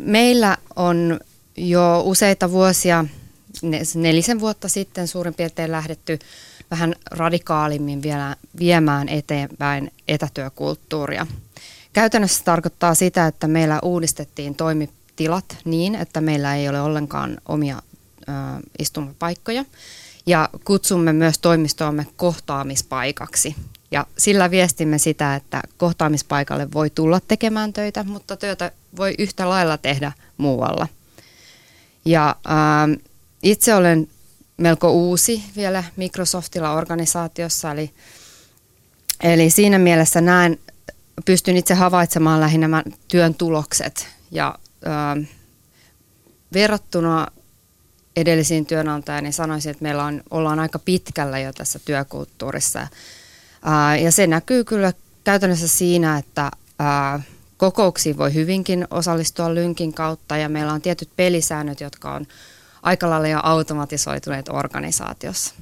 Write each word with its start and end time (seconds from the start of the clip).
meillä 0.00 0.56
on 0.76 1.20
jo 1.56 2.02
useita 2.04 2.50
vuosia, 2.50 3.04
nelisen 3.94 4.40
vuotta 4.40 4.68
sitten 4.68 5.08
suurin 5.08 5.34
piirtein 5.34 5.72
lähdetty 5.72 6.18
vähän 6.70 6.94
radikaalimmin 7.10 8.02
vielä 8.02 8.36
viemään 8.58 9.08
eteenpäin 9.08 9.92
etätyökulttuuria. 10.08 11.26
Käytännössä 11.92 12.38
se 12.38 12.44
tarkoittaa 12.44 12.94
sitä, 12.94 13.26
että 13.26 13.48
meillä 13.48 13.78
uudistettiin 13.82 14.54
toimitilat 14.54 15.56
niin, 15.64 15.94
että 15.94 16.20
meillä 16.20 16.56
ei 16.56 16.68
ole 16.68 16.80
ollenkaan 16.80 17.38
omia 17.48 17.76
ö, 17.76 18.32
istumapaikkoja. 18.78 19.64
Ja 20.26 20.48
kutsumme 20.64 21.12
myös 21.12 21.38
toimistoamme 21.38 22.06
kohtaamispaikaksi. 22.16 23.56
Ja 23.90 24.06
sillä 24.18 24.50
viestimme 24.50 24.98
sitä, 24.98 25.34
että 25.34 25.62
kohtaamispaikalle 25.76 26.72
voi 26.72 26.90
tulla 26.90 27.20
tekemään 27.28 27.72
töitä, 27.72 28.04
mutta 28.04 28.36
työtä 28.36 28.72
voi 28.96 29.14
yhtä 29.18 29.48
lailla 29.48 29.78
tehdä 29.78 30.12
muualla. 30.36 30.88
Ja 32.04 32.36
äh, 32.46 33.02
itse 33.42 33.74
olen 33.74 34.08
melko 34.56 34.90
uusi 34.90 35.42
vielä 35.56 35.84
Microsoftilla 35.96 36.72
organisaatiossa, 36.72 37.72
eli, 37.72 37.90
eli 39.22 39.50
siinä 39.50 39.78
mielessä 39.78 40.20
näen, 40.20 40.58
pystyn 41.24 41.56
itse 41.56 41.74
havaitsemaan 41.74 42.40
lähinnä 42.40 42.68
nämä 42.68 42.82
työn 43.08 43.34
tulokset 43.34 44.08
ja 44.30 44.58
äh, 44.86 45.28
verrattuna 46.52 47.26
edellisiin 48.16 48.66
työnantajiin, 48.66 49.24
niin 49.24 49.32
sanoisin, 49.32 49.70
että 49.70 49.82
meillä 49.82 50.04
on, 50.04 50.22
ollaan 50.30 50.58
aika 50.58 50.78
pitkällä 50.78 51.38
jo 51.38 51.52
tässä 51.52 51.78
työkulttuurissa. 51.84 52.86
Ja 54.02 54.12
se 54.12 54.26
näkyy 54.26 54.64
kyllä 54.64 54.92
käytännössä 55.24 55.68
siinä, 55.68 56.18
että 56.18 56.50
kokouksiin 57.56 58.18
voi 58.18 58.34
hyvinkin 58.34 58.86
osallistua 58.90 59.54
lynkin 59.54 59.92
kautta 59.92 60.36
ja 60.36 60.48
meillä 60.48 60.72
on 60.72 60.82
tietyt 60.82 61.10
pelisäännöt, 61.16 61.80
jotka 61.80 62.14
on 62.14 62.26
aika 62.82 63.10
lailla 63.10 63.28
jo 63.28 63.40
automatisoituneet 63.42 64.48
organisaatiossa. 64.48 65.54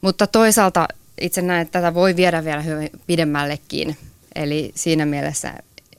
Mutta 0.00 0.26
toisaalta 0.26 0.88
itse 1.20 1.42
näen, 1.42 1.62
että 1.62 1.80
tätä 1.80 1.94
voi 1.94 2.16
viedä 2.16 2.44
vielä 2.44 2.62
pidemmällekin. 3.06 3.96
Eli 4.34 4.72
siinä 4.74 5.06
mielessä 5.06 5.54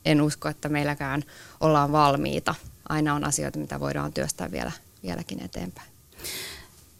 en 0.05 0.21
usko, 0.21 0.49
että 0.49 0.69
meilläkään 0.69 1.23
ollaan 1.59 1.91
valmiita. 1.91 2.55
Aina 2.89 3.15
on 3.15 3.23
asioita, 3.23 3.59
mitä 3.59 3.79
voidaan 3.79 4.13
työstää 4.13 4.51
vielä 4.51 4.71
vieläkin 5.03 5.43
eteenpäin. 5.43 5.87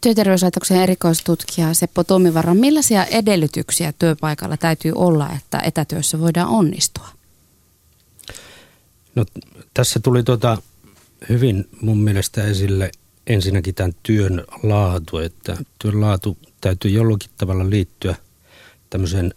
Työterveyslaitoksen 0.06 0.76
erikoistutkija 0.76 1.74
Seppo 1.74 2.04
Tomivarra, 2.04 2.54
millaisia 2.54 3.04
edellytyksiä 3.04 3.92
työpaikalla 3.98 4.56
täytyy 4.56 4.92
olla, 4.94 5.30
että 5.36 5.58
etätyössä 5.58 6.20
voidaan 6.20 6.48
onnistua? 6.48 7.08
No, 9.14 9.24
tässä 9.74 10.00
tuli 10.00 10.22
tuota 10.22 10.62
hyvin 11.28 11.68
mun 11.80 11.98
mielestä 11.98 12.44
esille 12.44 12.90
ensinnäkin 13.26 13.74
tämän 13.74 13.92
työn 14.02 14.44
laatu, 14.62 15.18
että 15.18 15.56
työn 15.78 16.00
laatu 16.00 16.38
täytyy 16.60 16.90
jollakin 16.90 17.30
tavalla 17.38 17.70
liittyä 17.70 18.14
tämmöiseen 18.90 19.34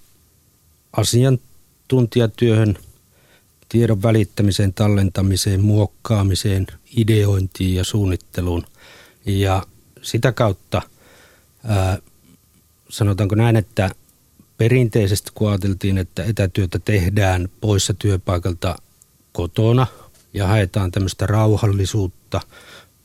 asiantuntijatyöhön, 0.94 2.78
tiedon 3.70 4.02
välittämiseen, 4.02 4.74
tallentamiseen, 4.74 5.62
muokkaamiseen, 5.62 6.68
ideointiin 6.98 7.76
ja 7.76 7.84
suunnitteluun. 7.84 8.66
Ja 9.26 9.64
sitä 10.02 10.32
kautta 10.32 10.82
ää, 11.68 11.98
sanotaanko 12.90 13.36
näin, 13.36 13.56
että 13.56 13.90
perinteisesti 14.58 15.32
kun 15.34 15.50
ajateltiin, 15.50 15.98
että 15.98 16.24
etätyötä 16.24 16.80
tehdään 16.80 17.50
poissa 17.62 17.94
työpaikalta 17.94 18.76
kotona 19.32 19.88
ja 20.34 20.48
haetaan 20.48 20.92
tämmöistä 20.92 21.26
rauhallisuutta, 21.26 22.42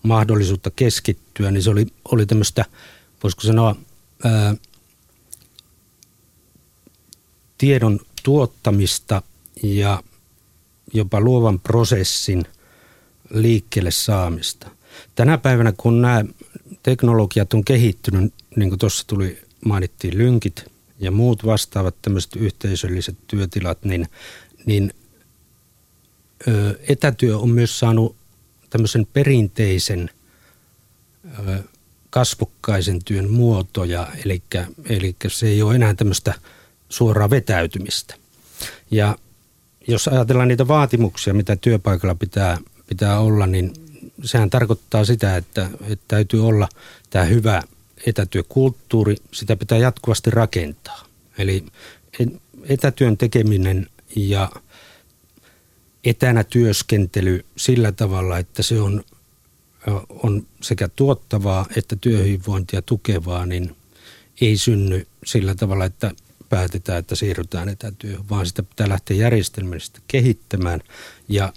mahdollisuutta 0.02 0.70
keskittyä, 0.76 1.50
niin 1.50 1.62
se 1.62 1.70
oli, 1.70 1.86
oli 2.12 2.26
tämmöistä, 2.26 2.64
voisiko 3.22 3.42
sanoa, 3.42 3.76
ää, 4.24 4.54
tiedon 7.58 8.00
tuottamista 8.22 9.22
ja 9.62 10.02
jopa 10.92 11.20
luovan 11.20 11.60
prosessin 11.60 12.44
liikkeelle 13.30 13.90
saamista. 13.90 14.70
Tänä 15.14 15.38
päivänä, 15.38 15.72
kun 15.76 16.02
nämä 16.02 16.24
teknologiat 16.84 17.54
on 17.54 17.64
kehittynyt, 17.64 18.34
niin 18.56 18.68
kuin 18.68 18.78
tuossa 18.78 19.06
tuli, 19.06 19.38
mainittiin 19.64 20.18
lynkit 20.18 20.64
ja 20.98 21.10
muut 21.10 21.46
vastaavat 21.46 21.94
tämmöiset 22.02 22.36
yhteisölliset 22.36 23.16
työtilat, 23.26 23.84
niin, 23.84 24.08
niin 24.66 24.94
ö, 26.48 26.78
etätyö 26.88 27.38
on 27.38 27.50
myös 27.50 27.78
saanut 27.78 28.16
tämmöisen 28.70 29.06
perinteisen 29.12 30.10
ö, 31.48 31.62
kasvokkaisen 32.10 33.04
työn 33.04 33.30
muotoja, 33.30 34.08
eli, 34.24 34.42
eli 34.88 35.16
se 35.28 35.46
ei 35.46 35.62
ole 35.62 35.74
enää 35.74 35.94
tämmöistä 35.94 36.34
suoraa 36.88 37.30
vetäytymistä. 37.30 38.14
Ja 38.90 39.18
jos 39.88 40.08
ajatellaan 40.08 40.48
niitä 40.48 40.68
vaatimuksia, 40.68 41.34
mitä 41.34 41.56
työpaikalla 41.56 42.14
pitää, 42.14 42.58
pitää 42.86 43.20
olla, 43.20 43.46
niin 43.46 43.83
sehän 44.24 44.50
tarkoittaa 44.50 45.04
sitä, 45.04 45.36
että, 45.36 45.70
että 45.88 46.04
täytyy 46.08 46.46
olla 46.46 46.68
tämä 47.10 47.24
hyvä 47.24 47.62
etätyökulttuuri, 48.06 49.16
sitä 49.32 49.56
pitää 49.56 49.78
jatkuvasti 49.78 50.30
rakentaa. 50.30 51.04
Eli 51.38 51.64
etätyön 52.68 53.16
tekeminen 53.16 53.86
ja 54.16 54.50
etänä 56.04 56.44
työskentely 56.44 57.44
sillä 57.56 57.92
tavalla, 57.92 58.38
että 58.38 58.62
se 58.62 58.80
on, 58.80 59.04
on 60.08 60.46
sekä 60.62 60.88
tuottavaa 60.88 61.66
että 61.76 61.96
työhyvinvointia 61.96 62.82
tukevaa, 62.82 63.46
niin 63.46 63.76
ei 64.40 64.56
synny 64.56 65.06
sillä 65.24 65.54
tavalla, 65.54 65.84
että 65.84 66.12
päätetään, 66.48 66.98
että 66.98 67.14
siirrytään 67.14 67.68
etätyöhön, 67.68 68.28
vaan 68.28 68.46
sitä 68.46 68.62
pitää 68.62 68.88
lähteä 68.88 69.16
järjestelmällisesti 69.16 70.00
kehittämään 70.08 70.80
ja 71.28 71.52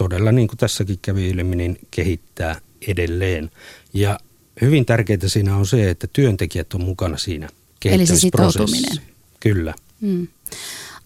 todella 0.00 0.32
niin 0.32 0.48
kuin 0.48 0.58
tässäkin 0.58 0.98
kävi 1.02 1.28
ilmi, 1.28 1.56
niin 1.56 1.78
kehittää 1.90 2.60
edelleen. 2.86 3.50
Ja 3.94 4.18
hyvin 4.60 4.86
tärkeää 4.86 5.18
siinä 5.26 5.56
on 5.56 5.66
se, 5.66 5.90
että 5.90 6.06
työntekijät 6.12 6.74
on 6.74 6.84
mukana 6.84 7.16
siinä 7.16 7.48
Eli 7.84 8.06
se 8.06 8.16
sitoutuminen. 8.16 8.98
Kyllä. 9.40 9.74
Mm. 10.00 10.28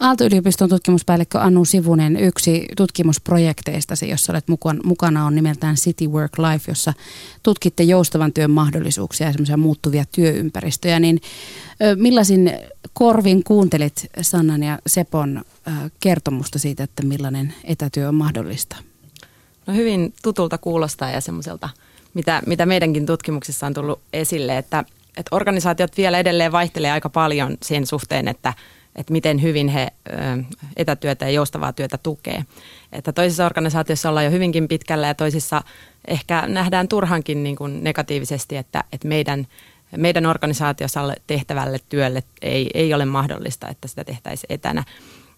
Aalto-yliopiston 0.00 0.68
tutkimuspäällikkö 0.68 1.40
Anu 1.40 1.64
Sivunen, 1.64 2.16
yksi 2.16 2.66
tutkimusprojekteistasi, 2.76 4.08
jossa 4.08 4.32
olet 4.32 4.44
mukana, 4.84 5.26
on 5.26 5.34
nimeltään 5.34 5.76
City 5.76 6.06
Work 6.06 6.32
Life, 6.38 6.70
jossa 6.70 6.92
tutkitte 7.42 7.82
joustavan 7.82 8.32
työn 8.32 8.50
mahdollisuuksia 8.50 9.32
ja 9.48 9.56
muuttuvia 9.56 10.04
työympäristöjä. 10.14 11.00
Niin 11.00 11.20
millaisin 11.96 12.52
korvin 12.92 13.44
kuuntelit 13.44 14.06
Sannan 14.20 14.62
ja 14.62 14.78
Sepon 14.86 15.44
kertomusta 16.00 16.58
siitä, 16.58 16.84
että 16.84 17.02
millainen 17.02 17.54
etätyö 17.64 18.08
on 18.08 18.14
mahdollista? 18.14 18.76
No 19.66 19.74
hyvin 19.74 20.14
tutulta 20.22 20.58
kuulostaa 20.58 21.10
ja 21.10 21.20
semmoiselta, 21.20 21.68
mitä, 22.14 22.42
mitä 22.46 22.66
meidänkin 22.66 23.06
tutkimuksissa 23.06 23.66
on 23.66 23.74
tullut 23.74 24.00
esille, 24.12 24.58
että, 24.58 24.84
että 25.16 25.36
organisaatiot 25.36 25.96
vielä 25.96 26.18
edelleen 26.18 26.52
vaihtelee 26.52 26.92
aika 26.92 27.08
paljon 27.08 27.56
sen 27.62 27.86
suhteen, 27.86 28.28
että– 28.28 28.54
että 28.96 29.12
miten 29.12 29.42
hyvin 29.42 29.68
he 29.68 29.92
etätyötä 30.76 31.24
ja 31.24 31.30
joustavaa 31.30 31.72
työtä 31.72 31.98
tukee. 31.98 32.44
Että 32.92 33.12
toisissa 33.12 33.46
organisaatioissa 33.46 34.08
ollaan 34.08 34.24
jo 34.24 34.30
hyvinkin 34.30 34.68
pitkällä 34.68 35.06
ja 35.06 35.14
toisissa 35.14 35.62
ehkä 36.08 36.44
nähdään 36.46 36.88
turhankin 36.88 37.42
niin 37.42 37.56
kuin 37.56 37.84
negatiivisesti, 37.84 38.56
että, 38.56 38.84
että 38.92 39.08
meidän, 39.08 39.46
meidän 39.96 40.26
organisaatiossa 40.26 41.14
tehtävälle 41.26 41.78
työlle 41.88 42.22
ei, 42.42 42.70
ei 42.74 42.94
ole 42.94 43.04
mahdollista, 43.04 43.68
että 43.68 43.88
sitä 43.88 44.04
tehtäisiin 44.04 44.52
etänä. 44.52 44.84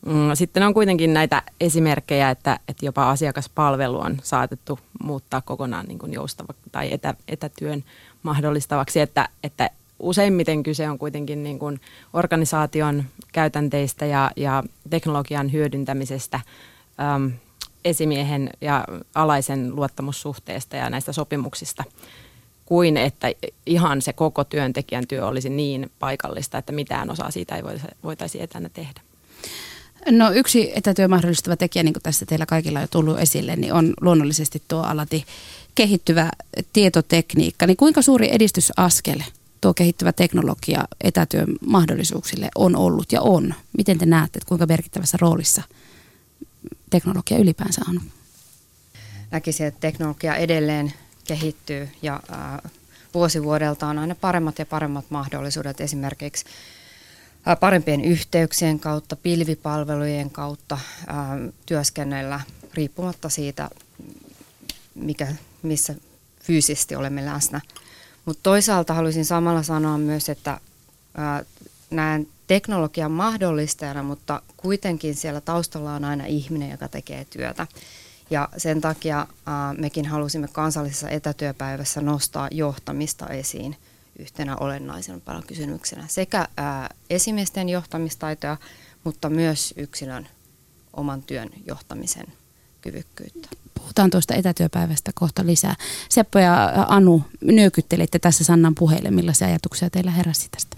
Mm, 0.07 0.35
sitten 0.35 0.63
on 0.63 0.75
kuitenkin 0.75 1.15
näitä 1.15 1.43
esimerkkejä, 1.61 2.31
että, 2.31 2.61
että 2.69 2.87
jopa 2.87 3.11
asiakaspalvelu 3.11 4.01
on 4.01 4.17
saatettu 4.23 4.79
muuttaa 5.03 5.41
kokonaan 5.41 5.87
niin 5.87 5.99
kuin 5.99 6.13
joustava 6.13 6.55
tai 6.73 6.93
etä, 6.93 7.15
etätyön 7.29 7.85
mahdollistavaksi, 8.23 9.01
että, 9.01 9.29
että 9.45 9.71
useimmiten 9.99 10.63
kyse 10.63 10.91
on 10.91 10.99
kuitenkin 10.99 11.43
niin 11.43 11.59
kuin 11.59 11.81
organisaation 12.13 13.05
käytänteistä 13.33 14.07
ja, 14.07 14.31
ja 14.37 14.63
teknologian 14.91 15.53
hyödyntämisestä, 15.53 16.41
äm, 17.15 17.33
esimiehen 17.85 18.51
ja 18.61 18.85
alaisen 19.15 19.77
luottamussuhteesta 19.77 20.77
ja 20.77 20.91
näistä 20.91 21.13
sopimuksista, 21.13 21.85
kuin 22.67 22.97
että 22.97 23.33
ihan 23.67 24.03
se 24.03 24.13
koko 24.13 24.45
työntekijän 24.45 25.07
työ 25.07 25.27
olisi 25.27 25.49
niin 25.49 25.91
paikallista, 25.99 26.59
että 26.59 26.73
mitään 26.73 27.11
osaa 27.11 27.31
siitä 27.31 27.57
ei 27.57 27.63
voitaisi 28.03 28.43
etänä 28.43 28.69
tehdä. 28.69 29.01
No 30.11 30.31
yksi 30.31 30.73
etätyö 30.75 31.09
mahdollistava 31.09 31.57
tekijä, 31.57 31.83
niin 31.83 31.93
kuin 31.93 32.03
tässä 32.03 32.27
teillä 32.27 32.47
kaikilla 32.47 32.79
on 32.79 32.83
jo 32.83 32.89
tullut 32.91 33.19
esille, 33.19 33.57
niin 33.57 33.73
on 33.73 33.95
luonnollisesti 34.01 34.63
tuo 34.69 34.83
alati 34.83 35.25
kehittyvä 35.75 36.31
tietotekniikka. 36.73 37.67
Niin 37.67 37.77
kuinka 37.77 38.03
suuri 38.03 38.29
edistysaskel 38.33 39.21
tuo 39.67 39.75
kehittyvä 39.75 40.13
teknologia 40.13 40.85
etätyön 41.01 41.57
mahdollisuuksille 41.67 42.49
on 42.55 42.77
ollut 42.77 43.13
ja 43.13 43.21
on. 43.21 43.55
Miten 43.77 43.99
te 43.99 44.07
näette, 44.07 44.39
että 44.39 44.49
kuinka 44.49 44.67
merkittävässä 44.67 45.19
roolissa 45.21 45.63
teknologia 46.91 47.39
ylipäänsä 47.39 47.81
on? 47.89 48.01
näkisin, 49.31 49.67
että 49.67 49.81
teknologia 49.81 50.37
edelleen 50.37 50.93
kehittyy 51.25 51.89
ja 52.03 52.21
ää, 52.31 52.69
vuosi 53.15 53.43
vuodelta 53.43 53.87
on 53.87 53.99
aina 53.99 54.15
paremmat 54.15 54.59
ja 54.59 54.67
paremmat 54.67 55.05
mahdollisuudet 55.11 55.81
esimerkiksi 55.81 56.45
parempien 57.61 58.05
yhteyksien 58.05 58.81
kautta, 58.81 59.17
pilvipalvelujen 59.17 60.31
kautta 60.31 60.79
työskennellä 61.67 62.41
riippumatta 62.75 63.29
siitä, 63.29 63.71
mikä, 64.95 65.35
missä 65.63 65.95
fyysisesti 66.43 66.97
olemme 66.97 67.27
läsnä. 67.27 67.61
Mutta 68.27 68.43
toisaalta 68.43 68.95
haluaisin 68.95 69.25
samalla 69.25 69.63
sanoa 69.63 69.99
myös, 69.99 70.29
että 70.29 70.61
ää, 71.15 71.45
näen 71.91 72.29
teknologian 72.47 73.13
mahdollistajana, 73.13 74.03
mutta 74.03 74.43
kuitenkin 74.57 75.15
siellä 75.15 75.41
taustalla 75.41 75.95
on 75.95 76.05
aina 76.05 76.27
ihminen, 76.27 76.71
joka 76.71 76.89
tekee 76.89 77.25
työtä. 77.25 77.67
Ja 78.31 78.49
sen 78.57 78.81
takia 78.81 79.21
äh, 79.21 79.27
mekin 79.79 80.07
halusimme 80.07 80.49
kansallisessa 80.53 81.11
etätyöpäivässä 81.11 82.01
nostaa 82.01 82.49
johtamista 82.51 83.27
esiin 83.27 83.77
yhtenä 84.19 84.57
olennaisempana 84.57 85.43
kysymyksenä. 85.47 86.05
Sekä 86.09 86.41
äh, 86.41 86.89
esimiesten 87.11 87.69
johtamistaitoja, 87.69 88.57
mutta 89.05 89.31
myös 89.31 89.75
yksilön 89.77 90.29
oman 90.93 91.23
työn 91.23 91.51
johtamisen 91.67 92.27
kyvykkyyttä. 92.87 93.49
Puhutaan 93.75 94.11
tuosta 94.11 94.35
etätyöpäivästä 94.35 95.11
kohta 95.15 95.47
lisää. 95.47 95.75
Seppo 96.09 96.39
ja 96.39 96.87
Anu, 96.89 97.23
nyökyttelitte 97.41 98.19
tässä 98.19 98.45
Sannan 98.45 98.75
puheille. 98.75 99.11
Millaisia 99.11 99.49
ajatuksia 99.49 99.91
teillä 99.91 100.11
heräsi 100.11 100.49
tästä? 100.51 100.77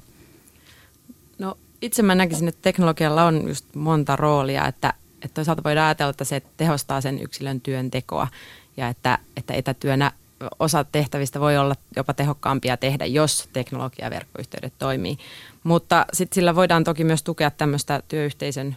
No 1.39 1.59
itse 1.83 2.03
mä 2.03 2.15
näkisin, 2.15 2.49
että 2.49 2.63
teknologialla 2.63 3.25
on 3.25 3.49
just 3.49 3.75
monta 3.75 4.17
roolia, 4.17 4.67
että, 4.67 4.95
että 5.23 5.35
toisaalta 5.35 5.65
voidaan 5.65 5.87
ajatella, 5.87 6.11
että 6.11 6.25
se 6.25 6.43
tehostaa 6.57 7.01
sen 7.01 7.23
yksilön 7.23 7.61
työntekoa 7.61 8.29
ja 8.77 8.89
että, 8.89 9.19
että 9.37 9.55
etätyönä 9.55 10.13
osa 10.59 10.85
tehtävistä 10.85 11.41
voi 11.41 11.57
olla 11.57 11.75
jopa 11.97 12.15
tehokkaampia 12.15 12.77
tehdä, 12.77 13.07
jos 13.07 13.49
teknologia 13.53 14.07
ja 14.07 14.11
verkkoyhteydet 14.11 14.73
toimii. 14.79 15.19
Mutta 15.65 16.07
sitten 16.13 16.35
sillä 16.35 16.55
voidaan 16.55 16.85
toki 16.85 17.05
myös 17.05 17.23
tukea 17.23 17.51
tämmöistä 17.51 18.03
työyhteisön 18.09 18.77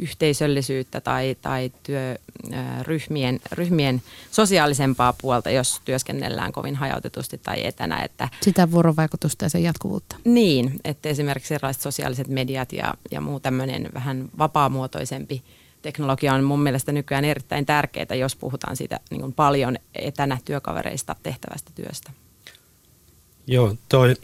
yhteisöllisyyttä 0.00 1.00
tai, 1.00 1.36
tai 1.42 1.72
työryhmien 1.82 3.40
ryhmien 3.52 4.02
sosiaalisempaa 4.30 5.14
puolta, 5.22 5.50
jos 5.50 5.80
työskennellään 5.84 6.52
kovin 6.52 6.76
hajautetusti 6.76 7.38
tai 7.38 7.66
etänä. 7.66 8.02
Että, 8.02 8.28
Sitä 8.40 8.70
vuorovaikutusta 8.70 9.44
ja 9.44 9.48
sen 9.48 9.62
jatkuvuutta. 9.62 10.16
Niin, 10.24 10.80
että 10.84 11.08
esimerkiksi 11.08 11.54
erilaiset 11.54 11.82
sosiaaliset 11.82 12.28
mediat 12.28 12.72
ja, 12.72 12.94
ja 13.10 13.20
muu 13.20 13.40
tämmöinen 13.40 13.88
vähän 13.94 14.28
vapaamuotoisempi 14.38 15.42
teknologia 15.82 16.34
on 16.34 16.44
mun 16.44 16.60
mielestä 16.60 16.92
nykyään 16.92 17.24
erittäin 17.24 17.66
tärkeää, 17.66 18.14
jos 18.18 18.36
puhutaan 18.36 18.76
siitä 18.76 19.00
niin 19.10 19.20
kuin 19.20 19.32
paljon 19.32 19.76
etänä 19.94 20.38
työkavereista 20.44 21.16
tehtävästä 21.22 21.70
työstä. 21.74 22.10
Joo, 23.46 23.76
toi 23.88 24.14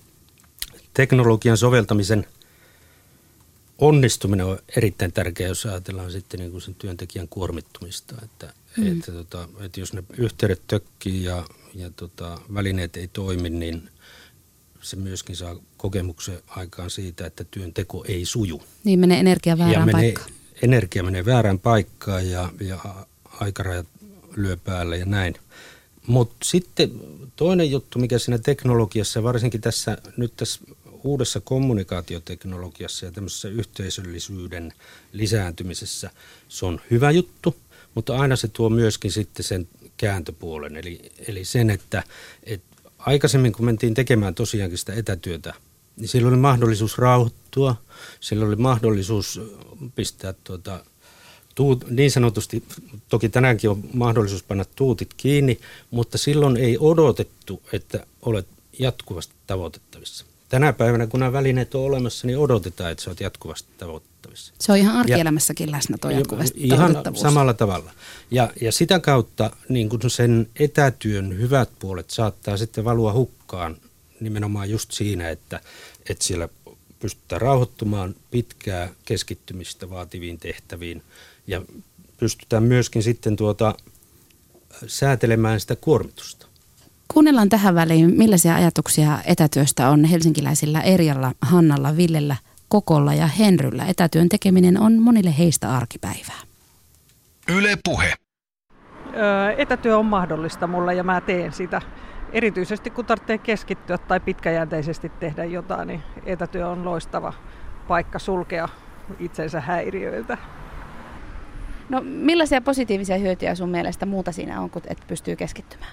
teknologian 0.94 1.56
soveltamisen– 1.56 2.26
onnistuminen 3.80 4.46
on 4.46 4.58
erittäin 4.76 5.12
tärkeää, 5.12 5.48
jos 5.48 5.66
ajatellaan 5.66 6.10
sitten 6.10 6.40
niin 6.40 6.50
kuin 6.50 6.62
sen 6.62 6.74
työntekijän 6.74 7.28
kuormittumista. 7.28 8.14
Että, 8.24 8.52
mm. 8.76 8.92
että, 8.92 9.12
tota, 9.12 9.48
että 9.60 9.80
jos 9.80 9.92
ne 9.92 10.04
yhteydet 10.18 10.62
tökkii 10.66 11.24
ja, 11.24 11.44
ja 11.74 11.90
tota, 11.90 12.38
välineet 12.54 12.96
ei 12.96 13.08
toimi, 13.08 13.50
niin 13.50 13.88
se 14.82 14.96
myöskin 14.96 15.36
saa 15.36 15.56
kokemuksen 15.76 16.38
aikaan 16.46 16.90
siitä, 16.90 17.26
että 17.26 17.44
työnteko 17.44 18.04
ei 18.08 18.24
suju. 18.24 18.62
Niin 18.84 19.00
menee 19.00 19.20
energia 19.20 19.58
väärään 19.58 19.88
ja 19.88 19.94
menee, 19.94 20.12
paikkaan. 20.12 20.30
Energia 20.62 21.02
menee 21.02 21.24
väärään 21.24 21.58
paikkaan 21.58 22.30
ja, 22.30 22.52
ja 22.60 22.78
aikarajat 23.40 23.86
lyö 24.36 24.56
päälle 24.56 24.98
ja 24.98 25.06
näin. 25.06 25.34
Mutta 26.06 26.36
sitten 26.44 26.90
toinen 27.36 27.70
juttu, 27.70 27.98
mikä 27.98 28.18
siinä 28.18 28.38
teknologiassa, 28.38 29.22
varsinkin 29.22 29.60
tässä 29.60 29.98
nyt 30.16 30.32
tässä 30.36 30.60
uudessa 31.04 31.40
kommunikaatioteknologiassa 31.40 33.06
ja 33.06 33.12
tämmöisessä 33.12 33.48
yhteisöllisyyden 33.48 34.72
lisääntymisessä 35.12 36.10
se 36.48 36.66
on 36.66 36.80
hyvä 36.90 37.10
juttu, 37.10 37.56
mutta 37.94 38.16
aina 38.16 38.36
se 38.36 38.48
tuo 38.48 38.70
myöskin 38.70 39.12
sitten 39.12 39.44
sen 39.44 39.68
kääntöpuolen, 39.96 40.76
eli, 40.76 41.12
eli 41.28 41.44
sen, 41.44 41.70
että, 41.70 42.02
että 42.42 42.90
aikaisemmin 42.98 43.52
kun 43.52 43.64
mentiin 43.64 43.94
tekemään 43.94 44.34
tosiaankin 44.34 44.78
sitä 44.78 44.94
etätyötä, 44.94 45.54
niin 45.96 46.08
silloin 46.08 46.34
oli 46.34 46.40
mahdollisuus 46.40 46.98
rauhoittua, 46.98 47.76
silloin 48.20 48.48
oli 48.48 48.56
mahdollisuus 48.56 49.40
pistää 49.94 50.34
tuota, 50.44 50.84
tuut, 51.54 51.90
niin 51.90 52.10
sanotusti, 52.10 52.64
toki 53.08 53.28
tänäänkin 53.28 53.70
on 53.70 53.84
mahdollisuus 53.94 54.42
panna 54.42 54.64
tuutit 54.64 55.14
kiinni, 55.16 55.60
mutta 55.90 56.18
silloin 56.18 56.56
ei 56.56 56.78
odotettu, 56.78 57.62
että 57.72 58.06
olet 58.22 58.46
jatkuvasti 58.78 59.34
tavoitettavissa 59.46 60.24
tänä 60.50 60.72
päivänä, 60.72 61.06
kun 61.06 61.20
nämä 61.20 61.32
välineet 61.32 61.74
on 61.74 61.82
olemassa, 61.82 62.26
niin 62.26 62.38
odotetaan, 62.38 62.92
että 62.92 63.04
se 63.04 63.10
on 63.10 63.16
jatkuvasti 63.20 63.68
tavoitettavissa. 63.78 64.54
Se 64.58 64.72
on 64.72 64.78
ihan 64.78 64.96
arkielämässäkin 64.96 65.68
ja, 65.68 65.72
läsnä 65.72 65.98
tuo 66.00 66.10
jatkuvasti 66.10 66.60
Ihan 66.60 66.96
samalla 67.14 67.54
tavalla. 67.54 67.92
Ja, 68.30 68.52
ja 68.60 68.72
sitä 68.72 69.00
kautta 69.00 69.50
niin 69.68 69.88
kun 69.88 70.10
sen 70.10 70.48
etätyön 70.56 71.38
hyvät 71.38 71.70
puolet 71.78 72.10
saattaa 72.10 72.56
sitten 72.56 72.84
valua 72.84 73.12
hukkaan 73.12 73.76
nimenomaan 74.20 74.70
just 74.70 74.92
siinä, 74.92 75.30
että, 75.30 75.60
että 76.08 76.24
siellä 76.24 76.48
pystytään 77.00 77.40
rauhoittumaan 77.40 78.14
pitkää 78.30 78.94
keskittymistä 79.04 79.90
vaativiin 79.90 80.38
tehtäviin 80.38 81.02
ja 81.46 81.62
pystytään 82.16 82.62
myöskin 82.62 83.02
sitten 83.02 83.36
tuota, 83.36 83.74
säätelemään 84.86 85.60
sitä 85.60 85.76
kuormitusta. 85.76 86.46
Kuunnellaan 87.12 87.48
tähän 87.48 87.74
väliin, 87.74 88.16
millaisia 88.16 88.54
ajatuksia 88.54 89.18
etätyöstä 89.24 89.88
on 89.88 90.04
helsinkiläisillä 90.04 90.80
Erjalla, 90.80 91.32
Hannalla, 91.42 91.96
Villellä, 91.96 92.36
Kokolla 92.68 93.14
ja 93.14 93.26
Henryllä. 93.26 93.86
Etätyön 93.86 94.28
tekeminen 94.28 94.80
on 94.80 95.02
monille 95.02 95.38
heistä 95.38 95.70
arkipäivää. 95.76 96.40
Yle 97.48 97.78
Puhe. 97.84 98.12
Etätyö 99.56 99.98
on 99.98 100.06
mahdollista 100.06 100.66
mulle 100.66 100.94
ja 100.94 101.04
mä 101.04 101.20
teen 101.20 101.52
sitä. 101.52 101.82
Erityisesti 102.32 102.90
kun 102.90 103.06
tarvitsee 103.06 103.38
keskittyä 103.38 103.98
tai 103.98 104.20
pitkäjänteisesti 104.20 105.08
tehdä 105.20 105.44
jotain, 105.44 105.88
niin 105.88 106.02
etätyö 106.26 106.68
on 106.68 106.84
loistava 106.84 107.32
paikka 107.88 108.18
sulkea 108.18 108.68
itsensä 109.18 109.60
häiriöiltä. 109.60 110.38
No 111.88 112.00
millaisia 112.04 112.60
positiivisia 112.60 113.18
hyötyjä 113.18 113.54
sun 113.54 113.68
mielestä 113.68 114.06
muuta 114.06 114.32
siinä 114.32 114.60
on, 114.60 114.70
kun 114.70 114.82
et 114.86 114.98
pystyy 115.06 115.36
keskittymään? 115.36 115.92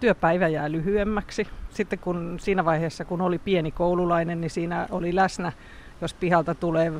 Työpäivä 0.00 0.48
jää 0.48 0.72
lyhyemmäksi. 0.72 1.46
Sitten 1.70 1.98
kun 1.98 2.36
siinä 2.40 2.64
vaiheessa, 2.64 3.04
kun 3.04 3.20
oli 3.20 3.38
pieni 3.38 3.70
koululainen, 3.70 4.40
niin 4.40 4.50
siinä 4.50 4.86
oli 4.90 5.14
läsnä, 5.14 5.52
jos 6.00 6.14
pihalta 6.14 6.54
tulee 6.54 6.92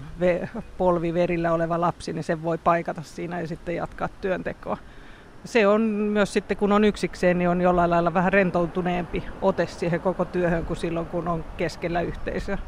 polvi 0.78 1.14
verillä 1.14 1.52
oleva 1.52 1.80
lapsi, 1.80 2.12
niin 2.12 2.24
se 2.24 2.42
voi 2.42 2.58
paikata 2.58 3.02
siinä 3.02 3.40
ja 3.40 3.46
sitten 3.46 3.76
jatkaa 3.76 4.08
työntekoa. 4.20 4.76
Se 5.44 5.66
on 5.66 5.80
myös 5.82 6.32
sitten, 6.32 6.56
kun 6.56 6.72
on 6.72 6.84
yksikseen, 6.84 7.38
niin 7.38 7.48
on 7.48 7.60
jollain 7.60 7.90
lailla 7.90 8.14
vähän 8.14 8.32
rentoutuneempi 8.32 9.24
ote 9.42 9.66
siihen 9.66 10.00
koko 10.00 10.24
työhön 10.24 10.64
kuin 10.64 10.76
silloin, 10.76 11.06
kun 11.06 11.28
on 11.28 11.44
keskellä 11.56 12.00
yhteisöä. 12.00 12.58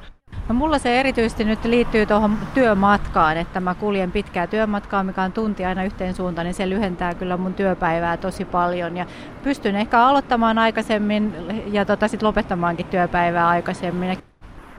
No 0.49 0.55
mulla 0.55 0.79
se 0.79 1.01
erityisesti 1.01 1.45
nyt 1.45 1.65
liittyy 1.65 2.07
tuohon 2.07 2.39
työmatkaan, 2.55 3.37
että 3.37 3.61
mä 3.61 3.75
kuljen 3.75 4.13
pitkää 4.13 4.47
työmatkaa, 4.47 5.05
mikä 5.05 5.23
on 5.23 5.33
tunti 5.33 5.65
aina 5.65 5.85
yhteen 5.85 6.15
suuntaan, 6.15 6.45
niin 6.45 6.55
se 6.55 6.69
lyhentää 6.69 7.15
kyllä 7.15 7.37
mun 7.37 7.55
työpäivää 7.55 8.17
tosi 8.17 8.45
paljon. 8.45 8.97
Ja 8.97 9.07
pystyn 9.43 9.77
ehkä 9.77 10.03
aloittamaan 10.03 10.59
aikaisemmin 10.59 11.35
ja 11.73 11.85
tota 11.85 12.09
sit 12.09 12.23
lopettamaankin 12.23 12.87
työpäivää 12.87 13.49
aikaisemmin. 13.49 14.19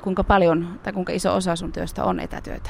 Kuinka 0.01 0.23
paljon 0.23 0.79
tai 0.83 0.93
kuinka 0.93 1.13
iso 1.13 1.35
osa 1.35 1.55
sun 1.55 1.71
työstä 1.71 2.03
on 2.03 2.19
etätyötä? 2.19 2.69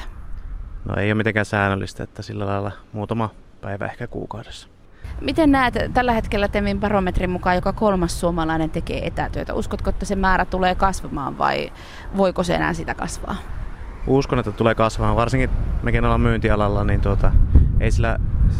No 0.84 0.94
ei 0.96 1.08
ole 1.08 1.14
mitenkään 1.14 1.46
säännöllistä, 1.46 2.02
että 2.02 2.22
sillä 2.22 2.46
lailla 2.46 2.72
muutama 2.92 3.30
päivä 3.60 3.84
ehkä 3.84 4.06
kuukaudessa. 4.06 4.68
Miten 5.20 5.52
näet 5.52 5.74
tällä 5.94 6.12
hetkellä 6.12 6.48
Temin 6.48 6.80
barometrin 6.80 7.30
mukaan 7.30 7.56
joka 7.56 7.72
kolmas 7.72 8.20
suomalainen 8.20 8.70
tekee 8.70 9.06
etätyötä? 9.06 9.54
Uskotko, 9.54 9.90
että 9.90 10.04
se 10.04 10.16
määrä 10.16 10.44
tulee 10.44 10.74
kasvamaan 10.74 11.38
vai 11.38 11.72
voiko 12.16 12.42
se 12.42 12.54
enää 12.54 12.74
sitä 12.74 12.94
kasvaa? 12.94 13.36
Uskon, 14.06 14.38
että 14.38 14.52
tulee 14.52 14.74
kasvamaan. 14.74 15.16
Varsinkin 15.16 15.50
mekin 15.82 16.04
ollaan 16.04 16.20
myyntialalla, 16.20 16.84
niin 16.84 17.00
tuota, 17.00 17.32
ei 17.80 17.90
sillä 17.90 18.18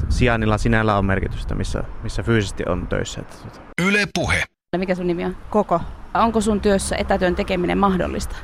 sijainnilla 0.09 0.59
sinällä 0.59 0.97
ole 0.97 1.03
merkitystä, 1.03 1.55
missä, 1.55 1.85
missä 2.03 2.23
fyysisesti 2.23 2.65
on 2.69 2.87
töissä. 2.87 3.23
Tuota. 3.23 3.61
Yle 3.83 4.07
Puhe. 4.15 4.43
Mikä 4.77 4.95
sun 4.95 5.07
nimi 5.07 5.25
on? 5.25 5.37
Koko. 5.51 5.81
Onko 6.15 6.41
sun 6.41 6.61
työssä 6.61 6.97
etätyön 6.97 7.35
tekeminen 7.35 7.79
mahdollista? 7.79 8.37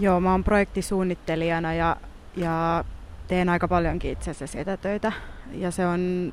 Joo, 0.00 0.20
mä 0.20 0.30
oon 0.30 0.44
projektisuunnittelijana 0.44 1.74
ja, 1.74 1.96
ja 2.36 2.84
teen 3.28 3.48
aika 3.48 3.68
paljonkin 3.68 4.10
itse 4.10 4.30
asiassa 4.30 4.58
etätöitä. 4.58 5.12
Ja 5.52 5.70
se 5.70 5.86
on 5.86 6.32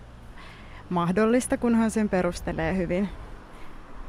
mahdollista, 0.91 1.57
kunhan 1.57 1.91
sen 1.91 2.10
perustelee 2.10 2.77
hyvin. 2.77 3.10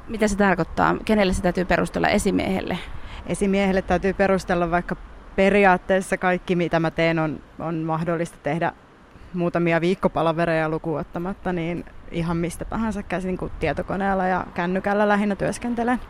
Mitä 0.09 0.29
se 0.29 0.37
tarkoittaa? 0.37 0.97
Kenelle 1.05 1.33
se 1.33 1.43
täytyy 1.43 1.65
perustella 1.65 2.09
esimiehelle? 2.09 2.79
Esimiehelle 3.27 3.83
täytyy 3.83 4.13
perustella 4.13 4.71
vaikka 4.71 4.97
periaatteessa 5.37 6.17
kaikki, 6.17 6.57
mitä 6.57 6.81
mä 6.81 6.91
teen, 6.91 7.19
on, 7.19 7.41
on 7.59 7.75
mahdollista 7.75 8.39
tehdä 8.43 8.73
muutamia 9.35 9.81
viikkopalavereja 9.81 10.69
lukuun 10.69 11.01
ottamatta, 11.01 11.53
niin 11.53 11.85
ihan 12.11 12.37
mistä 12.37 12.65
tahansa 12.65 13.03
käsin 13.03 13.39
kuin 13.39 13.53
tietokoneella 13.61 14.27
ja 14.27 14.47
kännykällä 14.55 15.09
lähinnä 15.09 15.37
työskentelen. 15.37 16.01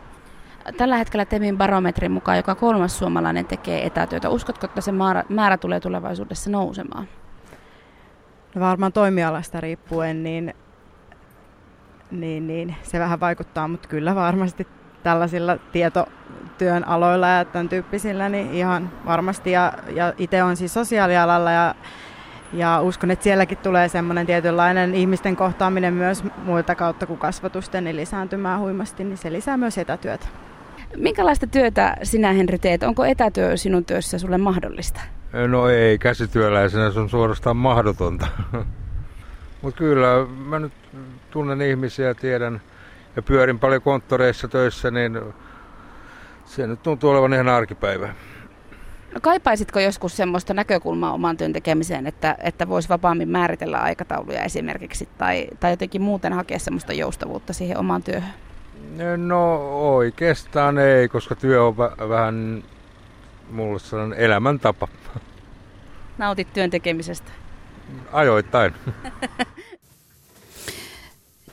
Tällä 0.77 0.97
hetkellä 0.97 1.25
Temin 1.25 1.57
barometrin 1.57 2.11
mukaan 2.11 2.37
joka 2.37 2.55
kolmas 2.55 2.97
suomalainen 2.97 3.45
tekee 3.45 3.85
etätyötä. 3.85 4.29
Uskotko, 4.29 4.65
että 4.65 4.81
se 4.81 4.91
määrä, 4.91 5.23
määrä 5.29 5.57
tulee 5.57 5.79
tulevaisuudessa 5.79 6.49
nousemaan? 6.49 7.07
No 8.55 8.61
varmaan 8.61 8.93
toimialasta 8.93 9.61
riippuen, 9.61 10.23
niin, 10.23 10.53
niin, 12.19 12.47
niin 12.47 12.75
se 12.83 12.99
vähän 12.99 13.19
vaikuttaa, 13.19 13.67
mutta 13.67 13.89
kyllä 13.89 14.15
varmasti 14.15 14.67
tällaisilla 15.03 15.57
tietotyön 15.71 16.87
aloilla 16.87 17.27
ja 17.27 17.45
tämän 17.45 17.69
tyyppisillä, 17.69 18.29
niin 18.29 18.53
ihan 18.53 18.89
varmasti. 19.05 19.51
Ja, 19.51 19.73
ja 19.95 20.13
itse 20.17 20.43
on 20.43 20.57
siis 20.57 20.73
sosiaalialalla 20.73 21.51
ja, 21.51 21.75
ja 22.53 22.81
uskon, 22.81 23.11
että 23.11 23.23
sielläkin 23.23 23.57
tulee 23.57 23.89
semmoinen 23.89 24.25
tietynlainen 24.25 24.95
ihmisten 24.95 25.35
kohtaaminen 25.35 25.93
myös 25.93 26.23
muilta 26.45 26.75
kautta 26.75 27.05
kuin 27.05 27.19
kasvatusten 27.19 27.83
niin 27.83 27.95
lisääntymään 27.95 28.59
huimasti, 28.59 29.03
niin 29.03 29.17
se 29.17 29.31
lisää 29.31 29.57
myös 29.57 29.77
etätyötä. 29.77 30.27
Minkälaista 30.97 31.47
työtä 31.47 31.97
sinä 32.03 32.33
Henry 32.33 32.57
teet? 32.57 32.83
Onko 32.83 33.05
etätyö 33.05 33.57
sinun 33.57 33.85
työssä 33.85 34.19
sulle 34.19 34.37
mahdollista? 34.37 35.01
No 35.47 35.67
ei, 35.67 35.97
käsityöläisenä 35.97 36.91
se 36.91 36.99
on 36.99 37.09
suorastaan 37.09 37.57
mahdotonta. 37.57 38.27
Mutta 39.61 39.77
kyllä 39.77 40.07
mä 40.45 40.59
nyt 40.59 40.73
tunnen 41.33 41.61
ihmisiä 41.61 42.13
tiedän 42.13 42.61
ja 43.15 43.21
pyörin 43.21 43.59
paljon 43.59 43.81
konttoreissa 43.81 44.47
töissä, 44.47 44.91
niin 44.91 45.19
se 46.45 46.67
nyt 46.67 46.83
tuntuu 46.83 47.09
olevan 47.09 47.33
ihan 47.33 47.49
arkipäivä. 47.49 48.13
No 49.15 49.21
kaipaisitko 49.21 49.79
joskus 49.79 50.17
semmoista 50.17 50.53
näkökulmaa 50.53 51.13
oman 51.13 51.37
työn 51.37 51.53
tekemiseen, 51.53 52.07
että, 52.07 52.35
että 52.43 52.69
voisi 52.69 52.89
vapaammin 52.89 53.29
määritellä 53.29 53.79
aikatauluja 53.79 54.43
esimerkiksi 54.43 55.09
tai, 55.17 55.47
tai 55.59 55.71
jotenkin 55.71 56.01
muuten 56.01 56.33
hakea 56.33 56.59
semmoista 56.59 56.93
joustavuutta 56.93 57.53
siihen 57.53 57.77
omaan 57.77 58.03
työhön? 58.03 58.33
No 59.27 59.55
oikeastaan 59.95 60.77
ei, 60.77 61.07
koska 61.07 61.35
työ 61.35 61.63
on 61.63 61.77
v- 61.77 62.09
vähän 62.09 62.63
mulle 63.51 63.79
sellainen 63.79 64.19
elämäntapa. 64.19 64.87
Nautit 66.17 66.53
työn 66.53 66.69
tekemisestä? 66.69 67.31
Ajoittain. 68.11 68.73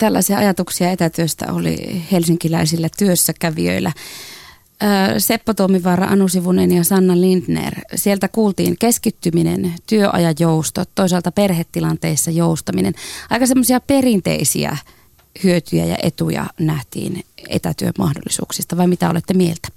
Tällaisia 0.00 0.38
ajatuksia 0.38 0.90
etätyöstä 0.90 1.52
oli 1.52 2.02
helsinkiläisillä 2.12 2.88
työssäkävijöillä. 2.98 3.92
Seppo 5.18 5.54
Tomivaara, 5.54 6.06
Anu 6.06 6.28
Sivunen 6.28 6.72
ja 6.72 6.84
Sanna 6.84 7.20
Lindner. 7.20 7.74
Sieltä 7.94 8.28
kuultiin 8.28 8.76
keskittyminen, 8.78 9.74
työajan 9.86 10.34
jousto, 10.38 10.84
toisaalta 10.94 11.32
perhetilanteissa 11.32 12.30
joustaminen. 12.30 12.94
Aika 13.30 13.46
semmoisia 13.46 13.80
perinteisiä 13.80 14.76
hyötyjä 15.44 15.84
ja 15.84 15.96
etuja 16.02 16.46
nähtiin 16.60 17.24
etätyömahdollisuuksista, 17.48 18.76
vai 18.76 18.86
mitä 18.86 19.10
olette 19.10 19.34
mieltä? 19.34 19.68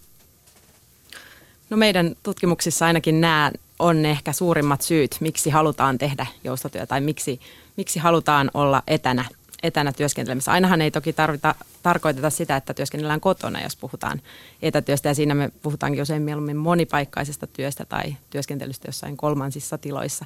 No 1.69 1.77
meidän 1.77 2.15
tutkimuksissa 2.23 2.85
ainakin 2.85 3.21
nämä 3.21 3.51
on 3.79 4.05
ehkä 4.05 4.33
suurimmat 4.33 4.81
syyt, 4.81 5.17
miksi 5.19 5.49
halutaan 5.49 5.97
tehdä 5.97 6.27
joustotyötä 6.43 6.87
tai 6.87 7.01
miksi, 7.01 7.39
miksi 7.77 7.99
halutaan 7.99 8.51
olla 8.53 8.83
etänä, 8.87 9.25
etänä 9.63 9.93
työskentelemässä. 9.93 10.51
Ainahan 10.51 10.82
ei 10.82 10.91
toki 10.91 11.13
tarvita, 11.13 11.55
tarkoiteta 11.84 12.29
sitä, 12.29 12.55
että 12.55 12.74
työskennellään 12.74 13.20
kotona, 13.20 13.62
jos 13.62 13.75
puhutaan 13.75 14.22
etätyöstä. 14.62 15.10
Ja 15.10 15.15
siinä 15.15 15.36
me 15.36 15.51
puhutaankin 15.62 16.01
usein 16.01 16.22
mieluummin 16.22 16.58
monipaikkaisesta 16.58 17.48
työstä 17.48 17.86
tai 17.86 18.15
työskentelystä 18.29 18.88
jossain 18.88 19.17
kolmansissa 19.17 19.77
tiloissa. 19.77 20.25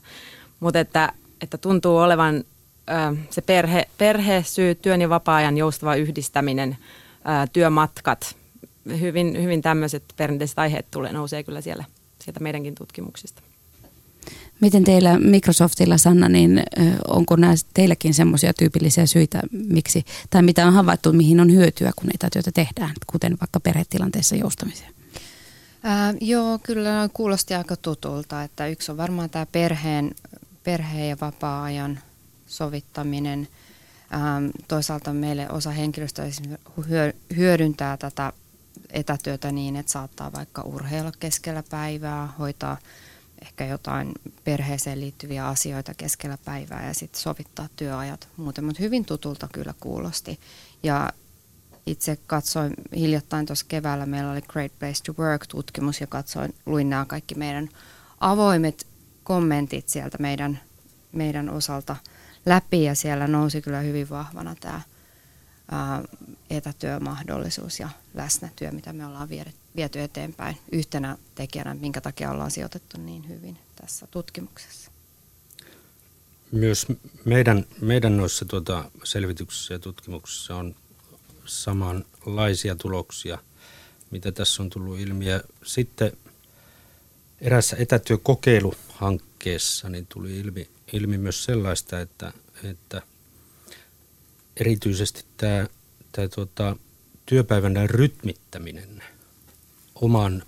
Mutta 0.59 0.79
että, 0.79 1.13
että 1.41 1.57
tuntuu 1.57 1.97
olevan 1.97 2.43
se 3.29 3.41
perhe, 3.41 3.87
perhesyy, 3.97 4.75
työn 4.75 5.01
ja 5.01 5.09
vapaa-ajan 5.09 5.57
joustava 5.57 5.95
yhdistäminen, 5.95 6.77
työmatkat, 7.53 8.35
hyvin, 8.99 9.43
hyvin 9.43 9.61
tämmöiset 9.61 10.03
perinteiset 10.17 10.59
aiheet 10.59 10.85
tulee, 10.91 11.13
nousee 11.13 11.43
kyllä 11.43 11.61
siellä, 11.61 11.85
sieltä 12.19 12.39
meidänkin 12.39 12.75
tutkimuksista. 12.75 13.41
Miten 14.59 14.83
teillä 14.83 15.19
Microsoftilla, 15.19 15.97
Sanna, 15.97 16.29
niin 16.29 16.63
onko 17.07 17.35
nämä 17.35 17.53
teilläkin 17.73 18.13
semmoisia 18.13 18.53
tyypillisiä 18.53 19.05
syitä, 19.05 19.41
miksi, 19.51 20.05
tai 20.29 20.41
mitä 20.41 20.67
on 20.67 20.73
havaittu, 20.73 21.13
mihin 21.13 21.39
on 21.39 21.51
hyötyä, 21.51 21.91
kun 21.95 22.09
etätyötä 22.13 22.51
tehdään, 22.53 22.93
kuten 23.07 23.37
vaikka 23.41 23.59
perhetilanteessa 23.59 24.35
joustamiseen? 24.35 24.93
Ää, 25.83 26.13
joo, 26.21 26.59
kyllä 26.63 27.09
kuulosti 27.13 27.53
aika 27.53 27.75
tutulta, 27.75 28.43
että 28.43 28.67
yksi 28.67 28.91
on 28.91 28.97
varmaan 28.97 29.29
tämä 29.29 29.45
perheen, 29.45 30.11
perheen 30.63 31.09
ja 31.09 31.17
vapaa-ajan 31.21 31.99
sovittaminen. 32.47 33.47
Ähm, 34.13 34.45
toisaalta 34.67 35.13
meille 35.13 35.49
osa 35.49 35.71
henkilöstöä 35.71 36.25
hyödyntää 37.35 37.97
tätä 37.97 38.33
etätyötä 38.89 39.51
niin, 39.51 39.75
että 39.75 39.91
saattaa 39.91 40.33
vaikka 40.33 40.61
urheilla 40.61 41.11
keskellä 41.19 41.63
päivää, 41.69 42.29
hoitaa 42.39 42.77
ehkä 43.41 43.65
jotain 43.65 44.11
perheeseen 44.43 45.01
liittyviä 45.01 45.47
asioita 45.47 45.93
keskellä 45.93 46.37
päivää 46.45 46.87
ja 46.87 46.93
sitten 46.93 47.21
sovittaa 47.21 47.69
työajat 47.75 48.29
muuten, 48.37 48.63
mutta 48.63 48.83
hyvin 48.83 49.05
tutulta 49.05 49.47
kyllä 49.53 49.73
kuulosti. 49.79 50.39
Ja 50.83 51.13
itse 51.85 52.17
katsoin 52.27 52.73
hiljattain 52.95 53.45
tuossa 53.45 53.65
keväällä, 53.67 54.05
meillä 54.05 54.31
oli 54.31 54.41
Great 54.41 54.71
Place 54.79 55.03
to 55.03 55.13
Work-tutkimus 55.23 56.01
ja 56.01 56.07
katsoin, 56.07 56.55
luin 56.65 56.89
nämä 56.89 57.05
kaikki 57.05 57.35
meidän 57.35 57.69
avoimet 58.19 58.87
kommentit 59.23 59.89
sieltä 59.89 60.17
meidän, 60.19 60.59
meidän 61.11 61.49
osalta– 61.49 61.95
läpi 62.47 62.83
ja 62.83 62.95
siellä 62.95 63.27
nousi 63.27 63.61
kyllä 63.61 63.79
hyvin 63.79 64.09
vahvana 64.09 64.55
tämä 64.55 64.81
etätyömahdollisuus 66.49 67.79
ja 67.79 67.89
läsnätyö, 68.13 68.71
mitä 68.71 68.93
me 68.93 69.05
ollaan 69.05 69.29
viety 69.77 70.01
eteenpäin 70.01 70.57
yhtenä 70.71 71.17
tekijänä, 71.35 71.73
minkä 71.73 72.01
takia 72.01 72.31
ollaan 72.31 72.51
sijoitettu 72.51 72.97
niin 72.97 73.29
hyvin 73.29 73.57
tässä 73.75 74.07
tutkimuksessa. 74.11 74.91
Myös 76.51 76.85
meidän, 77.25 77.65
meidän 77.81 78.17
noissa 78.17 78.45
tuota 78.45 78.91
selvityksissä 79.03 79.73
ja 79.73 79.79
tutkimuksissa 79.79 80.55
on 80.55 80.75
samanlaisia 81.45 82.75
tuloksia, 82.75 83.37
mitä 84.11 84.31
tässä 84.31 84.63
on 84.63 84.69
tullut 84.69 84.99
ilmi. 84.99 85.25
Ja 85.25 85.41
sitten 85.63 86.11
erässä 87.41 87.77
etätyökokeiluhankkeessa 87.79 89.89
niin 89.89 90.07
tuli 90.07 90.39
ilmi 90.39 90.69
ilmi 90.93 91.17
myös 91.17 91.43
sellaista, 91.43 91.99
että, 91.99 92.33
että 92.63 93.01
erityisesti 94.57 95.25
tämä, 95.37 95.67
tämä 96.11 96.27
tuota, 96.27 96.75
työpäivän 97.25 97.89
rytmittäminen 97.89 99.03
oman 100.01 100.43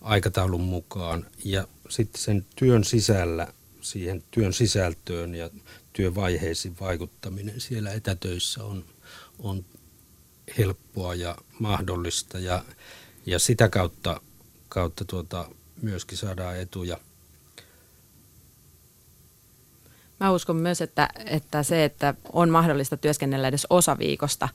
aikataulun 0.00 0.60
mukaan 0.60 1.26
ja 1.44 1.68
sitten 1.88 2.22
sen 2.22 2.46
työn 2.56 2.84
sisällä 2.84 3.48
siihen 3.80 4.22
työn 4.30 4.52
sisältöön 4.52 5.34
ja 5.34 5.50
työvaiheisiin 5.92 6.76
vaikuttaminen 6.80 7.60
siellä 7.60 7.92
etätöissä 7.92 8.64
on, 8.64 8.84
on 9.38 9.64
helppoa 10.58 11.14
ja 11.14 11.36
mahdollista. 11.58 12.38
Ja, 12.38 12.64
ja 13.26 13.38
sitä 13.38 13.68
kautta, 13.68 14.20
kautta 14.68 15.04
tuota, 15.04 15.48
myöskin 15.82 16.18
saadaan 16.18 16.60
etuja– 16.60 16.98
Mä 20.20 20.30
uskon 20.30 20.56
myös, 20.56 20.80
että, 20.80 21.08
että 21.26 21.62
se, 21.62 21.84
että 21.84 22.14
on 22.32 22.50
mahdollista 22.50 22.96
työskennellä 22.96 23.48
edes 23.48 23.66
osa 23.70 23.98
viikosta 23.98 24.48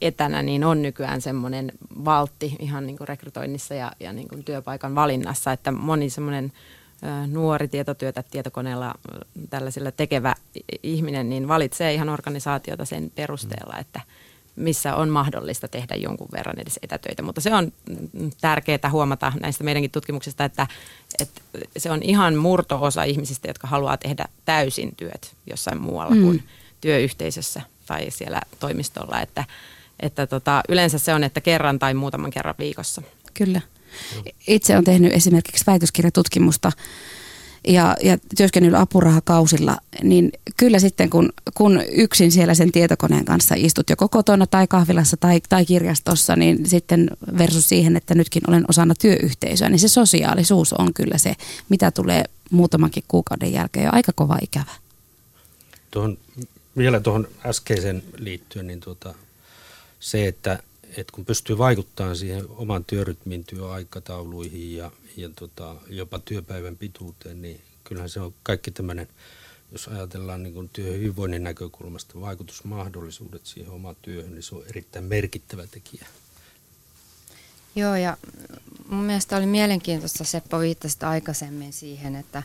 etänä, 0.00 0.42
niin 0.42 0.64
on 0.64 0.82
nykyään 0.82 1.20
semmoinen 1.20 1.72
valtti 2.04 2.56
ihan 2.58 2.86
niin 2.86 2.96
kuin 2.96 3.08
rekrytoinnissa 3.08 3.74
ja, 3.74 3.92
ja 4.00 4.12
niin 4.12 4.28
kuin 4.28 4.44
työpaikan 4.44 4.94
valinnassa, 4.94 5.52
että 5.52 5.72
moni 5.72 6.10
semmoinen 6.10 6.52
nuori 7.26 7.68
tietotyötä 7.68 8.22
tietokoneella 8.22 8.94
tällaisella 9.50 9.92
tekevä 9.92 10.34
ihminen, 10.82 11.28
niin 11.28 11.48
valitsee 11.48 11.94
ihan 11.94 12.08
organisaatiota 12.08 12.84
sen 12.84 13.12
perusteella, 13.14 13.78
että– 13.78 14.00
missä 14.58 14.94
on 14.94 15.08
mahdollista 15.08 15.68
tehdä 15.68 15.94
jonkun 15.94 16.28
verran 16.32 16.58
edes 16.58 16.78
etätöitä. 16.82 17.22
Mutta 17.22 17.40
se 17.40 17.54
on 17.54 17.72
tärkeää 18.40 18.90
huomata 18.90 19.32
näistä 19.40 19.64
meidänkin 19.64 19.90
tutkimuksista, 19.90 20.44
että, 20.44 20.66
että 21.20 21.40
se 21.76 21.90
on 21.90 22.02
ihan 22.02 22.36
murto-osa 22.36 23.02
ihmisistä, 23.02 23.48
jotka 23.48 23.66
haluaa 23.66 23.96
tehdä 23.96 24.24
täysin 24.44 24.96
työt 24.96 25.34
jossain 25.50 25.80
muualla 25.80 26.14
mm. 26.14 26.22
kuin 26.22 26.42
työyhteisössä 26.80 27.62
tai 27.86 28.06
siellä 28.10 28.40
toimistolla. 28.60 29.20
Että, 29.20 29.44
että 30.00 30.26
tota, 30.26 30.62
yleensä 30.68 30.98
se 30.98 31.14
on, 31.14 31.24
että 31.24 31.40
kerran 31.40 31.78
tai 31.78 31.94
muutaman 31.94 32.30
kerran 32.30 32.54
viikossa. 32.58 33.02
Kyllä. 33.34 33.60
Itse 34.46 34.76
on 34.76 34.84
tehnyt 34.84 35.12
esimerkiksi 35.12 35.66
väitöskirjatutkimusta 35.66 36.72
ja, 37.68 37.96
ja 38.02 38.18
työskennellyt 38.36 38.80
apurahakausilla, 38.80 39.76
niin 40.02 40.32
kyllä 40.56 40.78
sitten 40.78 41.10
kun, 41.10 41.32
kun 41.54 41.82
yksin 41.92 42.32
siellä 42.32 42.54
sen 42.54 42.72
tietokoneen 42.72 43.24
kanssa 43.24 43.54
istut 43.58 43.90
joko 43.90 44.08
kotona 44.08 44.46
tai 44.46 44.66
kahvilassa 44.66 45.16
tai, 45.16 45.40
tai 45.48 45.66
kirjastossa, 45.66 46.36
niin 46.36 46.68
sitten 46.68 47.10
versus 47.38 47.68
siihen, 47.68 47.96
että 47.96 48.14
nytkin 48.14 48.42
olen 48.48 48.64
osana 48.68 48.94
työyhteisöä, 48.94 49.68
niin 49.68 49.78
se 49.78 49.88
sosiaalisuus 49.88 50.72
on 50.72 50.94
kyllä 50.94 51.18
se, 51.18 51.34
mitä 51.68 51.90
tulee 51.90 52.24
muutamankin 52.50 53.04
kuukauden 53.08 53.52
jälkeen 53.52 53.84
jo 53.84 53.90
aika 53.92 54.12
kova 54.14 54.38
ikävä. 54.42 54.72
tuohon, 55.90 56.18
vielä 56.78 57.00
tuohon 57.00 57.28
äskeisen 57.46 58.02
liittyen, 58.16 58.66
niin 58.66 58.80
tuota, 58.80 59.14
se, 60.00 60.26
että, 60.26 60.62
että 60.96 61.12
kun 61.12 61.24
pystyy 61.24 61.58
vaikuttamaan 61.58 62.16
siihen 62.16 62.44
oman 62.48 62.84
työrytmin, 62.84 63.44
työaikatauluihin 63.44 64.76
ja, 64.76 64.90
ja 65.16 65.28
tota, 65.36 65.76
jopa 65.88 66.18
työpäivän 66.18 66.76
pituuteen, 66.76 67.42
niin 67.42 67.60
kyllähän 67.84 68.10
se 68.10 68.20
on 68.20 68.34
kaikki 68.42 68.70
tämmöinen, 68.70 69.08
jos 69.72 69.88
ajatellaan 69.88 70.42
niin 70.42 70.70
työhyvinvoinnin 70.72 71.44
näkökulmasta 71.44 72.20
vaikutusmahdollisuudet 72.20 73.46
siihen 73.46 73.72
omaan 73.72 73.96
työhön, 74.02 74.34
niin 74.34 74.42
se 74.42 74.54
on 74.54 74.64
erittäin 74.68 75.04
merkittävä 75.04 75.66
tekijä. 75.66 76.06
Joo, 77.74 77.96
ja 77.96 78.16
mun 78.88 79.04
mielestä 79.04 79.36
oli 79.36 79.46
mielenkiintoista, 79.46 80.24
Seppo 80.24 80.60
viittasit 80.60 81.02
aikaisemmin 81.02 81.72
siihen, 81.72 82.16
että 82.16 82.42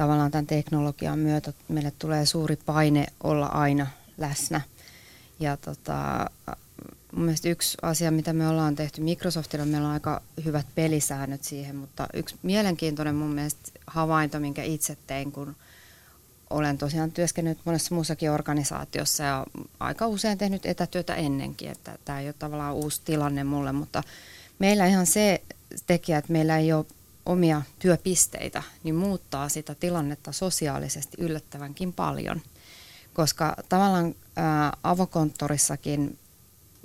tavallaan 0.00 0.30
tämän 0.30 0.46
teknologian 0.46 1.18
myötä 1.18 1.52
meille 1.68 1.92
tulee 1.98 2.26
suuri 2.26 2.56
paine 2.56 3.06
olla 3.22 3.46
aina 3.46 3.86
läsnä. 4.18 4.60
Ja 5.40 5.56
tota, 5.56 6.30
mun 7.12 7.24
mielestä 7.24 7.48
yksi 7.48 7.78
asia, 7.82 8.10
mitä 8.10 8.32
me 8.32 8.48
ollaan 8.48 8.76
tehty 8.76 9.00
Microsoftilla, 9.00 9.64
meillä 9.64 9.86
on 9.86 9.92
aika 9.92 10.22
hyvät 10.44 10.66
pelisäännöt 10.74 11.44
siihen, 11.44 11.76
mutta 11.76 12.08
yksi 12.14 12.34
mielenkiintoinen 12.42 13.14
mun 13.14 13.30
mielestä 13.30 13.70
havainto, 13.86 14.40
minkä 14.40 14.62
itse 14.62 14.96
tein, 15.06 15.32
kun 15.32 15.56
olen 16.50 16.78
tosiaan 16.78 17.12
työskennellyt 17.12 17.64
monessa 17.64 17.94
muussakin 17.94 18.30
organisaatiossa 18.30 19.24
ja 19.24 19.46
aika 19.80 20.06
usein 20.06 20.38
tehnyt 20.38 20.66
etätyötä 20.66 21.14
ennenkin, 21.14 21.70
että 21.70 21.98
tämä 22.04 22.20
ei 22.20 22.26
ole 22.26 22.34
tavallaan 22.38 22.74
uusi 22.74 23.00
tilanne 23.04 23.44
mulle, 23.44 23.72
mutta 23.72 24.02
meillä 24.58 24.86
ihan 24.86 25.06
se 25.06 25.42
tekijä, 25.86 26.18
että 26.18 26.32
meillä 26.32 26.58
ei 26.58 26.72
ole 26.72 26.86
omia 27.26 27.62
työpisteitä, 27.78 28.62
niin 28.82 28.94
muuttaa 28.94 29.48
sitä 29.48 29.74
tilannetta 29.74 30.32
sosiaalisesti 30.32 31.16
yllättävänkin 31.20 31.92
paljon. 31.92 32.40
Koska 33.14 33.56
tavallaan 33.68 34.14
ää, 34.36 34.76
avokonttorissakin 34.82 36.18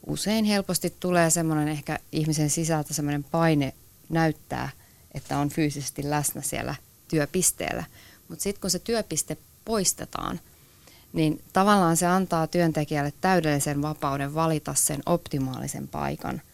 usein 0.08 0.46
helposti 0.46 0.94
tulee 1.00 1.30
semmoinen 1.30 1.68
ehkä 1.68 2.00
ihmisen 2.12 2.50
sisältä 2.50 2.94
semmoinen 2.94 3.24
paine 3.24 3.74
näyttää, 4.10 4.70
että 5.14 5.38
on 5.38 5.50
fyysisesti 5.50 6.10
läsnä 6.10 6.42
siellä 6.42 6.76
työpisteellä. 7.08 7.84
Mutta 8.28 8.44
sitten 8.44 8.62
kun 8.62 8.72
se 8.72 8.80
työpiste 8.80 9.38
poistetaan, 9.66 10.40
niin 11.14 11.42
tavallaan 11.54 11.98
se 11.98 12.06
antaa 12.06 12.48
työntekijälle 12.48 13.14
täydellisen 13.22 13.82
vapauden 13.82 14.34
valita 14.34 14.74
sen 14.74 15.02
optimaalisen 15.06 15.88
paikan– 15.88 16.42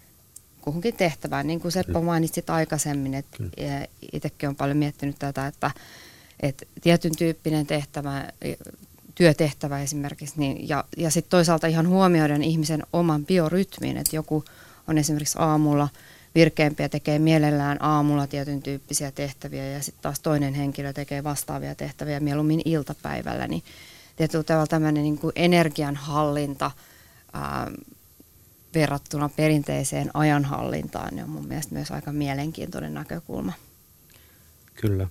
kuhunkin 0.62 0.96
tehtävään. 0.96 1.48
Niin 1.48 1.60
kuin 1.60 1.72
Seppo 1.72 2.02
mainitsit 2.02 2.50
aikaisemmin, 2.50 3.14
että 3.14 3.38
itsekin 4.14 4.50
olen 4.50 4.56
paljon 4.56 4.78
miettinyt 4.78 5.16
tätä, 5.20 5.48
että, 5.48 5.72
että 6.40 6.66
tietyn 6.82 7.16
tyyppinen 7.18 7.68
tehtävä, 7.68 8.28
työtehtävä 9.16 9.82
esimerkiksi, 9.82 10.36
niin, 10.38 10.70
ja, 10.70 10.84
ja 10.98 11.10
sitten 11.10 11.30
toisaalta 11.30 11.68
ihan 11.68 11.88
huomioiden 11.88 12.44
ihmisen 12.44 12.84
oman 12.94 13.26
biorytmin, 13.26 13.98
että 13.98 14.16
joku 14.16 14.44
on 14.88 14.98
esimerkiksi 14.98 15.38
aamulla 15.42 15.90
virkeämpi 16.36 16.84
ja 16.84 16.90
tekee 16.90 17.20
mielellään 17.20 17.84
aamulla 17.84 18.28
tietyn 18.28 18.62
tyyppisiä 18.62 19.12
tehtäviä 19.12 19.68
ja 19.68 19.82
sitten 19.84 20.02
taas 20.02 20.20
toinen 20.20 20.54
henkilö 20.54 20.94
tekee 20.94 21.24
vastaavia 21.24 21.76
tehtäviä 21.76 22.20
mieluummin 22.20 22.62
iltapäivällä, 22.66 23.48
niin 23.48 23.64
tietyllä 24.16 24.44
tavalla 24.44 24.68
tämmöinen 24.68 25.04
niin 25.04 25.18
kuin 25.18 25.34
energianhallinta, 25.36 26.72
ää, 27.34 27.72
verrattuna 28.74 29.30
perinteiseen 29.30 30.12
ajanhallintaan, 30.14 31.16
niin 31.16 31.24
on 31.24 31.30
mun 31.30 31.48
mielestä 31.48 31.76
myös 31.76 31.92
aika 31.92 32.12
mielenkiintoinen 32.12 32.94
näkökulma. 32.94 33.54
Kyllä. 34.74 35.08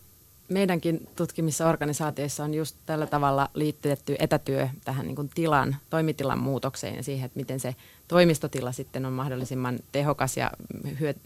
Meidänkin 0.49 1.09
tutkimissa 1.17 1.69
organisaatioissa 1.69 2.45
on 2.45 2.55
just 2.55 2.77
tällä 2.87 3.07
tavalla 3.07 3.51
liittyetty 3.55 4.17
etätyö 4.19 4.69
tähän 4.85 5.07
niin 5.07 5.17
kuin 5.17 5.31
tilan, 5.35 5.77
toimitilan 5.91 6.39
muutokseen 6.39 6.97
ja 6.97 7.03
siihen, 7.03 7.27
että 7.27 7.39
miten 7.39 7.61
se 7.61 7.75
toimistotila 8.09 8.73
sitten 8.73 9.07
on 9.07 9.13
mahdollisimman 9.13 9.79
tehokas 9.93 10.37
ja 10.37 10.51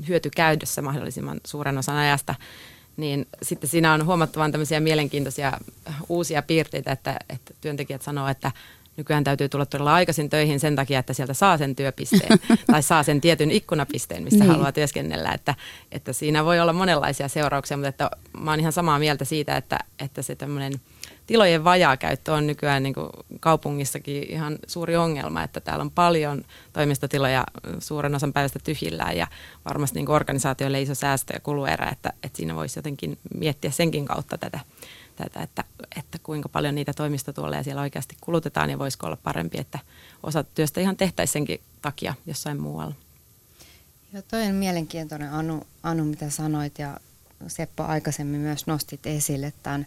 hyötykäytössä 0.09 0.83
mahdollisimman 0.83 1.41
suuren 1.45 1.79
osan 1.79 1.97
ajasta 1.97 2.35
niin 2.97 3.27
sitten 3.43 3.71
siinä 3.71 3.93
on 3.93 4.07
huomattavan 4.07 4.53
tämmöisiä 4.53 4.81
mielenkiintoisia 4.81 5.53
uusia 6.09 6.43
piirteitä, 6.43 6.93
että, 6.93 7.17
että 7.29 7.55
työntekijät 7.61 8.03
sanoo, 8.03 8.29
että 8.29 8.53
nykyään 8.97 9.25
täytyy 9.25 9.49
tulla 9.49 9.67
todella 9.67 9.95
aikaisin 9.95 10.31
töihin 10.31 10.61
sen 10.61 10.77
takia, 10.77 10.99
että 10.99 11.13
sieltä 11.13 11.35
saa 11.35 11.59
sen 11.59 11.77
työpisteen 11.77 12.39
tai 12.73 12.83
saa 12.83 13.03
sen 13.03 13.21
tietyn 13.21 13.51
ikkunapisteen, 13.51 14.23
missä 14.23 14.45
niin. 14.45 14.51
haluaa 14.51 14.73
työskennellä. 14.73 15.33
Että, 15.33 15.55
että 15.93 16.13
siinä 16.13 16.45
voi 16.45 16.61
olla 16.61 16.73
monenlaisia 16.73 17.29
seurauksia, 17.29 17.77
mutta 17.77 17.89
että 17.89 18.11
mä 18.39 18.51
oon 18.51 18.61
ihan 18.61 18.73
samaa 18.73 18.99
mieltä 18.99 19.25
siitä, 19.25 19.57
että, 19.57 19.79
että 19.99 20.23
se 20.23 20.35
tämmöinen 20.35 20.73
tilojen 21.27 21.65
vajaakäyttö 21.65 22.33
on 22.33 22.47
nykyään 22.47 22.83
niin 22.83 22.95
kuin 22.95 23.09
kaupungissakin 23.41 24.31
ihan 24.31 24.59
suuri 24.67 24.97
ongelma, 24.97 25.43
että 25.43 25.61
täällä 25.61 25.83
on 25.83 25.91
paljon 25.91 26.45
toimistotiloja 26.73 27.45
suuren 27.79 28.15
osan 28.15 28.33
päivästä 28.33 28.59
tyhjillään 28.65 29.17
ja 29.17 29.27
varmasti 29.65 29.99
niin 29.99 30.11
organisaatioille 30.11 30.83
iso 30.83 30.95
säästö 30.95 31.35
ja 31.35 31.41
kuluerä, 31.41 31.89
että, 31.89 32.13
että 32.23 32.37
siinä 32.37 32.55
voisi 32.55 32.79
jotenkin 32.79 33.19
miettiä 33.35 33.71
senkin 33.71 34.05
kautta 34.05 34.39
tätä 34.39 34.61
tätä, 35.17 35.43
että, 35.43 35.65
että 35.97 36.19
kuinka 36.23 36.49
paljon 36.49 36.75
niitä 36.75 36.93
toimistotuoleja 36.93 37.63
siellä 37.63 37.83
oikeasti 37.83 38.17
kulutetaan 38.21 38.71
ja 38.71 38.79
voisiko 38.79 39.07
olla 39.07 39.19
parempi, 39.23 39.59
että 39.59 39.79
osa 40.23 40.45
työstä 40.45 40.81
ihan 40.81 40.97
tehtäisiin 40.97 41.33
senkin 41.33 41.61
takia 41.83 42.15
jossain 42.27 42.61
muualla. 42.61 42.95
Joo, 44.13 44.23
toi 44.29 44.43
on 44.43 44.55
mielenkiintoinen 44.55 45.33
Anu, 45.33 45.67
Anu, 45.83 46.05
mitä 46.05 46.31
sanoit 46.31 46.79
ja 46.79 46.97
Seppo 47.47 47.83
aikaisemmin 47.83 48.41
myös 48.41 48.67
nostit 48.67 49.07
esille 49.07 49.53
tämän 49.63 49.87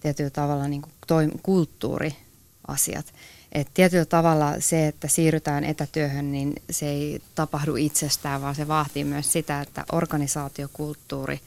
tietyllä 0.00 0.30
tavalla 0.30 0.68
niin 0.68 0.82
kuin 0.82 0.92
toi, 1.06 1.28
kulttuuriasiat. 1.42 3.14
Et 3.52 3.68
tietyllä 3.74 4.04
tavalla 4.04 4.54
se, 4.60 4.86
että 4.86 5.08
siirrytään 5.08 5.64
etätyöhön, 5.64 6.32
niin 6.32 6.52
se 6.70 6.88
ei 6.88 7.22
tapahdu 7.34 7.76
itsestään, 7.76 8.42
vaan 8.42 8.54
se 8.54 8.68
vaatii 8.68 9.04
myös 9.04 9.32
sitä, 9.32 9.60
että 9.60 9.84
organisaatiokulttuuri 9.92 11.40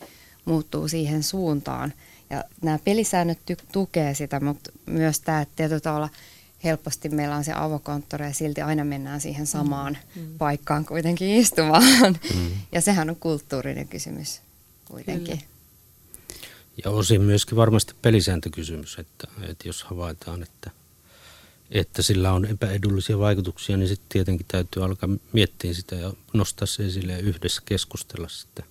muuttuu 0.45 0.87
siihen 0.87 1.23
suuntaan, 1.23 1.93
ja 2.29 2.43
nämä 2.61 2.79
pelisäännöt 2.83 3.39
ty- 3.51 3.65
tukee 3.71 4.13
sitä, 4.13 4.39
mutta 4.39 4.71
myös 4.85 5.19
tämä, 5.19 5.41
että 5.41 5.55
tietyllä 5.55 5.79
tavalla 5.79 6.09
helposti 6.63 7.09
meillä 7.09 7.35
on 7.35 7.43
se 7.43 7.53
avokonttori 7.55 8.25
ja 8.25 8.33
silti 8.33 8.61
aina 8.61 8.83
mennään 8.83 9.21
siihen 9.21 9.47
samaan 9.47 9.97
mm. 10.15 10.21
mm. 10.21 10.37
paikkaan 10.37 10.85
kuitenkin 10.85 11.29
istumaan. 11.29 12.19
Mm. 12.35 12.51
Ja 12.71 12.81
sehän 12.81 13.09
on 13.09 13.15
kulttuurinen 13.15 13.87
kysymys 13.87 14.41
kuitenkin. 14.85 15.37
Kyllä. 15.37 15.49
Ja 16.85 16.91
osin 16.91 17.21
myöskin 17.21 17.55
varmasti 17.55 17.93
pelisääntökysymys, 18.01 18.99
että, 18.99 19.27
että 19.49 19.67
jos 19.67 19.83
havaitaan, 19.83 20.43
että, 20.43 20.71
että 21.71 22.01
sillä 22.01 22.33
on 22.33 22.45
epäedullisia 22.45 23.19
vaikutuksia, 23.19 23.77
niin 23.77 23.87
sitten 23.87 24.09
tietenkin 24.09 24.45
täytyy 24.51 24.83
alkaa 24.83 25.09
miettiä 25.33 25.73
sitä 25.73 25.95
ja 25.95 26.13
nostaa 26.33 26.65
se 26.65 26.85
esille 26.85 27.11
ja 27.11 27.19
yhdessä 27.19 27.61
keskustella 27.65 28.29
sitten, 28.29 28.65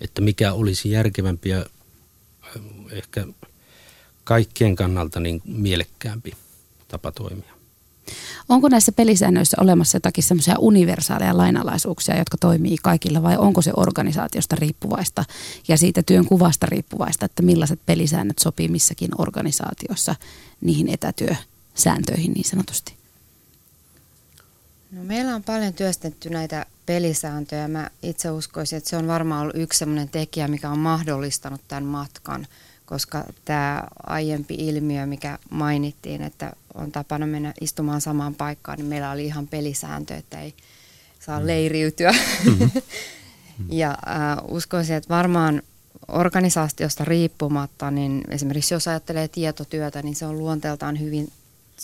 että 0.00 0.22
mikä 0.22 0.52
olisi 0.52 0.90
järkevämpi 0.90 1.48
ja 1.48 1.66
ehkä 2.90 3.26
kaikkien 4.24 4.76
kannalta 4.76 5.20
niin 5.20 5.42
mielekkäämpi 5.44 6.32
tapa 6.88 7.12
toimia. 7.12 7.52
Onko 8.48 8.68
näissä 8.68 8.92
pelisäännöissä 8.92 9.56
olemassa 9.60 9.96
jotakin 9.96 10.24
semmoisia 10.24 10.58
universaaleja 10.58 11.36
lainalaisuuksia, 11.36 12.18
jotka 12.18 12.36
toimii 12.36 12.76
kaikilla 12.82 13.22
vai 13.22 13.36
onko 13.36 13.62
se 13.62 13.72
organisaatiosta 13.76 14.56
riippuvaista 14.56 15.24
ja 15.68 15.76
siitä 15.76 16.02
työn 16.02 16.24
kuvasta 16.24 16.66
riippuvaista, 16.66 17.26
että 17.26 17.42
millaiset 17.42 17.80
pelisäännöt 17.86 18.38
sopii 18.38 18.68
missäkin 18.68 19.10
organisaatiossa 19.18 20.14
niihin 20.60 20.88
etätyösääntöihin 20.88 22.32
niin 22.32 22.44
sanotusti? 22.44 23.01
No 24.92 25.04
meillä 25.04 25.34
on 25.34 25.42
paljon 25.42 25.72
työstetty 25.72 26.30
näitä 26.30 26.66
pelisääntöjä. 26.86 27.68
Mä 27.68 27.90
itse 28.02 28.30
uskoisin, 28.30 28.76
että 28.76 28.90
se 28.90 28.96
on 28.96 29.06
varmaan 29.06 29.42
ollut 29.42 29.56
yksi 29.56 29.78
sellainen 29.78 30.08
tekijä, 30.08 30.48
mikä 30.48 30.70
on 30.70 30.78
mahdollistanut 30.78 31.60
tämän 31.68 31.84
matkan, 31.84 32.46
koska 32.86 33.24
tämä 33.44 33.82
aiempi 34.06 34.54
ilmiö, 34.54 35.06
mikä 35.06 35.38
mainittiin, 35.50 36.22
että 36.22 36.52
on 36.74 36.92
tapana 36.92 37.26
mennä 37.26 37.54
istumaan 37.60 38.00
samaan 38.00 38.34
paikkaan, 38.34 38.78
niin 38.78 38.86
meillä 38.86 39.10
oli 39.10 39.24
ihan 39.24 39.48
pelisääntö, 39.48 40.14
että 40.14 40.40
ei 40.40 40.54
saa 41.20 41.40
mm. 41.40 41.46
leiriytyä. 41.46 42.14
Mm-hmm. 42.44 42.70
ja 43.80 43.90
äh, 43.90 44.38
uskoisin, 44.48 44.96
että 44.96 45.08
varmaan 45.08 45.62
organisaatiosta 46.08 47.04
riippumatta, 47.04 47.90
niin 47.90 48.24
esimerkiksi 48.28 48.74
jos 48.74 48.88
ajattelee 48.88 49.28
tietotyötä, 49.28 50.02
niin 50.02 50.14
se 50.14 50.26
on 50.26 50.38
luonteeltaan 50.38 51.00
hyvin 51.00 51.32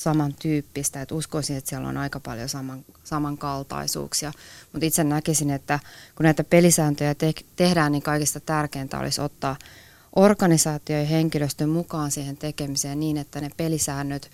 samantyyppistä. 0.02 1.02
Että 1.02 1.14
uskoisin, 1.14 1.56
että 1.56 1.70
siellä 1.70 1.88
on 1.88 1.96
aika 1.96 2.20
paljon 2.20 2.48
saman, 2.48 2.84
samankaltaisuuksia. 3.04 4.32
Mutta 4.72 4.86
itse 4.86 5.04
näkisin, 5.04 5.50
että 5.50 5.80
kun 6.14 6.24
näitä 6.24 6.44
pelisääntöjä 6.44 7.14
te- 7.14 7.34
tehdään, 7.56 7.92
niin 7.92 8.02
kaikista 8.02 8.40
tärkeintä 8.40 8.98
olisi 8.98 9.20
ottaa 9.20 9.56
organisaatio 10.16 10.98
ja 10.98 11.06
henkilöstön 11.06 11.68
mukaan 11.68 12.10
siihen 12.10 12.36
tekemiseen 12.36 13.00
niin, 13.00 13.16
että 13.16 13.40
ne 13.40 13.50
pelisäännöt 13.56 14.30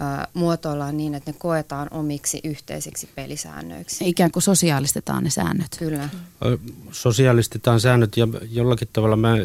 ä, 0.00 0.28
muotoillaan 0.34 0.96
niin, 0.96 1.14
että 1.14 1.30
ne 1.30 1.36
koetaan 1.38 1.88
omiksi 1.90 2.40
yhteisiksi 2.44 3.08
pelisäännöiksi. 3.14 4.08
Ikään 4.08 4.30
kuin 4.30 4.42
sosiaalistetaan 4.42 5.24
ne 5.24 5.30
säännöt. 5.30 5.76
Kyllä. 5.78 6.08
Sosiaalistetaan 6.92 7.80
säännöt 7.80 8.16
ja 8.16 8.28
jollakin 8.50 8.88
tavalla 8.92 9.16
mä 9.16 9.36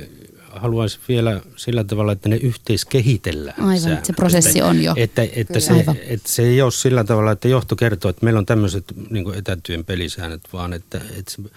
haluaisin 0.60 1.02
vielä 1.08 1.42
sillä 1.56 1.84
tavalla, 1.84 2.12
että 2.12 2.30
ne 2.30 2.36
yhteiskehitellään. 2.36 3.62
Aivan, 3.62 3.80
säännöt. 3.80 4.06
se 4.06 4.14
prosessi 4.14 4.50
että, 4.50 4.66
on 4.66 4.84
jo. 4.84 4.94
Että, 4.98 5.28
että, 5.36 5.60
se, 5.60 5.86
että 6.08 6.30
se 6.30 6.44
ei 6.44 6.62
ole 6.62 6.72
sillä 6.72 7.04
tavalla, 7.04 7.32
että 7.32 7.48
johto 7.48 7.76
kertoo, 7.76 8.10
että 8.10 8.26
meillä 8.26 8.38
on 8.38 8.46
tämmöiset 8.46 8.86
niin 9.10 9.34
etätyön 9.36 9.86
pelisäännöt, 9.86 10.42
vaan 10.54 10.74
että, 10.74 11.02
että 11.20 11.50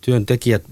työntekijät 0.00 0.62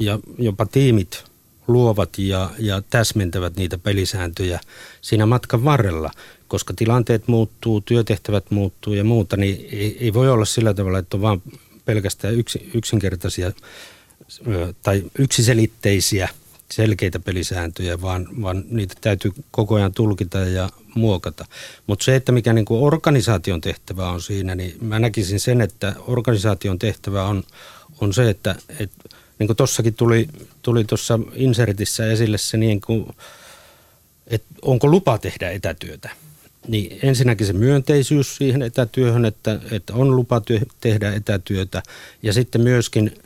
ja 0.00 0.18
jopa 0.38 0.66
tiimit 0.66 1.24
luovat 1.68 2.18
ja, 2.18 2.50
ja 2.58 2.82
täsmentävät 2.90 3.56
niitä 3.56 3.78
pelisääntöjä 3.78 4.60
siinä 5.00 5.26
matkan 5.26 5.64
varrella, 5.64 6.10
koska 6.48 6.74
tilanteet 6.76 7.28
muuttuu, 7.28 7.80
työtehtävät 7.80 8.50
muuttuu 8.50 8.94
ja 8.94 9.04
muuta, 9.04 9.36
niin 9.36 9.68
ei, 9.72 9.96
ei 10.00 10.14
voi 10.14 10.30
olla 10.30 10.44
sillä 10.44 10.74
tavalla, 10.74 10.98
että 10.98 11.16
on 11.16 11.20
vain 11.20 11.42
pelkästään 11.84 12.34
yksi, 12.34 12.70
yksinkertaisia 12.74 13.52
tai 14.82 15.04
yksiselitteisiä 15.18 16.28
selkeitä 16.72 17.18
pelisääntöjä, 17.18 18.00
vaan, 18.00 18.28
vaan 18.42 18.64
niitä 18.70 18.94
täytyy 19.00 19.32
koko 19.50 19.74
ajan 19.74 19.92
tulkita 19.92 20.38
ja 20.38 20.68
muokata. 20.94 21.46
Mutta 21.86 22.04
se, 22.04 22.16
että 22.16 22.32
mikä 22.32 22.52
niin 22.52 22.64
kuin 22.64 22.82
organisaation 22.82 23.60
tehtävä 23.60 24.10
on 24.10 24.22
siinä, 24.22 24.54
niin 24.54 24.76
mä 24.80 24.98
näkisin 24.98 25.40
sen, 25.40 25.60
että 25.60 25.94
organisaation 26.06 26.78
tehtävä 26.78 27.24
on, 27.24 27.44
on 28.00 28.14
se, 28.14 28.30
että, 28.30 28.54
että 28.78 29.08
niin 29.38 29.46
kuin 29.46 29.56
tuossakin 29.56 29.94
tuli, 29.94 30.28
tuli 30.62 30.84
tuossa 30.84 31.18
insertissä 31.34 32.10
esille 32.10 32.38
se 32.38 32.56
niin 32.56 32.80
kuin, 32.80 33.06
että 34.26 34.48
onko 34.62 34.88
lupa 34.88 35.18
tehdä 35.18 35.50
etätyötä. 35.50 36.10
Niin 36.68 36.98
ensinnäkin 37.02 37.46
se 37.46 37.52
myönteisyys 37.52 38.36
siihen 38.36 38.62
etätyöhön, 38.62 39.24
että, 39.24 39.60
että 39.70 39.94
on 39.94 40.16
lupa 40.16 40.42
tehdä 40.80 41.12
etätyötä 41.12 41.82
ja 42.22 42.32
sitten 42.32 42.60
myöskin 42.60 43.18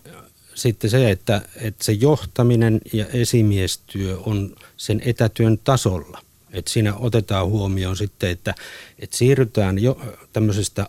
sitten 0.63 0.91
se, 0.91 1.11
että, 1.11 1.43
että 1.57 1.85
se 1.85 1.93
johtaminen 1.93 2.81
ja 2.93 3.07
esimiestyö 3.07 4.19
on 4.19 4.57
sen 4.77 5.03
etätyön 5.05 5.59
tasolla. 5.59 6.23
Että 6.53 6.71
siinä 6.71 6.95
otetaan 6.95 7.47
huomioon 7.47 7.97
sitten, 7.97 8.31
että, 8.31 8.55
että 8.99 9.17
siirrytään 9.17 9.79
jo 9.79 10.01
tämmöisestä, 10.33 10.89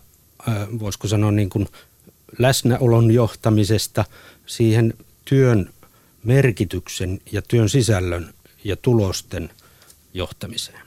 voisiko 0.78 1.08
sanoa 1.08 1.30
niin 1.30 1.50
kuin 1.50 1.68
läsnäolon 2.38 3.10
johtamisesta 3.10 4.04
siihen 4.46 4.94
työn 5.24 5.70
merkityksen 6.24 7.20
ja 7.32 7.42
työn 7.42 7.68
sisällön 7.68 8.34
ja 8.64 8.76
tulosten 8.76 9.50
johtamiseen. 10.14 10.83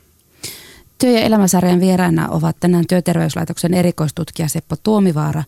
Työ- 0.98 1.12
ja 1.12 1.20
elämäsarjan 1.20 1.80
vieraina 1.80 2.30
ovat 2.30 2.58
tänään 2.60 2.88
Työterveyslaitoksen 2.88 3.74
erikoistutkija 3.74 4.48
Seppo 4.48 4.76
Tuomivaara, 4.84 5.44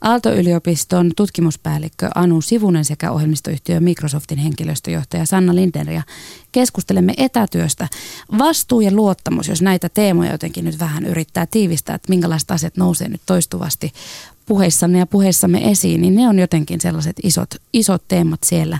Aalto-yliopiston 0.00 1.10
tutkimuspäällikkö 1.16 2.10
Anu 2.14 2.40
Sivunen 2.40 2.84
sekä 2.84 3.10
ohjelmistoyhtiö 3.10 3.80
Microsoftin 3.80 4.38
henkilöstöjohtaja 4.38 5.26
Sanna 5.26 5.54
Linder. 5.54 5.90
Ja 5.90 6.02
keskustelemme 6.52 7.14
etätyöstä. 7.16 7.88
Vastuu 8.38 8.80
ja 8.80 8.90
luottamus, 8.92 9.48
jos 9.48 9.62
näitä 9.62 9.88
teemoja 9.88 10.32
jotenkin 10.32 10.64
nyt 10.64 10.78
vähän 10.78 11.04
yrittää 11.06 11.46
tiivistää, 11.50 11.94
että 11.94 12.10
minkälaiset 12.10 12.50
asiat 12.50 12.76
nousee 12.76 13.08
nyt 13.08 13.22
toistuvasti 13.26 13.92
puheissanne 14.46 14.98
ja 14.98 15.06
puheissamme 15.06 15.70
esiin, 15.70 16.00
niin 16.00 16.14
ne 16.14 16.28
on 16.28 16.38
jotenkin 16.38 16.80
sellaiset 16.80 17.16
isot, 17.22 17.54
isot 17.72 18.02
teemat 18.08 18.40
siellä. 18.44 18.78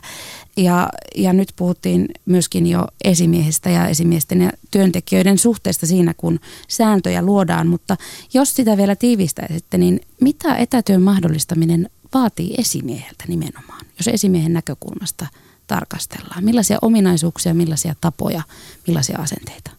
Ja, 0.57 0.89
ja 1.17 1.33
nyt 1.33 1.53
puhuttiin 1.57 2.09
myöskin 2.27 2.67
jo 2.67 2.87
esimiehestä 3.05 3.71
ja 3.71 3.89
esimiesten 3.89 4.41
ja 4.41 4.51
työntekijöiden 4.71 5.39
suhteesta 5.39 5.87
siinä, 5.87 6.15
kun 6.17 6.41
sääntöjä 6.69 7.23
luodaan. 7.23 7.67
Mutta 7.67 7.97
jos 8.35 8.57
sitä 8.57 8.77
vielä 8.77 8.97
tiivistäisitte, 8.97 9.79
niin 9.79 10.01
mitä 10.21 10.57
etätyön 10.57 11.03
mahdollistaminen 11.03 11.91
vaatii 12.15 12.55
esimieheltä 12.59 13.25
nimenomaan, 13.29 13.87
jos 13.99 14.09
esimiehen 14.09 14.53
näkökulmasta 14.53 15.27
tarkastellaan? 15.67 16.45
Millaisia 16.45 16.79
ominaisuuksia, 16.83 17.55
millaisia 17.55 17.95
tapoja, 18.01 18.43
millaisia 18.87 19.19
asenteita? 19.19 19.71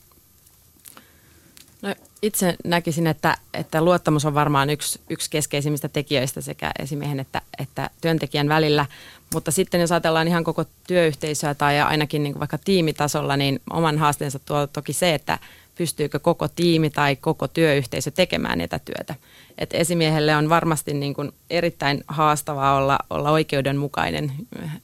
Itse 2.26 2.56
näkisin, 2.64 3.08
että, 3.08 3.38
että 3.54 3.82
luottamus 3.82 4.26
on 4.26 4.34
varmaan 4.34 4.70
yksi, 4.70 5.02
yksi 5.10 5.30
keskeisimmistä 5.30 5.90
tekijöistä 5.90 6.42
sekä 6.42 6.72
esimiehen 6.80 7.20
että, 7.20 7.42
että 7.60 7.90
työntekijän 8.02 8.50
välillä. 8.50 8.86
Mutta 9.34 9.52
sitten 9.52 9.82
jos 9.82 9.92
ajatellaan 9.92 10.28
ihan 10.28 10.44
koko 10.44 10.66
työyhteisöä 10.88 11.54
tai 11.54 11.82
ainakin 11.82 12.24
niin 12.24 12.40
vaikka 12.40 12.58
tiimitasolla, 12.58 13.38
niin 13.38 13.60
oman 13.70 13.98
haasteensa 13.98 14.40
tuo 14.40 14.68
toki 14.68 14.94
se, 14.94 15.14
että 15.14 15.40
pystyykö 15.76 16.20
koko 16.20 16.48
tiimi 16.48 16.90
tai 16.90 17.16
koko 17.16 17.48
työyhteisö 17.48 18.12
tekemään 18.12 18.62
etätyötä. 18.62 19.16
Et 19.58 19.70
esimiehelle 19.74 20.36
on 20.36 20.50
varmasti 20.50 20.94
niin 20.94 21.14
kuin 21.14 21.32
erittäin 21.50 22.04
haastavaa 22.08 22.76
olla, 22.78 23.00
olla 23.10 23.32
oikeudenmukainen 23.32 24.32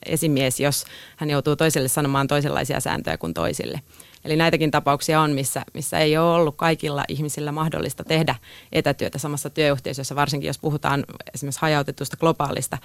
esimies, 0.05 0.59
jos 0.59 0.85
hän 1.17 1.29
joutuu 1.29 1.55
toiselle 1.55 1.87
sanomaan 1.87 2.27
toisenlaisia 2.27 2.79
sääntöjä 2.79 3.17
kuin 3.17 3.33
toisille. 3.33 3.81
Eli 4.25 4.35
näitäkin 4.35 4.71
tapauksia 4.71 5.21
on, 5.21 5.31
missä, 5.31 5.63
missä 5.73 5.99
ei 5.99 6.17
ole 6.17 6.35
ollut 6.35 6.55
kaikilla 6.55 7.03
ihmisillä 7.07 7.51
mahdollista 7.51 8.03
tehdä 8.03 8.35
etätyötä 8.71 9.17
samassa 9.17 9.49
työyhteisössä, 9.49 10.15
varsinkin 10.15 10.47
jos 10.47 10.59
puhutaan 10.59 11.05
esimerkiksi 11.33 11.61
hajautetusta 11.61 12.17
globaalista 12.17 12.77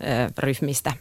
ö, 0.00 0.30
ryhmistä. 0.38 0.92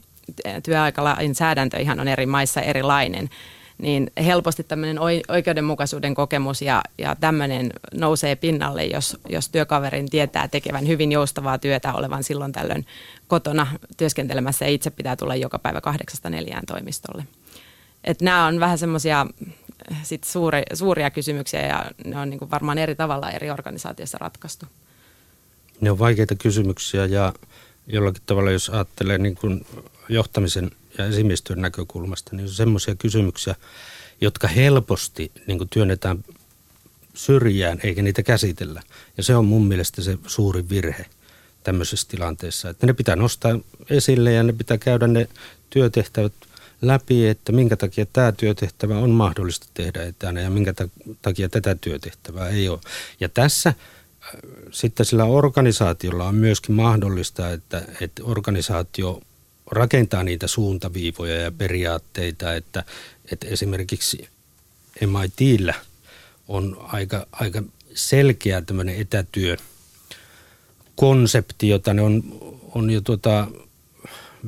Työaikalainsäädäntö 0.64 1.78
ihan 1.78 2.00
on 2.00 2.08
eri 2.08 2.26
maissa 2.26 2.62
erilainen 2.62 3.30
niin 3.78 4.12
helposti 4.26 4.64
tämmöinen 4.64 4.98
oikeudenmukaisuuden 5.28 6.16
kokemus 6.16 6.62
ja, 6.62 6.82
ja 6.98 7.16
tämmöinen 7.16 7.74
nousee 7.94 8.36
pinnalle, 8.36 8.86
jos, 8.86 9.18
jos 9.30 9.50
työkaverin 9.50 10.10
tietää 10.10 10.48
tekevän 10.48 10.88
hyvin 10.88 11.12
joustavaa 11.12 11.58
työtä 11.58 11.94
olevan 11.94 12.24
silloin 12.24 12.52
tällöin 12.52 12.86
kotona 13.28 13.68
työskentelemässä 13.98 14.66
ja 14.66 14.72
itse 14.72 14.90
pitää 14.90 15.16
tulla 15.16 15.36
joka 15.36 15.60
päivä 15.60 15.82
kahdeksasta 15.82 16.30
neljään 16.30 16.64
toimistolle. 16.68 17.24
Et 18.04 18.22
nämä 18.22 18.46
on 18.46 18.60
vähän 18.60 18.78
semmoisia 18.78 19.28
sit 20.04 20.24
suuri, 20.24 20.62
suuria 20.74 21.12
kysymyksiä 21.12 21.68
ja 21.68 21.92
ne 22.06 22.20
on 22.20 22.30
niin 22.30 22.40
kuin 22.40 22.52
varmaan 22.52 22.78
eri 22.78 22.96
tavalla 22.96 23.32
eri 23.32 23.52
organisaatioissa 23.52 24.18
ratkaistu. 24.18 24.66
Ne 25.82 25.92
on 25.92 26.00
vaikeita 26.00 26.36
kysymyksiä 26.36 27.06
ja 27.06 27.34
jollakin 27.88 28.24
tavalla, 28.26 28.52
jos 28.52 28.70
ajattelee 28.70 29.18
niin 29.18 29.36
kuin 29.36 29.66
johtamisen 30.10 30.72
ja 30.98 31.06
esimiestyön 31.06 31.62
näkökulmasta, 31.62 32.36
niin 32.36 32.44
on 32.44 32.54
semmoisia 32.54 32.96
kysymyksiä, 32.96 33.56
jotka 34.22 34.48
helposti 34.48 35.32
niin 35.48 35.58
kuin 35.58 35.70
työnnetään 35.70 36.24
syrjään 37.14 37.80
eikä 37.84 38.02
niitä 38.02 38.24
käsitellä. 38.24 38.82
Ja 39.18 39.24
se 39.24 39.36
on 39.36 39.46
mun 39.46 39.68
mielestä 39.68 40.02
se 40.02 40.18
suuri 40.28 40.70
virhe 40.70 41.06
tämmöisessä 41.64 42.08
tilanteessa, 42.10 42.70
että 42.70 42.88
ne 42.88 42.94
pitää 42.94 43.16
nostaa 43.16 43.60
esille 43.90 44.32
ja 44.34 44.44
ne 44.44 44.54
pitää 44.54 44.78
käydä 44.78 45.08
ne 45.08 45.28
työtehtävät– 45.70 46.34
läpi, 46.88 47.28
että 47.28 47.52
minkä 47.52 47.76
takia 47.76 48.06
tämä 48.14 48.32
työtehtävä 48.32 48.98
on 48.98 49.10
mahdollista 49.10 49.68
tehdä 49.74 50.04
etänä 50.04 50.42
ja 50.42 50.50
minkä 50.50 50.74
takia 51.22 51.50
tätä 51.50 51.76
työtehtävää 51.76 52.50
ei 52.50 52.70
ole. 52.70 52.80
Ja 53.20 53.30
tässä 53.30 53.70
äh, 53.70 53.76
sitten 54.72 55.06
sillä 55.06 55.26
organisaatiolla 55.26 56.28
on 56.28 56.36
myöskin 56.36 56.76
mahdollista, 56.76 57.52
että, 57.52 57.82
että 58.02 58.24
organisaatio 58.24 59.22
rakentaa 59.72 60.24
niitä 60.24 60.48
suuntaviivoja 60.48 61.36
ja 61.36 61.52
periaatteita, 61.52 62.54
että, 62.54 62.84
että 63.32 63.48
esimerkiksi 63.48 64.30
MITillä 65.02 65.74
on 66.48 66.78
aika, 66.84 67.28
aika 67.32 67.64
selkeä 67.94 68.62
tämmöinen 68.62 68.96
etätyö 68.96 69.58
konsepti, 70.96 71.70
jota 71.70 71.94
ne 71.94 72.02
on, 72.02 72.24
on 72.76 72.90
jo 72.90 73.02
tuota, 73.02 73.48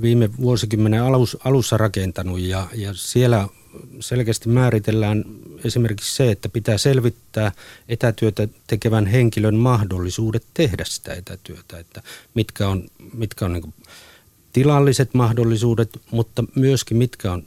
viime 0.01 0.29
vuosikymmenen 0.37 1.03
alus, 1.03 1.37
alussa 1.43 1.77
rakentanut 1.77 2.39
ja, 2.39 2.67
ja 2.73 2.93
siellä 2.93 3.47
selkeästi 3.99 4.49
määritellään 4.49 5.25
esimerkiksi 5.63 6.15
se, 6.15 6.31
että 6.31 6.49
pitää 6.49 6.77
selvittää 6.77 7.51
etätyötä 7.89 8.47
tekevän 8.67 9.05
henkilön 9.05 9.55
mahdollisuudet 9.55 10.43
tehdä 10.53 10.83
sitä 10.85 11.13
etätyötä, 11.13 11.79
että 11.79 12.01
mitkä 12.33 12.67
on, 12.67 12.83
mitkä 13.13 13.45
on 13.45 13.53
niin 13.53 13.73
tilalliset 14.53 15.13
mahdollisuudet, 15.13 15.89
mutta 16.11 16.43
myöskin 16.55 16.97
mitkä 16.97 17.31
on 17.31 17.43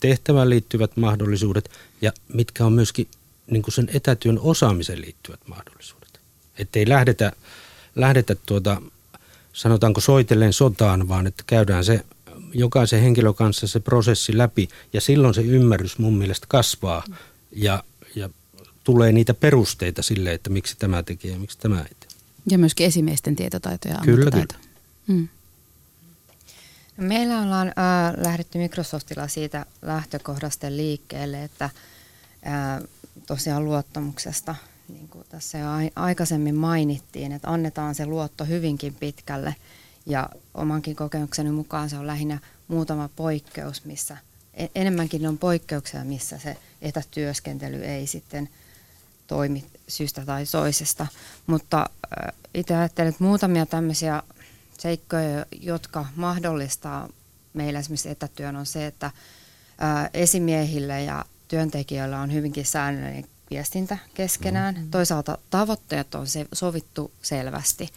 tehtävään 0.00 0.50
liittyvät 0.50 0.96
mahdollisuudet 0.96 1.70
ja 2.00 2.12
mitkä 2.32 2.66
on 2.66 2.72
myöskin 2.72 3.08
niin 3.50 3.62
sen 3.68 3.90
etätyön 3.94 4.38
osaamiseen 4.38 5.00
liittyvät 5.00 5.40
mahdollisuudet. 5.46 6.20
Että 6.58 6.78
ei 6.78 6.88
lähdetä, 6.88 7.32
lähdetä 7.96 8.34
tuota 8.34 8.82
sanotaanko 9.56 10.00
soitellen 10.00 10.52
sotaan, 10.52 11.08
vaan 11.08 11.26
että 11.26 11.42
käydään 11.46 11.84
se 11.84 12.04
jokaisen 12.52 13.02
henkilön 13.02 13.34
kanssa 13.34 13.66
se 13.66 13.80
prosessi 13.80 14.38
läpi 14.38 14.68
ja 14.92 15.00
silloin 15.00 15.34
se 15.34 15.42
ymmärrys 15.42 15.98
mun 15.98 16.14
mielestä 16.14 16.46
kasvaa 16.48 17.04
ja, 17.52 17.84
ja 18.14 18.30
tulee 18.84 19.12
niitä 19.12 19.34
perusteita 19.34 20.02
sille, 20.02 20.32
että 20.32 20.50
miksi 20.50 20.76
tämä 20.78 21.02
tekee 21.02 21.30
ja 21.30 21.38
miksi 21.38 21.58
tämä 21.58 21.78
ei 21.78 21.94
tee. 22.00 22.08
Ja 22.50 22.58
myöskin 22.58 22.86
esimiesten 22.86 23.36
tietotaito 23.36 23.88
ja 23.88 23.98
Kyllä, 24.04 24.30
kyllä. 24.30 24.46
Hmm. 25.08 25.28
Meillä 26.96 27.42
ollaan 27.42 27.68
äh, 27.68 28.24
lähdetty 28.24 28.58
Microsoftilla 28.58 29.28
siitä 29.28 29.66
lähtökohdasta 29.82 30.70
liikkeelle, 30.70 31.44
että 31.44 31.64
äh, 31.64 32.82
tosiaan 33.26 33.64
luottamuksesta– 33.64 34.54
tässä 35.36 35.58
jo 35.58 35.66
aikaisemmin 35.96 36.54
mainittiin, 36.54 37.32
että 37.32 37.50
annetaan 37.50 37.94
se 37.94 38.06
luotto 38.06 38.44
hyvinkin 38.44 38.94
pitkälle 38.94 39.54
ja 40.06 40.28
omankin 40.54 40.96
kokemukseni 40.96 41.50
mukaan 41.50 41.90
se 41.90 41.98
on 41.98 42.06
lähinnä 42.06 42.38
muutama 42.68 43.08
poikkeus, 43.16 43.84
missä 43.84 44.16
e- 44.54 44.66
enemmänkin 44.74 45.26
on 45.26 45.38
poikkeuksia, 45.38 46.04
missä 46.04 46.38
se 46.38 46.56
etätyöskentely 46.82 47.84
ei 47.84 48.06
sitten 48.06 48.48
toimi 49.26 49.64
syystä 49.88 50.24
tai 50.24 50.44
toisesta. 50.52 51.06
Mutta 51.46 51.90
itse 52.54 52.76
ajattelen, 52.76 53.08
että 53.08 53.24
muutamia 53.24 53.66
tämmöisiä 53.66 54.22
seikkoja, 54.78 55.46
jotka 55.60 56.06
mahdollistaa 56.16 57.08
meillä 57.52 57.78
esimerkiksi 57.78 58.10
etätyön, 58.10 58.56
on 58.56 58.66
se, 58.66 58.86
että 58.86 59.10
esimiehille 60.14 61.02
ja 61.02 61.24
työntekijöillä 61.48 62.20
on 62.20 62.32
hyvinkin 62.32 62.66
säännöllinen 62.66 63.35
viestintä 63.50 63.98
keskenään. 64.14 64.74
Mm-hmm. 64.74 64.90
Toisaalta 64.90 65.38
tavoitteet 65.50 66.14
on 66.14 66.26
se, 66.26 66.46
sovittu 66.52 67.10
selvästi. 67.22 67.88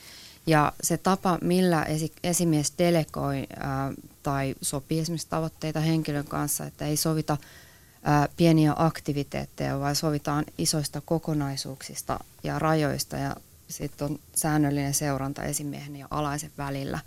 Ja 0.47 0.73
se 0.83 0.97
tapa, 0.97 1.37
millä 1.41 1.83
esi- 1.83 2.13
esimies 2.23 2.73
delegoi 2.77 3.47
ää, 3.59 3.93
tai 4.23 4.55
sopii 4.61 4.99
esimerkiksi 4.99 5.27
tavoitteita 5.29 5.79
henkilön 5.79 6.25
kanssa, 6.25 6.65
että 6.65 6.85
ei 6.85 6.97
sovita 6.97 7.37
ää, 8.03 8.29
pieniä 8.37 8.73
aktiviteetteja, 8.75 9.79
vaan 9.79 9.95
sovitaan 9.95 10.45
isoista 10.57 11.01
kokonaisuuksista 11.01 12.19
ja 12.43 12.59
rajoista 12.59 13.17
ja 13.17 13.35
sitten 13.67 14.07
on 14.07 14.19
säännöllinen 14.35 14.93
seuranta 14.93 15.43
esimiehen 15.43 15.95
ja 15.95 16.07
alaisen 16.11 16.51
välillä. 16.57 16.99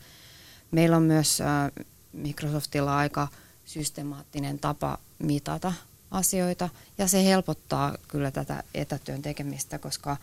Meillä 0.70 0.96
on 0.96 1.02
myös 1.02 1.40
ää, 1.40 1.70
Microsoftilla 2.12 2.96
aika 2.96 3.28
systemaattinen 3.64 4.58
tapa 4.58 4.98
mitata 5.18 5.72
asioita 6.12 6.68
ja 6.98 7.08
se 7.08 7.24
helpottaa 7.24 7.96
kyllä 8.08 8.30
tätä 8.30 8.62
etätyön 8.74 9.22
tekemistä, 9.22 9.78
koska 9.78 10.16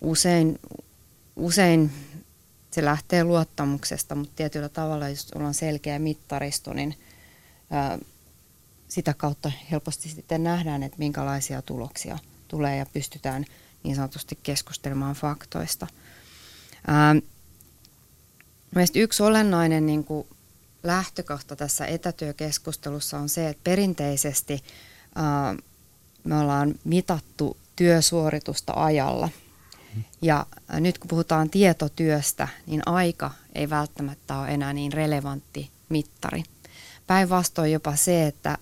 usein, 0.00 0.60
usein 1.36 1.92
se 2.70 2.84
lähtee 2.84 3.24
luottamuksesta, 3.24 4.14
mutta 4.14 4.32
tietyllä 4.36 4.68
tavalla, 4.68 5.08
jos 5.08 5.32
on 5.34 5.54
selkeä 5.54 5.98
mittaristo, 5.98 6.72
niin 6.72 6.94
sitä 8.88 9.14
kautta 9.14 9.52
helposti 9.70 10.08
sitten 10.08 10.44
nähdään, 10.44 10.82
että 10.82 10.98
minkälaisia 10.98 11.62
tuloksia 11.62 12.18
tulee 12.48 12.76
ja 12.76 12.86
pystytään 12.86 13.44
niin 13.82 13.96
sanotusti 13.96 14.38
keskustelemaan 14.42 15.14
faktoista. 15.14 15.86
Ää, 16.86 17.16
yksi 18.94 19.22
olennainen 19.22 19.86
niin 19.86 20.04
kuin 20.04 20.28
lähtökohta 20.86 21.56
tässä 21.56 21.86
etätyökeskustelussa 21.86 23.18
on 23.18 23.28
se, 23.28 23.48
että 23.48 23.60
perinteisesti 23.64 24.64
me 26.24 26.38
ollaan 26.38 26.74
mitattu 26.84 27.56
työsuoritusta 27.76 28.72
ajalla. 28.76 29.28
Ja 30.22 30.46
nyt 30.70 30.98
kun 30.98 31.08
puhutaan 31.08 31.50
tietotyöstä, 31.50 32.48
niin 32.66 32.82
aika 32.86 33.30
ei 33.54 33.70
välttämättä 33.70 34.38
ole 34.38 34.48
enää 34.48 34.72
niin 34.72 34.92
relevantti 34.92 35.70
mittari. 35.88 36.42
Päinvastoin 37.06 37.72
jopa 37.72 37.96
se, 37.96 38.26
että 38.26 38.58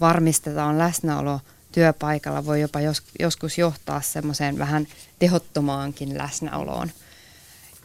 varmistetaan 0.00 0.78
läsnäolo 0.78 1.40
työpaikalla 1.72 2.46
voi 2.46 2.60
jopa 2.60 2.80
jos, 2.80 3.02
joskus 3.20 3.58
johtaa 3.58 4.00
semmoiseen 4.00 4.58
vähän 4.58 4.86
tehottomaankin 5.18 6.18
läsnäoloon. 6.18 6.90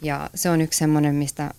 Ja 0.02 0.30
se 0.34 0.50
on 0.50 0.60
yksi 0.60 0.78
semmoinen, 0.78 1.14
mistä 1.14 1.50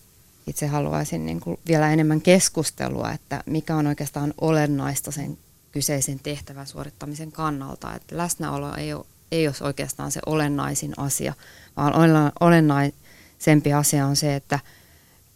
itse 0.48 0.68
haluaisin 0.68 1.26
niin 1.26 1.40
kuin 1.40 1.60
vielä 1.68 1.94
enemmän 1.94 2.22
keskustelua, 2.22 3.12
että 3.12 3.44
mikä 3.46 3.76
on 3.76 3.88
oikeastaan 3.88 4.34
olennaista 4.42 5.12
sen 5.12 5.38
kyseisen 5.72 6.20
tehtävän 6.20 6.68
suorittamisen 6.68 7.32
kannalta. 7.32 7.96
Että 7.96 8.18
läsnäolo 8.18 8.76
ei 8.76 8.94
ole, 8.94 9.06
ei 9.32 9.48
ole 9.48 9.56
oikeastaan 9.62 10.12
se 10.12 10.20
olennaisin 10.26 10.94
asia, 10.98 11.34
vaan 11.78 11.94
olennaisempi 12.40 13.74
asia 13.74 14.06
on 14.06 14.16
se, 14.16 14.36
että 14.36 14.60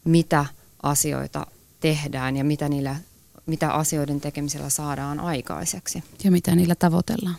mitä 0.03 0.45
asioita 0.83 1.47
tehdään 1.79 2.37
ja 2.37 2.43
mitä, 2.43 2.69
niillä, 2.69 2.95
mitä 3.45 3.71
asioiden 3.71 4.21
tekemisellä 4.21 4.69
saadaan 4.69 5.19
aikaiseksi. 5.19 6.03
Ja 6.23 6.31
mitä 6.31 6.55
niillä 6.55 6.75
tavoitellaan. 6.75 7.35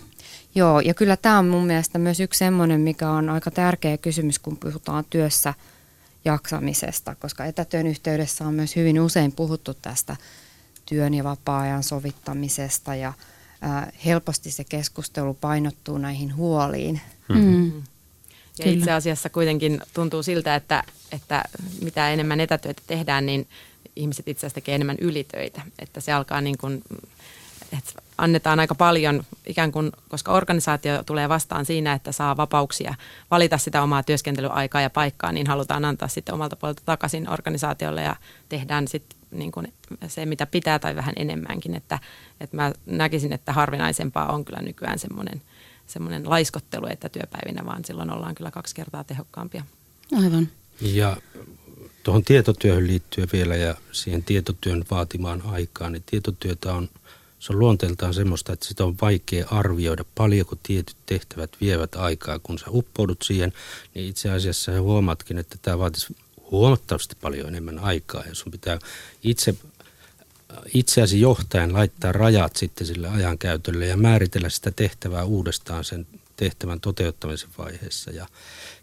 Joo, 0.55 0.81
ja 0.81 0.94
kyllä 0.94 1.16
tämä 1.16 1.38
on 1.38 1.48
mun 1.48 1.66
mielestä 1.66 1.98
myös 1.98 2.20
yksi 2.20 2.38
semmoinen, 2.38 2.81
mikä 2.81 3.11
on 3.11 3.29
aika 3.29 3.50
tärkeä 3.50 3.98
kysymys, 3.98 4.38
kun 4.38 4.57
puhutaan 4.57 5.05
työssä– 5.11 5.55
jaksamisesta, 6.25 7.15
koska 7.15 7.45
etätyön 7.45 7.87
yhteydessä 7.87 8.47
on 8.47 8.55
myös 8.55 8.77
hyvin 8.77 9.01
usein 9.01 9.33
puhuttu 9.33 9.75
tästä 9.75 10.17
työn 10.87 11.15
ja 11.15 11.25
vapaa-ajan 11.25 11.83
sovittamisesta 11.83 12.95
ja 12.95 13.13
ää, 13.61 13.93
helposti 14.05 14.51
se 14.51 14.65
keskustelu 14.65 15.35
painottuu 15.35 15.99
näihin 15.99 16.37
huoliin. 16.37 17.01
Mm-hmm. 17.29 17.55
Mm. 17.55 17.83
Ja 18.59 18.71
itse 18.71 18.93
asiassa 18.93 19.31
kuitenkin 19.31 19.81
tuntuu 19.95 20.23
siltä, 20.23 20.55
että, 20.55 20.85
että 21.13 21.45
mitä 21.83 22.11
enemmän 22.11 22.41
etätyötä 22.41 22.83
tehdään, 22.87 23.27
niin 23.27 23.49
ihmiset 23.97 24.29
itse 24.29 24.41
asiassa 24.41 24.55
tekee 24.55 24.75
enemmän 24.75 24.97
ylitöitä. 25.01 25.63
Että 25.79 26.01
se 26.01 26.13
alkaa 26.13 26.41
niin 26.41 26.59
kuin 26.59 26.83
että 27.73 28.03
annetaan 28.18 28.61
aika 28.61 28.74
paljon 28.74 29.24
ikään 29.46 29.72
kuin, 29.72 29.92
koska 30.09 30.33
organisaatio 30.33 31.03
tulee 31.03 31.29
vastaan 31.29 31.64
siinä, 31.64 31.92
että 31.92 32.12
saa 32.12 32.37
vapauksia 32.37 32.94
valita 33.31 33.59
sitä 33.59 33.83
omaa 33.83 34.03
työskentelyaikaa 34.03 34.81
ja 34.81 34.90
paikkaa, 34.90 35.33
niin 35.33 35.46
halutaan 35.46 35.85
antaa 35.85 36.09
sitten 36.09 36.35
omalta 36.35 36.57
puolelta 36.57 36.83
takaisin 36.85 37.31
organisaatiolle 37.31 38.03
ja 38.03 38.16
tehdään 38.48 38.88
sitten 38.88 39.18
niin 39.31 39.53
kuin 39.53 39.72
se, 40.07 40.27
mitä 40.27 40.46
pitää 40.46 40.79
tai 40.79 40.96
vähän 40.96 41.14
enemmänkin. 41.16 41.74
Että, 41.74 41.98
että 42.40 42.57
mä 42.57 42.72
näkisin, 42.87 43.33
että 43.33 43.53
harvinaisempaa 43.53 44.33
on 44.33 44.44
kyllä 44.44 44.62
nykyään 44.62 44.98
semmoinen, 44.98 45.42
semmoinen 45.87 46.31
laiskottelu, 46.31 46.87
että 46.87 47.09
työpäivinä, 47.09 47.66
vaan 47.66 47.85
silloin 47.85 48.11
ollaan 48.11 48.35
kyllä 48.35 48.50
kaksi 48.50 48.74
kertaa 48.74 49.05
tehokkaampia. 49.05 49.64
Aivan. 50.22 50.48
Ja 50.81 51.16
tuohon 52.03 52.24
tietotyöhön 52.24 52.87
liittyen 52.87 53.29
vielä 53.33 53.57
ja 53.57 53.74
siihen 53.92 54.24
tietotyön 54.24 54.85
vaatimaan 54.90 55.42
aikaan, 55.46 55.92
niin 55.92 56.03
tietotyötä 56.07 56.74
on– 56.74 56.88
se 57.44 57.52
on 57.52 57.59
luonteeltaan 57.59 58.14
semmoista, 58.14 58.52
että 58.52 58.66
sitä 58.66 58.85
on 58.85 58.96
vaikea 59.02 59.46
arvioida, 59.50 60.04
paljonko 60.14 60.57
tietyt 60.62 60.96
tehtävät 61.07 61.50
vievät 61.61 61.94
aikaa. 61.94 62.38
Kun 62.38 62.59
sä 62.59 62.66
uppoudut 62.68 63.22
siihen, 63.22 63.52
niin 63.94 64.09
itse 64.09 64.30
asiassa 64.30 64.72
sä 64.72 64.80
huomaatkin, 64.80 65.38
että 65.38 65.57
tämä 65.62 65.78
vaatisi 65.78 66.16
huomattavasti 66.50 67.16
paljon 67.20 67.48
enemmän 67.48 67.78
aikaa. 67.78 68.24
Ja 68.26 68.35
sun 68.35 68.52
pitää 68.52 68.78
itse, 69.24 69.54
itseäsi 70.74 71.20
johtajan 71.20 71.72
laittaa 71.72 72.12
rajat 72.12 72.57
sitten 72.57 72.87
sille 72.87 73.09
ajankäytölle 73.09 73.87
ja 73.87 73.96
määritellä 73.96 74.48
sitä 74.48 74.70
tehtävää 74.70 75.24
uudestaan 75.24 75.85
sen 75.85 76.07
tehtävän 76.37 76.80
toteuttamisen 76.80 77.50
vaiheessa. 77.59 78.11
Ja, 78.11 78.26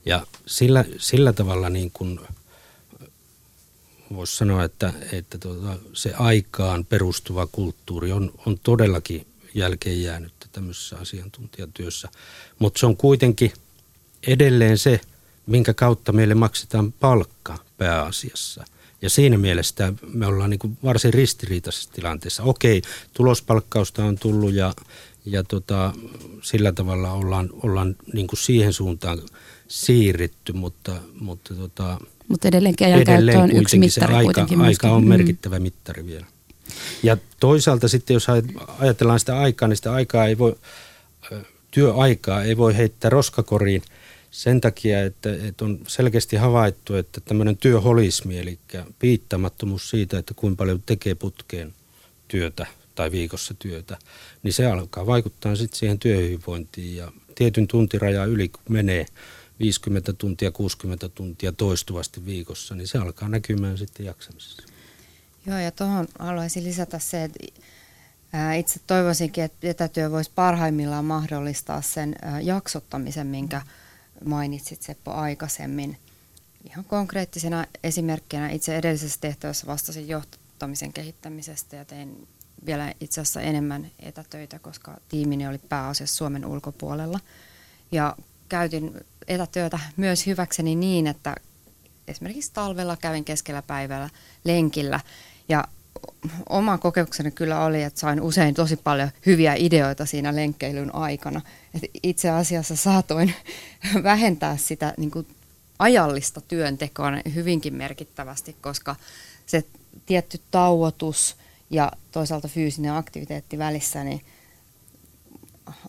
ja 0.05 0.27
sillä, 0.45 0.85
sillä 0.97 1.33
tavalla 1.33 1.69
niin 1.69 1.91
kuin– 1.91 2.19
voisi 4.15 4.35
sanoa, 4.35 4.63
että, 4.63 4.93
että 5.11 5.37
tuota, 5.37 5.77
se 5.93 6.13
aikaan 6.13 6.85
perustuva 6.85 7.47
kulttuuri 7.51 8.11
on, 8.11 8.33
on 8.45 8.59
todellakin 8.59 9.27
jälkeen 9.53 10.03
jäänyt 10.03 10.33
tämmöisessä 10.51 10.97
asiantuntijatyössä. 10.97 12.09
Mutta 12.59 12.79
se 12.79 12.85
on 12.85 12.97
kuitenkin 12.97 13.53
edelleen 14.27 14.77
se, 14.77 15.01
minkä 15.45 15.73
kautta 15.73 16.11
meille 16.11 16.35
maksetaan 16.35 16.91
palkka 16.91 17.57
pääasiassa. 17.77 18.65
Ja 19.01 19.09
siinä 19.09 19.37
mielessä 19.37 19.93
me 20.13 20.27
ollaan 20.27 20.49
niin 20.49 20.59
kuin 20.59 20.77
varsin 20.83 21.13
ristiriitaisessa 21.13 21.91
tilanteessa. 21.93 22.43
Okei, 22.43 22.81
tulospalkkausta 23.13 24.05
on 24.05 24.17
tullut 24.17 24.53
ja, 24.53 24.73
ja 25.25 25.43
tota, 25.43 25.93
sillä 26.41 26.71
tavalla 26.71 27.11
ollaan, 27.11 27.49
ollaan 27.63 27.95
niin 28.13 28.27
kuin 28.27 28.39
siihen 28.39 28.73
suuntaan 28.73 29.19
siirritty, 29.67 30.53
mutta, 30.53 30.95
mutta 31.19 31.55
tota, 31.55 31.97
mutta 32.31 32.47
edelleenkin 32.47 32.87
ajankäyttö 32.87 33.39
on 33.39 33.51
yksi 33.51 33.79
mittari 33.79 34.13
aika, 34.13 34.23
kuitenkin. 34.23 34.61
Aika 34.61 34.91
on 34.91 35.03
mm. 35.03 35.09
merkittävä 35.09 35.59
mm. 35.59 35.63
mittari 35.63 36.05
vielä. 36.05 36.25
Ja 37.03 37.17
toisaalta 37.39 37.87
sitten, 37.87 38.13
jos 38.13 38.27
ajatellaan 38.79 39.19
sitä 39.19 39.39
aikaa, 39.39 39.67
niin 39.67 39.77
sitä 39.77 39.93
aikaa 39.93 40.27
ei 40.27 40.37
voi, 40.37 40.55
työaikaa 41.71 42.43
ei 42.43 42.57
voi 42.57 42.77
heittää 42.77 43.09
roskakoriin 43.09 43.81
sen 44.31 44.61
takia, 44.61 45.03
että, 45.03 45.29
että 45.47 45.65
on 45.65 45.79
selkeästi 45.87 46.35
havaittu, 46.35 46.95
että 46.95 47.21
tämmöinen 47.21 47.57
työholismi, 47.57 48.39
eli 48.39 48.59
piittamattomuus 48.99 49.89
siitä, 49.89 50.17
että 50.17 50.33
kuinka 50.33 50.57
paljon 50.57 50.83
tekee 50.85 51.15
putkeen 51.15 51.73
työtä 52.27 52.65
tai 52.95 53.11
viikossa 53.11 53.53
työtä, 53.59 53.97
niin 54.43 54.53
se 54.53 54.65
alkaa 54.65 55.05
vaikuttaa 55.05 55.55
sitten 55.55 55.79
siihen 55.79 55.99
työhyvinvointiin 55.99 56.95
ja 56.95 57.11
tietyn 57.35 57.67
tuntiraja 57.67 58.25
yli 58.25 58.49
kun 58.49 58.63
menee, 58.69 59.05
50 59.59 60.13
tuntia, 60.13 60.51
60 60.51 61.09
tuntia 61.09 61.51
toistuvasti 61.51 62.25
viikossa, 62.25 62.75
niin 62.75 62.87
se 62.87 62.97
alkaa 62.97 63.29
näkymään 63.29 63.77
sitten 63.77 64.05
jaksamisessa. 64.05 64.63
Joo, 65.45 65.57
ja 65.57 65.71
tuohon 65.71 66.07
haluaisin 66.19 66.63
lisätä 66.63 66.99
se, 66.99 67.23
että 67.23 68.53
itse 68.53 68.79
toivoisinkin, 68.87 69.43
että 69.43 69.67
etätyö 69.67 70.11
voisi 70.11 70.31
parhaimmillaan 70.35 71.05
mahdollistaa 71.05 71.81
sen 71.81 72.15
jaksottamisen, 72.41 73.27
minkä 73.27 73.61
mainitsit 74.25 74.81
Seppo 74.81 75.11
aikaisemmin. 75.11 75.97
Ihan 76.69 76.85
konkreettisena 76.85 77.65
esimerkkinä 77.83 78.49
itse 78.49 78.77
edellisessä 78.77 79.17
tehtävässä 79.21 79.67
vastasin 79.67 80.07
johtamisen 80.07 80.93
kehittämisestä 80.93 81.75
ja 81.75 81.85
tein 81.85 82.27
vielä 82.65 82.93
itse 82.99 83.21
asiassa 83.21 83.41
enemmän 83.41 83.91
etätöitä, 83.99 84.59
koska 84.59 84.97
tiimini 85.09 85.47
oli 85.47 85.57
pääasiassa 85.57 86.17
Suomen 86.17 86.45
ulkopuolella. 86.45 87.19
Ja 87.91 88.15
käytin 88.49 89.05
etätyötä 89.27 89.79
myös 89.97 90.25
hyväkseni 90.25 90.75
niin, 90.75 91.07
että 91.07 91.35
esimerkiksi 92.07 92.53
talvella 92.53 92.97
kävin 92.97 93.25
keskellä 93.25 93.61
päivällä 93.61 94.09
lenkillä 94.43 94.99
ja 95.49 95.63
oma 96.49 96.77
kokemukseni 96.77 97.31
kyllä 97.31 97.65
oli, 97.65 97.83
että 97.83 97.99
sain 97.99 98.21
usein 98.21 98.55
tosi 98.55 98.75
paljon 98.77 99.09
hyviä 99.25 99.55
ideoita 99.57 100.05
siinä 100.05 100.35
lenkkeilyn 100.35 100.95
aikana. 100.95 101.41
Et 101.75 101.81
itse 102.03 102.29
asiassa 102.29 102.75
saatoin 102.75 103.33
vähentää 104.03 104.57
sitä 104.57 104.93
niin 104.97 105.11
kuin 105.11 105.27
ajallista 105.79 106.41
työntekoa 106.41 107.11
hyvinkin 107.35 107.73
merkittävästi, 107.73 108.55
koska 108.61 108.95
se 109.45 109.63
tietty 110.05 110.41
tauotus 110.51 111.35
ja 111.69 111.91
toisaalta 112.11 112.47
fyysinen 112.47 112.93
aktiviteetti 112.93 113.57
välissä 113.57 114.03
niin 114.03 114.21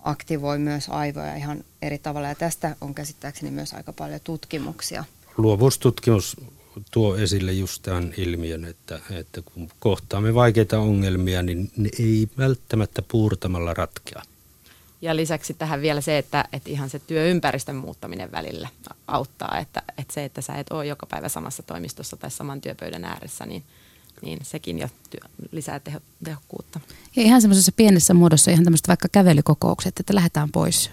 aktivoi 0.05 0.59
myös 0.59 0.89
aivoja 0.89 1.37
ihan 1.37 1.65
eri 1.83 1.99
tavalla. 1.99 2.29
Ja 2.29 2.35
tästä 2.35 2.77
on 2.81 2.95
käsittääkseni 2.95 3.51
myös 3.51 3.73
aika 3.73 3.93
paljon 3.93 4.21
tutkimuksia. 4.25 5.05
Luovuustutkimus 5.37 6.37
tuo 6.91 7.17
esille 7.17 7.53
just 7.53 7.83
tämän 7.83 8.15
ilmiön, 8.17 8.65
että, 8.65 9.01
että 9.11 9.43
kun 9.43 9.69
kohtaamme 9.79 10.35
vaikeita 10.35 10.79
ongelmia, 10.79 11.43
niin 11.43 11.71
ne 11.77 11.89
ei 11.99 12.29
välttämättä 12.39 13.03
puurtamalla 13.03 13.75
ratkea. 13.75 14.23
Ja 15.03 15.17
lisäksi 15.17 15.55
tähän 15.55 15.83
vielä 15.83 16.01
se, 16.01 16.19
että, 16.19 16.45
että 16.53 16.71
ihan 16.71 16.91
se 16.91 16.99
työympäristön 16.99 17.77
muuttaminen 17.77 18.33
välillä 18.33 18.69
auttaa, 19.07 19.59
että, 19.59 19.83
että 19.99 20.15
se, 20.15 20.25
että 20.25 20.41
sä 20.41 20.53
et 20.53 20.67
ole 20.71 20.87
joka 20.87 21.07
päivä 21.07 21.29
samassa 21.29 21.63
toimistossa 21.63 22.17
tai 22.17 22.31
saman 22.31 22.61
työpöydän 22.61 23.05
ääressä, 23.05 23.47
niin, 23.47 23.65
niin 24.23 24.39
sekin 24.43 24.79
jo 24.79 24.89
työ, 25.11 25.21
lisää 25.53 25.81
teho, 25.81 26.01
tehokkuutta. 26.25 26.81
Ja 27.17 27.23
ihan 27.23 27.41
semmoisessa 27.41 27.73
pienessä 27.73 28.15
muodossa 28.15 28.51
ihan 28.51 28.65
tämmöiset 28.65 28.89
vaikka 28.89 29.09
kävelykokoukset, 29.13 30.01
että 30.01 30.15
lähdetään 30.15 30.53
pois 30.53 30.91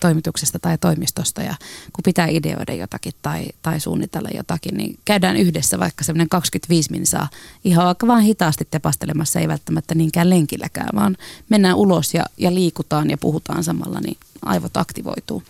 toimituksesta 0.00 0.58
tai 0.58 0.78
toimistosta 0.78 1.42
ja 1.42 1.54
kun 1.92 2.02
pitää 2.04 2.26
ideoida 2.26 2.74
jotakin 2.74 3.12
tai, 3.22 3.46
tai 3.62 3.80
suunnitella 3.80 4.28
jotakin, 4.34 4.76
niin 4.76 4.98
käydään 5.04 5.36
yhdessä 5.36 5.78
vaikka 5.78 6.04
semmoinen 6.04 6.28
25 6.28 6.90
minsaa 6.90 7.28
ihan 7.64 7.86
vaikka 7.86 8.06
vaan 8.06 8.22
hitaasti 8.22 8.68
tepastelemassa, 8.70 9.40
ei 9.40 9.48
välttämättä 9.48 9.94
niinkään 9.94 10.30
lenkilläkään, 10.30 10.88
vaan 10.94 11.16
mennään 11.48 11.76
ulos 11.76 12.14
ja, 12.14 12.24
ja 12.36 12.54
liikutaan 12.54 13.10
ja 13.10 13.18
puhutaan 13.18 13.64
samalla, 13.64 14.00
niin 14.00 14.16
aivot 14.42 14.76
aktivoituu. 14.76 15.42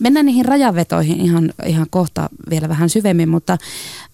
Mennään 0.00 0.26
niihin 0.26 0.44
rajavetoihin 0.44 1.20
ihan, 1.20 1.52
ihan 1.66 1.86
kohta 1.90 2.30
vielä 2.50 2.68
vähän 2.68 2.88
syvemmin, 2.88 3.28
mutta 3.28 3.58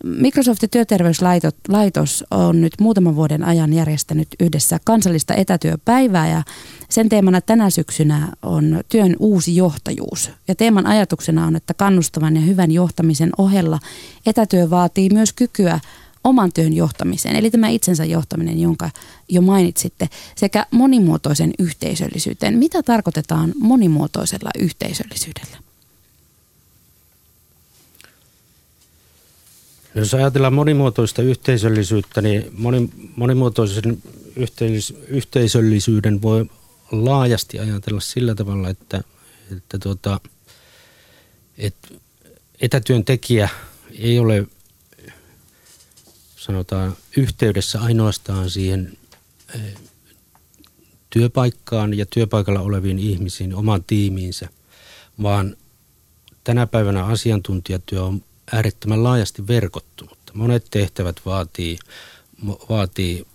Microsoftin 0.05 0.71
työterveyslaitos 0.71 2.25
on 2.31 2.61
nyt 2.61 2.73
muutaman 2.81 3.17
vuoden 3.17 3.45
ajan 3.45 3.73
järjestänyt 3.73 4.29
yhdessä 4.41 4.79
kansallista 4.85 5.35
etätyöpäivää 5.35 6.29
ja 6.29 6.43
sen 6.89 7.09
teemana 7.09 7.41
tänä 7.41 7.71
syksynä 7.71 8.29
on 8.43 8.81
työn 8.89 9.17
uusi 9.19 9.57
johtajuus. 9.57 10.31
Ja 10.49 10.55
teeman 10.55 10.87
ajatuksena 10.87 11.47
on, 11.47 11.57
että 11.57 11.75
kannustavan 11.75 12.37
ja 12.37 12.43
hyvän 12.43 12.71
johtamisen 12.71 13.31
ohella 13.39 13.79
etätyö 14.27 14.71
vaatii 14.71 15.09
myös 15.13 15.33
kykyä 15.33 15.81
oman 16.25 16.53
työn 16.53 16.73
johtamiseen, 16.73 17.37
eli 17.37 17.51
tämä 17.51 17.69
itsensä 17.69 18.05
johtaminen, 18.05 18.61
jonka 18.61 18.91
jo 19.29 19.41
mainitsitte, 19.41 20.09
sekä 20.37 20.67
monimuotoisen 20.71 21.53
yhteisöllisyyteen. 21.59 22.59
Mitä 22.59 22.83
tarkoitetaan 22.83 23.53
monimuotoisella 23.57 24.51
yhteisöllisyydellä? 24.59 25.57
Jos 29.95 30.15
ajatellaan 30.15 30.55
monimuotoista 30.55 31.23
yhteisöllisyyttä, 31.23 32.23
niin 32.23 32.51
moni, 32.53 32.91
monimuotoisen 33.17 34.03
yhteis, 34.37 34.95
yhteisöllisyyden 35.09 36.23
voi 36.23 36.47
laajasti 36.93 37.59
ajatella 37.59 38.01
sillä 38.01 38.35
tavalla, 38.35 38.69
että, 38.69 39.03
että, 39.57 39.79
tuota, 39.79 40.21
että 41.59 41.89
etätyöntekijä 42.61 43.49
ei 43.99 44.19
ole 44.19 44.47
sanotaan 46.47 46.97
yhteydessä 47.17 47.81
ainoastaan 47.81 48.51
siihen 48.51 48.99
eh, 49.55 49.75
työpaikkaan 51.11 51.95
ja 51.95 52.07
työpaikalla 52.07 52.61
oleviin 52.61 52.99
ihmisiin, 52.99 53.55
omaan 53.55 53.85
tiimiinsä, 53.87 54.49
vaan 55.23 55.57
tänä 56.45 56.67
päivänä 56.67 57.05
asiantuntijatyö 57.05 58.03
on 58.03 58.23
äärettömän 58.53 59.05
laajasti 59.05 59.47
verkottunutta. 59.47 60.33
Monet 60.35 60.67
tehtävät 60.71 61.21
vaatii, 61.27 61.79
vaatii 62.69 63.27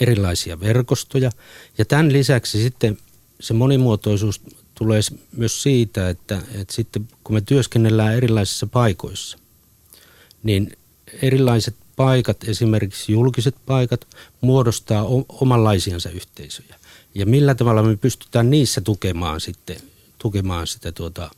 erilaisia 0.00 0.60
verkostoja 0.60 1.30
ja 1.78 1.84
tämän 1.84 2.12
lisäksi 2.12 2.62
sitten 2.62 2.98
se 3.40 3.54
monimuotoisuus 3.54 4.40
tulee 4.74 5.00
myös 5.32 5.62
siitä, 5.62 6.08
että, 6.08 6.42
että 6.54 6.74
sitten 6.74 7.08
kun 7.24 7.34
me 7.34 7.40
työskennellään 7.40 8.14
erilaisissa 8.14 8.66
paikoissa, 8.66 9.38
niin 10.42 10.76
erilaiset 11.22 11.74
paikat, 11.98 12.44
esimerkiksi 12.44 13.12
julkiset 13.12 13.54
paikat, 13.66 14.06
muodostaa 14.40 15.04
omanlaisiansa 15.28 16.10
yhteisöjä. 16.10 16.74
Ja 17.14 17.26
millä 17.26 17.54
tavalla 17.54 17.82
me 17.82 17.96
pystytään 17.96 18.50
niissä 18.50 18.80
tukemaan 18.80 19.40
sitten 19.40 19.76
tukemaan 20.18 20.66
sitä 20.66 20.92
tuota 20.92 21.30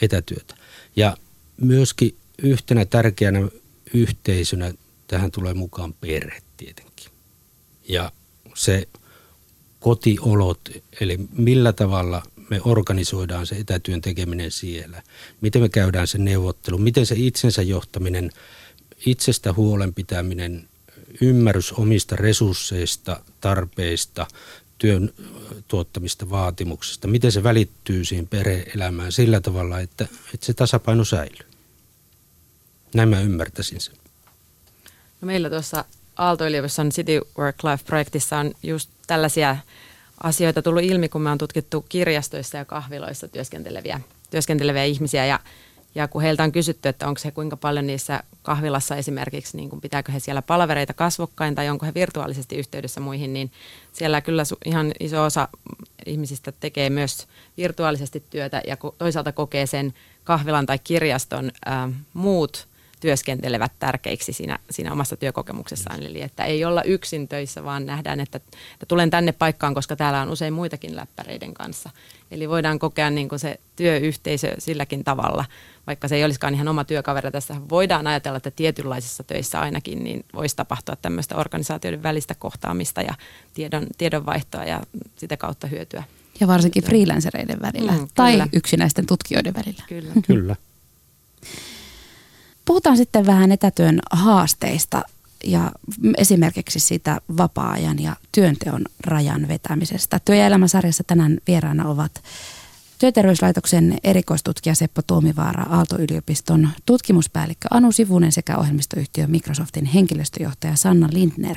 etätyötä. 0.00 0.54
Ja 0.96 1.16
myöskin 1.60 2.16
yhtenä 2.42 2.84
tärkeänä 2.84 3.48
yhteisönä 3.94 4.74
tähän 5.06 5.30
tulee 5.30 5.54
mukaan 5.54 5.94
perhe 5.94 6.42
tietenkin. 6.56 7.10
Ja 7.88 8.12
se 8.54 8.88
kotiolot, 9.80 10.70
eli 11.00 11.18
millä 11.32 11.72
tavalla 11.72 12.22
me 12.50 12.60
organisoidaan 12.64 13.46
se 13.46 13.56
etätyön 13.56 14.00
tekeminen 14.00 14.50
siellä, 14.50 15.02
miten 15.40 15.62
me 15.62 15.68
käydään 15.68 16.06
se 16.06 16.18
neuvottelu, 16.18 16.78
miten 16.78 17.06
se 17.06 17.14
itsensä 17.18 17.62
johtaminen– 17.62 18.30
itsestä 19.06 19.52
huolen 19.52 19.94
pitäminen, 19.94 20.68
ymmärrys 21.20 21.72
omista 21.72 22.16
resursseista, 22.16 23.20
tarpeista, 23.40 24.26
työn 24.78 25.12
tuottamista 25.68 26.30
vaatimuksista, 26.30 27.08
miten 27.08 27.32
se 27.32 27.42
välittyy 27.42 28.04
siihen 28.04 28.26
perhe-elämään 28.26 29.12
sillä 29.12 29.40
tavalla, 29.40 29.80
että, 29.80 30.08
että 30.34 30.46
se 30.46 30.54
tasapaino 30.54 31.04
säilyy. 31.04 31.46
Näin 32.94 33.08
mä 33.08 33.20
ymmärtäisin 33.20 33.80
sen. 33.80 33.94
No 35.20 35.26
meillä 35.26 35.50
tuossa 35.50 35.84
Aalto-yliopiston 36.16 36.88
City 36.88 37.20
Work 37.38 37.56
Life-projektissa 37.64 38.38
on 38.38 38.54
just 38.62 38.90
tällaisia 39.06 39.56
asioita 40.22 40.62
tullut 40.62 40.82
ilmi, 40.82 41.08
kun 41.08 41.22
me 41.22 41.30
on 41.30 41.38
tutkittu 41.38 41.84
kirjastoissa 41.88 42.58
ja 42.58 42.64
kahviloissa 42.64 43.28
työskenteleviä, 43.28 44.00
työskenteleviä 44.30 44.84
ihmisiä. 44.84 45.26
Ja 45.26 45.40
ja 45.94 46.08
kun 46.08 46.22
heiltä 46.22 46.44
on 46.44 46.52
kysytty, 46.52 46.88
että 46.88 47.08
onko 47.08 47.20
he 47.24 47.30
kuinka 47.30 47.56
paljon 47.56 47.86
niissä 47.86 48.22
kahvilassa 48.42 48.96
esimerkiksi, 48.96 49.56
niin 49.56 49.70
kun 49.70 49.80
pitääkö 49.80 50.12
he 50.12 50.20
siellä 50.20 50.42
palavereita 50.42 50.94
kasvokkain 50.94 51.54
tai 51.54 51.68
onko 51.68 51.86
he 51.86 51.94
virtuaalisesti 51.94 52.56
yhteydessä 52.56 53.00
muihin, 53.00 53.32
niin 53.32 53.52
siellä 53.92 54.20
kyllä 54.20 54.42
ihan 54.64 54.92
iso 55.00 55.24
osa 55.24 55.48
ihmisistä 56.06 56.52
tekee 56.52 56.90
myös 56.90 57.26
virtuaalisesti 57.56 58.24
työtä 58.30 58.62
ja 58.66 58.76
toisaalta 58.98 59.32
kokee 59.32 59.66
sen 59.66 59.94
kahvilan 60.24 60.66
tai 60.66 60.78
kirjaston 60.78 61.50
ää, 61.66 61.88
muut 62.14 62.68
työskentelevät 63.04 63.72
tärkeiksi 63.78 64.32
siinä, 64.32 64.58
siinä 64.70 64.92
omassa 64.92 65.16
työkokemuksessaan. 65.16 66.02
Eli 66.02 66.22
että 66.22 66.44
ei 66.44 66.64
olla 66.64 66.82
yksin 66.82 67.28
töissä, 67.28 67.64
vaan 67.64 67.86
nähdään, 67.86 68.20
että, 68.20 68.36
että 68.72 68.86
tulen 68.88 69.10
tänne 69.10 69.32
paikkaan, 69.32 69.74
koska 69.74 69.96
täällä 69.96 70.20
on 70.20 70.30
usein 70.30 70.52
muitakin 70.52 70.96
läppäreiden 70.96 71.54
kanssa. 71.54 71.90
Eli 72.30 72.48
voidaan 72.48 72.78
kokea 72.78 73.10
niin 73.10 73.28
kuin 73.28 73.38
se 73.38 73.60
työyhteisö 73.76 74.54
silläkin 74.58 75.04
tavalla, 75.04 75.44
vaikka 75.86 76.08
se 76.08 76.16
ei 76.16 76.24
olisikaan 76.24 76.54
ihan 76.54 76.68
oma 76.68 76.84
työkaveri. 76.84 77.30
Tässä 77.30 77.54
voidaan 77.70 78.06
ajatella, 78.06 78.36
että 78.36 78.50
tietynlaisissa 78.50 79.24
töissä 79.24 79.60
ainakin 79.60 80.04
niin 80.04 80.24
voisi 80.34 80.56
tapahtua 80.56 80.96
tämmöistä 80.96 81.36
organisaatioiden 81.36 82.02
välistä 82.02 82.34
kohtaamista 82.34 83.02
ja 83.02 83.14
tiedon, 83.54 83.86
tiedonvaihtoa 83.98 84.64
ja 84.64 84.80
sitä 85.16 85.36
kautta 85.36 85.66
hyötyä. 85.66 86.04
Ja 86.40 86.46
varsinkin 86.46 86.84
freelancereiden 86.84 87.60
välillä 87.62 87.92
mm, 87.92 88.08
tai 88.14 88.32
kyllä. 88.32 88.48
yksinäisten 88.52 89.06
tutkijoiden 89.06 89.54
välillä. 89.54 89.82
Kyllä. 89.88 90.12
kyllä. 90.26 90.56
Puhutaan 92.64 92.96
sitten 92.96 93.26
vähän 93.26 93.52
etätyön 93.52 94.00
haasteista 94.10 95.02
ja 95.44 95.72
esimerkiksi 96.18 96.80
siitä 96.80 97.20
vapaa-ajan 97.36 98.02
ja 98.02 98.16
työnteon 98.32 98.84
rajan 99.00 99.48
vetämisestä. 99.48 100.20
Työ- 100.24 100.36
ja 100.36 100.46
elämäsarjassa 100.46 101.04
tänään 101.04 101.38
vieraana 101.46 101.88
ovat 101.88 102.22
Työterveyslaitoksen 102.98 103.98
erikoistutkija 104.04 104.74
Seppo 104.74 105.02
Tuomivaara, 105.06 105.62
Aalto-yliopiston 105.62 106.68
tutkimuspäällikkö 106.86 107.68
Anu 107.70 107.92
Sivunen 107.92 108.32
sekä 108.32 108.56
ohjelmistoyhtiö 108.56 109.26
Microsoftin 109.26 109.84
henkilöstöjohtaja 109.84 110.76
Sanna 110.76 111.08
Lindner. 111.12 111.56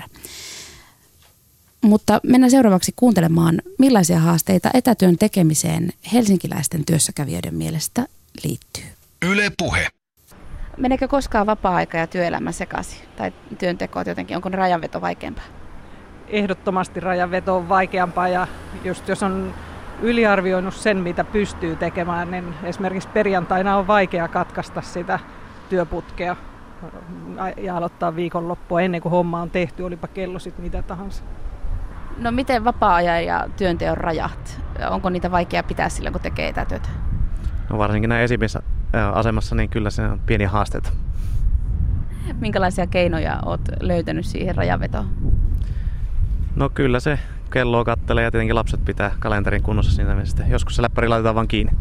Mutta 1.82 2.20
mennään 2.24 2.52
seuraavaksi 2.52 2.94
kuuntelemaan, 2.96 3.62
millaisia 3.80 4.20
haasteita 4.20 4.70
etätyön 4.74 5.18
tekemiseen 5.18 5.90
helsinkiläisten 6.14 6.86
työssäkävijöiden 6.86 7.56
mielestä 7.56 8.08
liittyy. 8.44 8.84
Yle 9.22 9.52
Puhe. 9.58 9.88
Meneekö 10.78 11.08
koskaan 11.08 11.46
vapaa-aika 11.46 11.98
ja 11.98 12.08
työelämä 12.08 12.52
sekaisin? 12.52 13.00
Tai 13.18 13.34
työntekoot 13.60 14.08
jotenkin, 14.08 14.36
onko 14.36 14.50
rajanveto 14.50 15.02
vaikeampaa? 15.02 15.44
Ehdottomasti 16.28 17.00
rajanveto 17.00 17.58
on 17.58 17.70
vaikeampaa 17.70 18.28
ja 18.28 18.48
just 18.84 19.08
jos 19.08 19.24
on 19.24 19.54
yliarvioinut 20.02 20.74
sen, 20.74 20.98
mitä 20.98 21.24
pystyy 21.24 21.76
tekemään, 21.76 22.32
niin 22.32 22.54
esimerkiksi 22.64 23.10
perjantaina 23.14 23.78
on 23.78 23.88
vaikea 23.88 24.28
katkaista 24.28 24.82
sitä 24.82 25.20
työputkea. 25.70 26.36
ja 27.58 27.78
aloittaa 27.78 28.16
viikonloppua 28.16 28.82
ennen 28.82 29.02
kuin 29.02 29.12
homma 29.12 29.42
on 29.42 29.50
tehty, 29.50 29.84
olipa 29.84 30.08
kello 30.08 30.40
sitten 30.40 30.66
mitä 30.66 30.82
tahansa. 30.82 31.24
No 32.18 32.32
miten 32.32 32.64
vapaa-ajan 32.64 33.26
ja 33.26 33.48
työnteon 33.58 33.98
rajat? 33.98 34.62
Onko 34.90 35.10
niitä 35.10 35.32
vaikea 35.32 35.64
pitää 35.64 35.90
silloin, 35.90 36.14
kun 36.14 36.22
tekee 36.22 36.48
etätyötä? 36.48 36.90
No 37.70 37.78
varsinkin 37.78 38.10
näin 38.10 38.24
esimissä 38.24 38.62
asemassa, 39.14 39.56
niin 39.56 39.70
kyllä 39.70 39.90
se 39.90 40.02
on 40.02 40.20
pieni 40.26 40.46
haasteita. 40.46 40.90
Minkälaisia 42.40 42.88
keinoja 42.88 43.40
olet 43.46 43.72
löytänyt 43.80 44.26
siihen 44.26 44.56
rajanvetoon? 44.56 45.06
No 46.58 46.70
kyllä 46.70 47.00
se 47.00 47.20
kelloa 47.52 47.84
kattelee 47.84 48.24
ja 48.24 48.32
tietenkin 48.32 48.56
lapset 48.56 48.86
pitää 48.86 49.12
kalenterin 49.20 49.64
kunnossa 49.64 49.96
siinä 49.96 50.14
mielessä. 50.14 50.44
Joskus 50.48 50.76
se 50.76 50.82
läppäri 50.82 51.08
laitetaan 51.08 51.36
vaan 51.36 51.48
kiinni. 51.48 51.74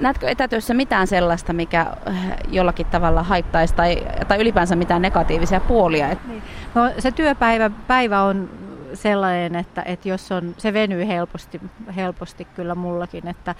Näetkö 0.00 0.28
etätyössä 0.28 0.74
mitään 0.74 1.06
sellaista, 1.06 1.52
mikä 1.52 1.86
äh, 2.08 2.14
jollakin 2.48 2.86
tavalla 2.86 3.22
haittaisi 3.22 3.74
tai, 3.74 3.96
tai 4.28 4.40
ylipäänsä 4.40 4.76
mitään 4.76 5.02
negatiivisia 5.02 5.60
puolia? 5.60 6.08
Niin. 6.08 6.42
No, 6.74 6.90
se 6.98 7.10
työpäivä 7.10 7.70
päivä 7.86 8.22
on 8.22 8.50
sellainen, 8.94 9.56
että, 9.56 9.82
että 9.82 10.08
jos 10.08 10.32
on, 10.32 10.54
se 10.58 10.72
venyy 10.72 11.06
helposti, 11.06 11.60
helposti 11.96 12.44
kyllä 12.44 12.74
mullakin, 12.74 13.28
että 13.28 13.54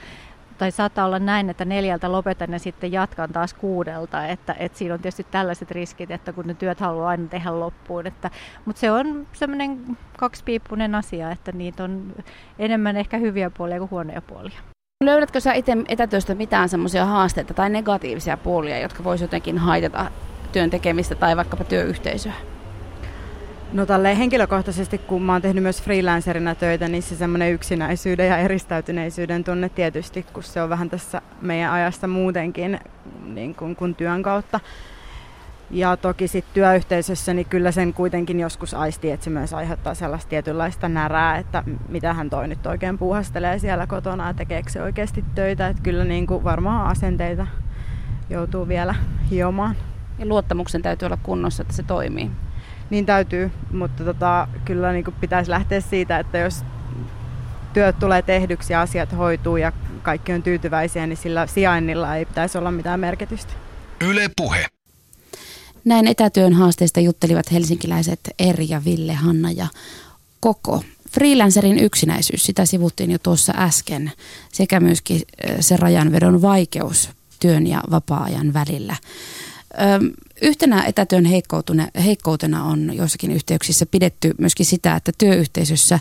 tai 0.59 0.71
saattaa 0.71 1.07
olla 1.07 1.19
näin, 1.19 1.51
että 1.51 1.65
neljältä 1.65 2.13
lopetan 2.13 2.53
ja 2.53 2.59
sitten 2.59 2.93
jatkan 2.93 3.33
taas 3.33 3.55
kuudelta, 3.55 4.27
että, 4.27 4.57
että 4.59 4.79
siinä 4.79 4.95
on 4.95 5.01
tietysti 5.01 5.27
tällaiset 5.31 5.71
riskit, 5.71 6.11
että 6.11 6.33
kun 6.33 6.47
ne 6.47 6.55
työt 6.55 6.81
haluaa 6.81 7.09
aina 7.09 7.29
tehdä 7.29 7.61
loppuun, 7.61 8.07
että, 8.07 8.31
mutta 8.65 8.81
se 8.81 8.91
on 8.91 9.27
semmoinen 9.33 9.97
kaksipiippunen 10.19 10.95
asia, 10.95 11.31
että 11.31 11.53
niitä 11.53 11.85
on 11.85 12.15
enemmän 12.59 12.97
ehkä 12.97 13.17
hyviä 13.17 13.51
puolia 13.51 13.79
kuin 13.79 13.91
huonoja 13.91 14.23
puolia. 14.23 14.59
Löydätkö 15.05 15.41
sä 15.41 15.53
itse 15.53 15.77
etätyöstä 15.89 16.35
mitään 16.35 16.69
semmoisia 16.69 17.05
haasteita 17.05 17.55
tai 17.55 17.71
negatiivisia 17.71 18.37
puolia, 18.37 18.79
jotka 18.79 19.05
voisi 19.05 19.25
jotenkin 19.25 19.59
haitata 19.59 20.11
työn 20.53 20.71
tekemistä 20.71 21.15
tai 21.15 21.37
vaikkapa 21.37 21.65
työyhteisöä? 21.65 22.33
No 23.73 23.87
tälleen 23.87 24.17
henkilökohtaisesti, 24.17 24.99
kun 24.99 25.23
mä 25.23 25.33
oon 25.33 25.43
tehnyt 25.43 25.63
myös 25.63 25.83
freelancerina 25.83 26.55
töitä, 26.55 26.89
niin 26.89 27.03
se 27.03 27.17
semmoinen 27.17 27.53
yksinäisyyden 27.53 28.29
ja 28.29 28.39
eristäytyneisyyden 28.39 29.45
tunne 29.45 29.69
tietysti, 29.69 30.27
kun 30.33 30.43
se 30.43 30.63
on 30.63 30.69
vähän 30.69 30.91
tässä 30.91 31.23
meidän 31.43 31.73
ajassa 31.73 32.07
muutenkin 32.07 32.81
niin 33.27 33.55
kuin, 33.55 33.77
kuin 33.77 33.95
työn 33.95 34.23
kautta. 34.23 34.61
Ja 35.71 35.97
toki 35.97 36.29
sitten 36.29 36.55
työyhteisössä, 36.55 37.35
niin 37.35 37.47
kyllä 37.47 37.73
sen 37.73 37.95
kuitenkin 37.95 38.41
joskus 38.41 38.75
aistii, 38.75 39.11
että 39.11 39.25
se 39.25 39.31
myös 39.31 39.55
aiheuttaa 39.55 39.95
sellaista 39.95 40.29
tietynlaista 40.29 40.89
närää, 40.89 41.39
että 41.39 41.65
mitä 41.89 42.15
hän 42.15 42.31
toi 42.31 42.49
nyt 42.49 42.67
oikein 42.67 42.99
puuhastelee 42.99 43.59
siellä 43.59 43.87
kotona 43.87 44.27
ja 44.27 44.35
tekeekö 44.35 44.71
se 44.71 44.83
oikeasti 44.83 45.25
töitä. 45.35 45.69
Että 45.69 45.83
kyllä 45.83 46.05
niin 46.05 46.27
kuin 46.27 46.45
varmaan 46.45 46.91
asenteita 46.91 47.47
joutuu 48.31 48.69
vielä 48.69 48.95
hiomaan. 49.31 49.77
Ja 50.19 50.27
luottamuksen 50.27 50.83
täytyy 50.83 51.07
olla 51.07 51.19
kunnossa, 51.23 51.63
että 51.63 51.75
se 51.75 51.83
toimii. 51.83 52.31
Niin 52.91 53.07
täytyy, 53.07 53.51
mutta 53.73 54.05
tota, 54.05 54.49
kyllä 54.65 54.93
niin 54.93 55.05
pitäisi 55.21 55.51
lähteä 55.51 55.81
siitä, 55.81 56.19
että 56.19 56.39
jos 56.39 56.55
työt 57.73 57.99
tulee 57.99 58.23
tehdyksi 58.23 58.73
ja 58.73 58.81
asiat 58.81 59.17
hoituu 59.17 59.57
ja 59.57 59.73
kaikki 60.03 60.33
on 60.33 60.43
tyytyväisiä, 60.43 61.07
niin 61.07 61.17
sillä 61.17 61.47
sijainnilla 61.47 62.17
ei 62.17 62.25
pitäisi 62.25 62.59
olla 62.59 62.71
mitään 62.71 63.01
merkitystä. 63.01 63.53
Yle 64.01 64.31
Puhe. 64.37 64.67
Näin 65.85 66.07
etätyön 66.07 66.53
haasteista 66.53 67.01
juttelivat 67.01 67.53
helsinkiläiset 67.53 68.21
Eri 68.39 68.67
ja 68.69 68.85
Ville, 68.85 69.15
Hanna 69.15 69.51
ja 69.51 69.67
Koko. 70.41 70.83
Freelancerin 71.11 71.79
yksinäisyys, 71.79 72.47
sitä 72.47 72.67
sivuttiin 72.67 73.11
jo 73.11 73.19
tuossa 73.19 73.53
äsken, 73.57 74.13
sekä 74.53 74.81
myöskin 74.81 75.23
se 75.61 75.77
rajanvedon 75.77 76.43
vaikeus 76.43 77.11
työn 77.41 77.67
ja 77.67 77.81
vapaa-ajan 77.91 78.53
välillä. 78.53 78.97
Yhtenä 80.43 80.85
etätyön 80.85 81.25
heikkoutena 82.05 82.65
on 82.65 82.97
joissakin 82.97 83.31
yhteyksissä 83.31 83.87
pidetty 83.87 84.35
myöskin 84.39 84.67
sitä, 84.67 84.97
että 84.97 85.13
työyhteisössä 85.19 86.01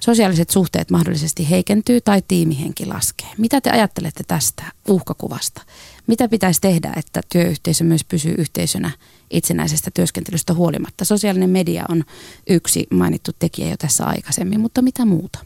sosiaaliset 0.00 0.50
suhteet 0.50 0.90
mahdollisesti 0.90 1.50
heikentyy 1.50 2.00
tai 2.00 2.22
tiimihenki 2.28 2.86
laskee. 2.86 3.28
Mitä 3.38 3.60
te 3.60 3.70
ajattelette 3.70 4.24
tästä 4.28 4.62
uhkakuvasta? 4.88 5.62
Mitä 6.06 6.28
pitäisi 6.28 6.60
tehdä, 6.60 6.92
että 6.96 7.20
työyhteisö 7.28 7.84
myös 7.84 8.04
pysyy 8.04 8.34
yhteisönä 8.38 8.90
itsenäisestä 9.30 9.90
työskentelystä 9.94 10.54
huolimatta? 10.54 11.04
Sosiaalinen 11.04 11.50
media 11.50 11.84
on 11.88 12.04
yksi 12.46 12.86
mainittu 12.90 13.32
tekijä 13.38 13.70
jo 13.70 13.76
tässä 13.76 14.04
aikaisemmin, 14.04 14.60
mutta 14.60 14.82
mitä 14.82 15.04
muuta? 15.04 15.38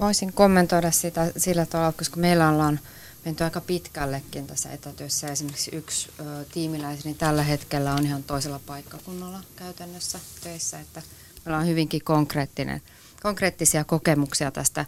Voisin 0.00 0.32
kommentoida 0.32 0.90
sitä 0.90 1.32
sillä 1.36 1.66
tavalla, 1.66 1.92
koska 1.92 2.16
meillä 2.20 2.48
ollaan 2.48 2.80
menty 3.24 3.44
aika 3.44 3.60
pitkällekin 3.60 4.46
tässä 4.46 4.72
etätyössä. 4.72 5.28
Esimerkiksi 5.28 5.76
yksi 5.76 6.10
ö, 6.20 6.44
tiimiläiseni 6.52 7.14
tällä 7.14 7.42
hetkellä 7.42 7.94
on 7.94 8.06
ihan 8.06 8.22
toisella 8.22 8.60
paikkakunnalla 8.66 9.40
käytännössä 9.56 10.20
töissä, 10.42 10.80
että 10.80 11.02
meillä 11.44 11.58
on 11.58 11.66
hyvinkin 11.66 12.04
konkreettinen, 12.04 12.82
konkreettisia 13.22 13.84
kokemuksia 13.84 14.50
tästä 14.50 14.86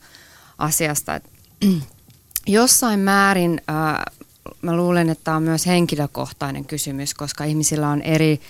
asiasta. 0.59 1.21
Jossain 2.47 3.01
määrin 3.01 3.61
ö, 3.71 3.73
mä 4.63 4.77
luulen, 4.77 5.11
että 5.11 5.25
tämä 5.25 5.37
on 5.37 5.43
myös 5.43 5.67
henkilökohtainen 5.67 6.65
kysymys, 6.65 7.15
koska 7.15 7.45
ihmisillä 7.45 7.89
on 7.89 8.03
eri, 8.03 8.41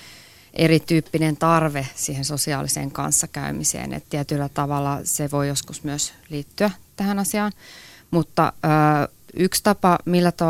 erityyppinen 0.53 1.37
tarve 1.37 1.87
siihen 1.95 2.25
sosiaaliseen 2.25 2.91
kanssakäymiseen. 2.91 3.93
Että 3.93 4.11
tietyllä 4.11 4.49
tavalla 4.49 5.01
se 5.05 5.31
voi 5.31 5.49
joskus 5.49 5.85
myös 5.85 6.13
liittyä 6.29 6.71
tähän 6.97 7.19
asiaan. 7.19 7.53
Mutta 8.11 8.53
ö, 8.65 9.09
yksi 9.37 9.63
tapa, 9.63 9.99
millä 10.05 10.33
to, 10.33 10.47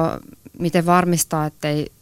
miten 0.59 0.87
varmistaa, 0.87 1.47
ettei 1.47 1.93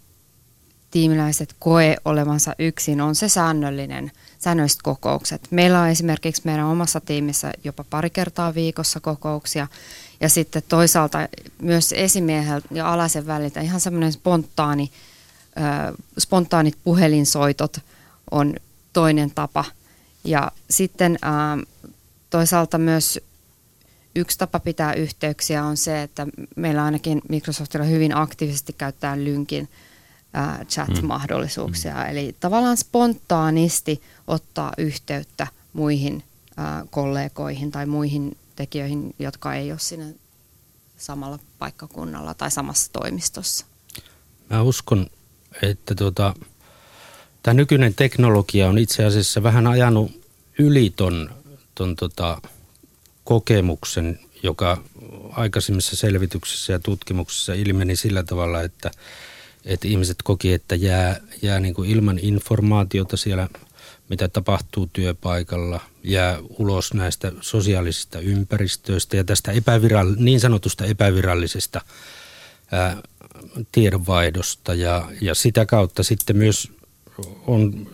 tiimiläiset 0.90 1.54
koe 1.58 1.96
olevansa 2.04 2.54
yksin, 2.58 3.00
on 3.00 3.14
se 3.14 3.28
säännöllinen, 3.28 4.10
säännölliset 4.38 4.82
kokoukset. 4.82 5.48
Meillä 5.50 5.80
on 5.80 5.88
esimerkiksi 5.88 6.42
meidän 6.44 6.66
omassa 6.66 7.00
tiimissä 7.00 7.52
jopa 7.64 7.84
pari 7.90 8.10
kertaa 8.10 8.54
viikossa 8.54 9.00
kokouksia, 9.00 9.66
ja 10.20 10.28
sitten 10.28 10.62
toisaalta 10.68 11.28
myös 11.62 11.92
esimiehellä 11.92 12.62
ja 12.70 12.92
alaisen 12.92 13.26
väliltä 13.26 13.60
ihan 13.60 13.80
semmoinen 13.80 14.12
spontaani, 14.12 14.90
spontaanit 16.18 16.78
puhelinsoitot 16.84 17.76
on 18.30 18.54
toinen 18.92 19.30
tapa. 19.30 19.64
Ja 20.24 20.52
sitten 20.70 21.18
äh, 21.24 21.66
toisaalta 22.30 22.78
myös 22.78 23.20
yksi 24.14 24.38
tapa 24.38 24.60
pitää 24.60 24.94
yhteyksiä 24.94 25.64
on 25.64 25.76
se, 25.76 26.02
että 26.02 26.26
meillä 26.56 26.84
ainakin 26.84 27.22
Microsoftilla 27.28 27.86
hyvin 27.86 28.16
aktiivisesti 28.16 28.72
käyttää 28.72 29.24
Lynkin 29.24 29.68
äh, 30.36 30.66
chat-mahdollisuuksia. 30.66 31.94
Mm. 31.94 32.10
Eli 32.10 32.36
tavallaan 32.40 32.76
spontaanisti 32.76 34.02
ottaa 34.26 34.72
yhteyttä 34.78 35.46
muihin 35.72 36.22
kollegoihin 36.90 37.70
tai 37.70 37.86
muihin 37.86 38.36
tekijöihin, 38.56 39.14
jotka 39.18 39.54
ei 39.54 39.70
ole 39.70 39.78
siinä 39.78 40.06
samalla 40.96 41.38
paikkakunnalla 41.58 42.34
tai 42.34 42.50
samassa 42.50 42.92
toimistossa. 42.92 43.66
Mä 44.50 44.62
uskon, 44.62 45.06
että 45.62 45.94
tuota, 45.94 46.34
tämä 47.42 47.54
nykyinen 47.54 47.94
teknologia 47.94 48.68
on 48.68 48.78
itse 48.78 49.04
asiassa 49.04 49.42
vähän 49.42 49.66
ajanut 49.66 50.12
yli 50.58 50.92
ton, 50.96 51.30
ton 51.74 51.96
tota, 51.96 52.42
kokemuksen, 53.32 54.18
joka 54.42 54.82
aikaisemmissa 55.30 55.96
selvityksissä 55.96 56.72
ja 56.72 56.78
tutkimuksissa 56.78 57.54
ilmeni 57.54 57.96
sillä 57.96 58.22
tavalla, 58.22 58.62
että, 58.62 58.90
että 59.64 59.88
ihmiset 59.88 60.16
koki, 60.24 60.52
että 60.52 60.74
jää, 60.74 61.20
jää 61.42 61.60
niin 61.60 61.74
kuin 61.74 61.90
ilman 61.90 62.18
informaatiota 62.18 63.16
siellä– 63.16 63.48
mitä 64.08 64.28
tapahtuu 64.28 64.90
työpaikalla, 64.92 65.80
jää 66.04 66.38
ulos 66.58 66.94
näistä 66.94 67.32
sosiaalisista 67.40 68.18
ympäristöistä 68.18 69.16
ja 69.16 69.24
tästä 69.24 69.52
epäviral, 69.52 70.14
niin 70.18 70.40
sanotusta 70.40 70.84
epävirallisesta 70.84 71.80
ää, 72.72 72.96
tiedonvaihdosta. 73.72 74.74
Ja, 74.74 75.08
ja 75.20 75.34
sitä 75.34 75.66
kautta 75.66 76.02
sitten 76.02 76.36
myös 76.36 76.72
on 77.46 77.88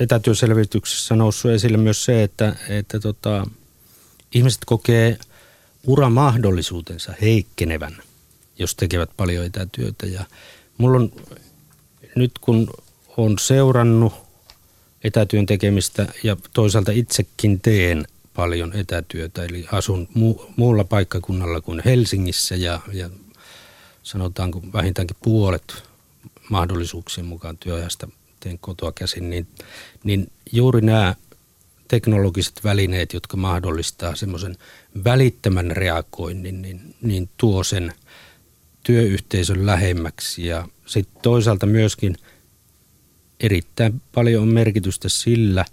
etätyöselvityksessä 0.00 1.16
noussut 1.16 1.50
esille 1.50 1.78
myös 1.78 2.04
se, 2.04 2.22
että, 2.22 2.56
että 2.68 3.00
tota, 3.00 3.46
ihmiset 4.34 4.62
kokee 4.66 5.18
uramahdollisuutensa 5.86 7.14
heikkenevän, 7.20 7.96
jos 8.58 8.74
tekevät 8.74 9.10
paljon 9.16 9.44
etätyötä. 9.44 10.06
Ja 10.06 10.24
mulla 10.78 10.96
on 10.96 11.12
nyt 12.16 12.32
kun 12.40 12.70
on 13.16 13.38
seurannut 13.38 14.12
etätyön 15.04 15.46
tekemistä 15.46 16.06
ja 16.22 16.36
toisaalta 16.52 16.92
itsekin 16.92 17.60
teen 17.60 18.04
paljon 18.34 18.72
etätyötä, 18.72 19.44
eli 19.44 19.66
asun 19.72 20.08
mu- 20.18 20.52
muulla 20.56 20.84
paikkakunnalla 20.84 21.60
kuin 21.60 21.82
Helsingissä 21.84 22.56
ja, 22.56 22.80
ja 22.92 23.10
sanotaanko 24.02 24.62
vähintäänkin 24.72 25.16
puolet 25.24 25.82
mahdollisuuksien 26.50 27.26
mukaan 27.26 27.56
työajasta 27.56 28.08
teen 28.40 28.58
kotoa 28.58 28.92
käsin, 28.92 29.30
niin, 29.30 29.46
niin 30.04 30.30
juuri 30.52 30.80
nämä 30.80 31.14
teknologiset 31.88 32.60
välineet, 32.64 33.12
jotka 33.12 33.36
mahdollistaa 33.36 34.14
semmoisen 34.14 34.56
välittömän 35.04 35.70
reagoinnin, 35.70 36.62
niin, 36.62 36.94
niin 37.02 37.28
tuo 37.36 37.64
sen 37.64 37.92
työyhteisön 38.82 39.66
lähemmäksi. 39.66 40.46
Ja 40.46 40.68
sitten 40.86 41.22
toisaalta 41.22 41.66
myöskin 41.66 42.16
erittäin 43.40 44.02
paljon 44.14 44.42
on 44.42 44.48
merkitystä 44.48 45.08
sillä, 45.08 45.64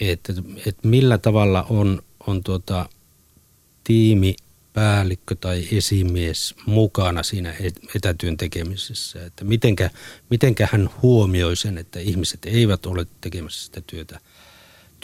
että, 0.00 0.32
että 0.66 0.88
millä 0.88 1.18
tavalla 1.18 1.62
on, 1.62 2.02
on 2.26 2.44
tuota, 2.44 2.88
tiimi 3.84 4.36
päällikkö 4.72 5.34
tai 5.34 5.68
esimies 5.72 6.54
mukana 6.66 7.22
siinä 7.22 7.54
etätyön 7.96 8.36
tekemisessä, 8.36 9.26
että 9.26 9.44
mitenkä, 9.44 9.90
mitenkä 10.30 10.68
hän 10.72 10.90
huomioi 11.02 11.56
sen, 11.56 11.78
että 11.78 12.00
ihmiset 12.00 12.44
eivät 12.44 12.86
ole 12.86 13.06
tekemässä 13.20 13.64
sitä 13.64 13.82
työtä 13.86 14.20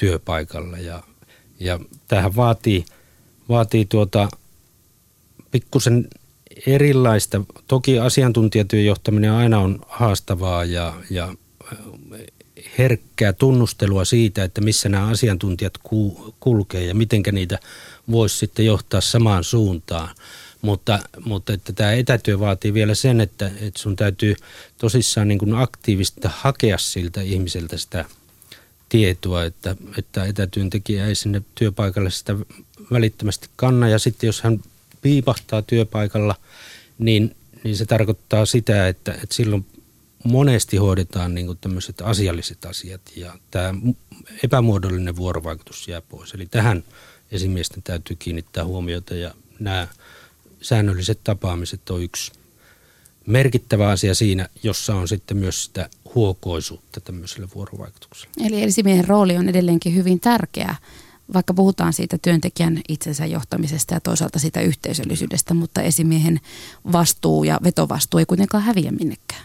työpaikalla 0.00 0.78
ja, 0.78 1.02
ja 1.60 1.78
tähän 2.08 2.36
vaatii, 2.36 2.84
vaatii 3.48 3.84
tuota 3.84 4.28
pikkusen 5.50 6.08
erilaista. 6.66 7.40
Toki 7.68 7.98
asiantuntijatyön 7.98 8.84
johtaminen 8.84 9.32
aina 9.32 9.58
on 9.58 9.80
haastavaa 9.88 10.64
ja, 10.64 10.94
ja 11.10 11.34
herkkää 12.78 13.32
tunnustelua 13.32 14.04
siitä, 14.04 14.44
että 14.44 14.60
missä 14.60 14.88
nämä 14.88 15.06
asiantuntijat 15.06 15.74
kulkee 16.40 16.84
ja 16.84 16.94
miten 16.94 17.22
niitä 17.32 17.58
voisi 18.10 18.38
sitten 18.38 18.66
johtaa 18.66 19.00
samaan 19.00 19.44
suuntaan. 19.44 20.08
Mutta, 20.62 20.98
mutta 21.24 21.52
että 21.52 21.72
tämä 21.72 21.92
etätyö 21.92 22.40
vaatii 22.40 22.74
vielä 22.74 22.94
sen, 22.94 23.20
että, 23.20 23.50
että 23.60 23.80
sun 23.80 23.96
täytyy 23.96 24.34
tosissaan 24.78 25.28
niin 25.28 25.38
kuin 25.38 25.54
aktiivisesti 25.54 26.20
hakea 26.24 26.78
siltä 26.78 27.20
ihmiseltä 27.20 27.76
sitä 27.76 28.04
tietoa, 28.90 29.44
että, 29.44 29.76
että 29.98 30.24
etätyöntekijä 30.24 31.06
ei 31.06 31.14
sinne 31.14 31.42
työpaikalle 31.54 32.10
sitä 32.10 32.36
välittömästi 32.90 33.48
kanna. 33.56 33.88
Ja 33.88 33.98
sitten 33.98 34.26
jos 34.26 34.42
hän 34.42 34.60
piipahtaa 35.02 35.62
työpaikalla, 35.62 36.36
niin, 36.98 37.36
niin 37.64 37.76
se 37.76 37.86
tarkoittaa 37.86 38.46
sitä, 38.46 38.88
että, 38.88 39.12
että 39.12 39.34
silloin 39.34 39.66
monesti 40.24 40.76
hoidetaan 40.76 41.34
niin 41.34 41.58
tämmöiset 41.60 42.00
asialliset 42.00 42.64
asiat 42.64 43.00
ja 43.16 43.34
tämä 43.50 43.74
epämuodollinen 44.44 45.16
vuorovaikutus 45.16 45.88
jää 45.88 46.00
pois. 46.00 46.34
Eli 46.34 46.46
tähän 46.46 46.84
esimiesten 47.32 47.82
täytyy 47.82 48.16
kiinnittää 48.16 48.64
huomiota 48.64 49.14
ja 49.14 49.34
nämä 49.58 49.88
säännölliset 50.62 51.20
tapaamiset 51.24 51.90
on 51.90 52.02
yksi 52.02 52.32
merkittävä 53.26 53.88
asia 53.88 54.14
siinä, 54.14 54.48
jossa 54.62 54.94
on 54.94 55.08
sitten 55.08 55.36
myös 55.36 55.64
sitä 55.64 55.88
huokoisuutta 56.14 57.00
tämmöiselle 57.00 57.48
vuorovaikutukselle. 57.54 58.34
Eli 58.46 58.62
esimiehen 58.62 59.08
rooli 59.08 59.36
on 59.36 59.48
edelleenkin 59.48 59.94
hyvin 59.94 60.20
tärkeä, 60.20 60.74
vaikka 61.34 61.54
puhutaan 61.54 61.92
siitä 61.92 62.18
työntekijän 62.22 62.80
itsensä 62.88 63.26
johtamisesta 63.26 63.94
ja 63.94 64.00
toisaalta 64.00 64.38
siitä 64.38 64.60
yhteisöllisyydestä, 64.60 65.54
mutta 65.54 65.82
esimiehen 65.82 66.40
vastuu 66.92 67.44
ja 67.44 67.58
vetovastuu 67.64 68.18
ei 68.18 68.26
kuitenkaan 68.26 68.62
häviä 68.62 68.92
minnekään. 68.92 69.42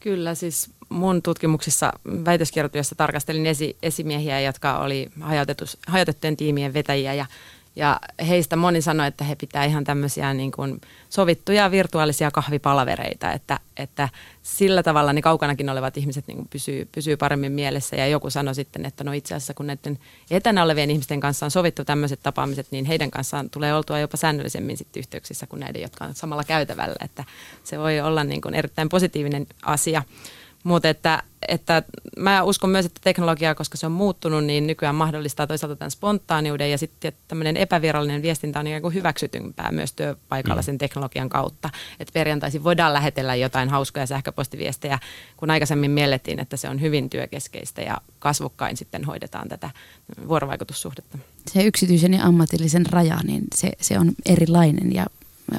Kyllä, 0.00 0.34
siis 0.34 0.70
mun 0.88 1.22
tutkimuksissa 1.22 1.92
väitöskirjoityössä 2.24 2.94
tarkastelin 2.94 3.46
esi- 3.46 3.76
esimiehiä, 3.82 4.40
jotka 4.40 4.78
oli 4.78 5.10
hajautettujen 5.86 6.36
tiimien 6.36 6.74
vetäjiä 6.74 7.14
ja 7.14 7.26
ja 7.76 8.00
heistä 8.28 8.56
moni 8.56 8.82
sanoi, 8.82 9.06
että 9.06 9.24
he 9.24 9.34
pitää 9.34 9.64
ihan 9.64 9.84
tämmöisiä 9.84 10.34
niin 10.34 10.52
kuin 10.52 10.80
sovittuja 11.08 11.70
virtuaalisia 11.70 12.30
kahvipalavereita, 12.30 13.32
että, 13.32 13.60
että 13.76 14.08
sillä 14.42 14.82
tavalla 14.82 15.12
ne 15.12 15.22
kaukanakin 15.22 15.70
olevat 15.70 15.96
ihmiset 15.96 16.26
niin 16.26 16.48
pysyy, 16.50 16.88
pysyy 16.92 17.16
paremmin 17.16 17.52
mielessä. 17.52 17.96
Ja 17.96 18.06
joku 18.06 18.30
sanoi 18.30 18.54
sitten, 18.54 18.86
että 18.86 19.04
no 19.04 19.12
itse 19.12 19.34
asiassa 19.34 19.54
kun 19.54 19.66
näiden 19.66 19.98
etänä 20.30 20.62
olevien 20.62 20.90
ihmisten 20.90 21.20
kanssa 21.20 21.46
on 21.46 21.50
sovittu 21.50 21.84
tämmöiset 21.84 22.20
tapaamiset, 22.22 22.66
niin 22.70 22.84
heidän 22.84 23.10
kanssaan 23.10 23.50
tulee 23.50 23.74
oltua 23.74 23.98
jopa 23.98 24.16
säännöllisemmin 24.16 24.76
sitten 24.76 25.00
yhteyksissä 25.00 25.46
kuin 25.46 25.60
näiden, 25.60 25.82
jotka 25.82 26.04
on 26.04 26.14
samalla 26.14 26.44
käytävällä. 26.44 26.96
Että 27.00 27.24
se 27.64 27.78
voi 27.78 28.00
olla 28.00 28.24
niin 28.24 28.40
kuin 28.40 28.54
erittäin 28.54 28.88
positiivinen 28.88 29.46
asia. 29.62 30.02
Mutta 30.64 30.88
että, 30.88 31.22
että 31.48 31.82
mä 32.18 32.42
uskon 32.42 32.70
myös, 32.70 32.86
että 32.86 33.00
teknologia, 33.04 33.54
koska 33.54 33.76
se 33.76 33.86
on 33.86 33.92
muuttunut, 33.92 34.44
niin 34.44 34.66
nykyään 34.66 34.94
mahdollistaa 34.94 35.46
toisaalta 35.46 35.76
tämän 35.76 35.90
spontaaniuden 35.90 36.70
ja 36.70 36.78
sitten 36.78 37.12
tämmöinen 37.28 37.56
epävirallinen 37.56 38.22
viestintä 38.22 38.60
on 38.60 38.66
ikään 38.66 38.82
kuin 38.82 38.94
hyväksytympää 38.94 39.72
myös 39.72 39.92
työpaikalla 39.92 40.62
mm. 40.62 40.64
sen 40.64 40.78
teknologian 40.78 41.28
kautta. 41.28 41.70
Että 42.00 42.12
perjantaisin 42.12 42.64
voidaan 42.64 42.92
lähetellä 42.92 43.34
jotain 43.34 43.68
hauskoja 43.68 44.06
sähköpostiviestejä, 44.06 44.98
kun 45.36 45.50
aikaisemmin 45.50 45.90
miellettiin, 45.90 46.38
että 46.38 46.56
se 46.56 46.68
on 46.68 46.80
hyvin 46.80 47.10
työkeskeistä 47.10 47.82
ja 47.82 47.98
kasvukkain 48.18 48.76
sitten 48.76 49.04
hoidetaan 49.04 49.48
tätä 49.48 49.70
vuorovaikutussuhdetta. 50.28 51.18
Se 51.46 51.62
yksityisen 51.64 52.14
ja 52.14 52.24
ammatillisen 52.24 52.86
raja, 52.86 53.18
niin 53.24 53.44
se, 53.54 53.70
se 53.80 53.98
on 53.98 54.12
erilainen 54.26 54.94
ja 54.94 55.06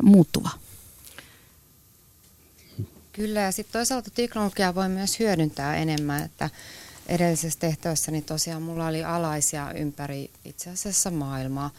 muuttuva. 0.04 0.50
Kyllä, 3.14 3.40
ja 3.40 3.52
sitten 3.52 3.74
toisaalta 3.74 4.10
teknologiaa 4.10 4.76
voi 4.76 4.90
myös 4.90 5.20
hyödyntää 5.20 5.76
enemmän, 5.76 6.24
että 6.24 6.50
edellisessä 7.08 7.60
tehtävässä 7.60 8.12
niin 8.12 8.24
tosiaan 8.24 8.62
mulla 8.62 8.88
oli 8.88 9.04
alaisia 9.04 9.72
ympäri 9.72 10.30
itse 10.46 10.70
asiassa 10.70 11.12
maailmaa. 11.12 11.70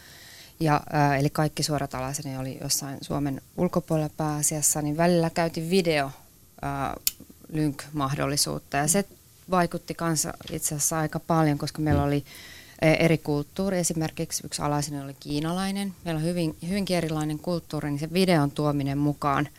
Ja, 0.61 0.81
ää, 0.93 1.17
eli 1.17 1.31
kaikki 1.31 1.63
suorat 1.63 1.95
alaiseni 1.95 2.39
oli 2.39 2.59
jossain 2.61 2.99
Suomen 3.01 3.43
ulkopuolella 3.57 4.11
pääasiassa, 4.17 4.83
niin 4.83 4.97
välillä 4.97 5.31
käytin 5.31 5.71
video 5.71 6.11
ää, 6.63 6.95
lynk-mahdollisuutta 7.53 8.77
ja 8.77 8.89
se 8.89 9.05
vaikutti 9.51 9.95
kanssa 9.95 10.35
itse 10.53 10.75
asiassa 10.75 10.99
aika 10.99 11.21
paljon, 11.21 11.59
koska 11.59 11.83
meillä 11.83 12.01
mm. 12.01 12.07
oli 12.07 12.25
eri 12.83 13.19
kulttuuri. 13.19 13.79
Esimerkiksi 13.79 14.47
yksi 14.47 14.63
alaiseni 14.63 15.01
oli 15.01 15.17
kiinalainen. 15.21 15.95
Meillä 16.05 16.19
on 16.19 16.25
hyvin, 16.25 16.57
hyvinkin 16.69 16.97
erilainen 16.97 17.39
kulttuuri, 17.39 17.91
niin 17.91 18.01
se 18.01 18.13
videon 18.13 18.51
tuominen 18.51 18.99
mukaan– 18.99 19.49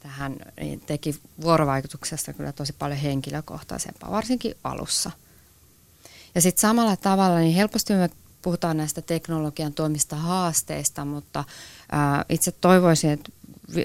tähän 0.00 0.36
niin 0.60 0.80
teki 0.80 1.20
vuorovaikutuksesta 1.40 2.32
kyllä 2.32 2.52
tosi 2.52 2.72
paljon 2.72 3.00
henkilökohtaisempaa, 3.00 4.10
varsinkin 4.10 4.54
alussa. 4.64 5.10
Ja 6.34 6.40
sitten 6.40 6.60
samalla 6.60 6.96
tavalla, 6.96 7.38
niin 7.38 7.54
helposti 7.54 7.92
me 7.94 8.10
puhutaan 8.42 8.76
näistä 8.76 9.02
teknologian 9.02 9.72
tuomista 9.72 10.16
haasteista, 10.16 11.04
mutta 11.04 11.44
ää, 11.92 12.24
itse 12.28 12.52
toivoisin, 12.52 13.10
että 13.10 13.30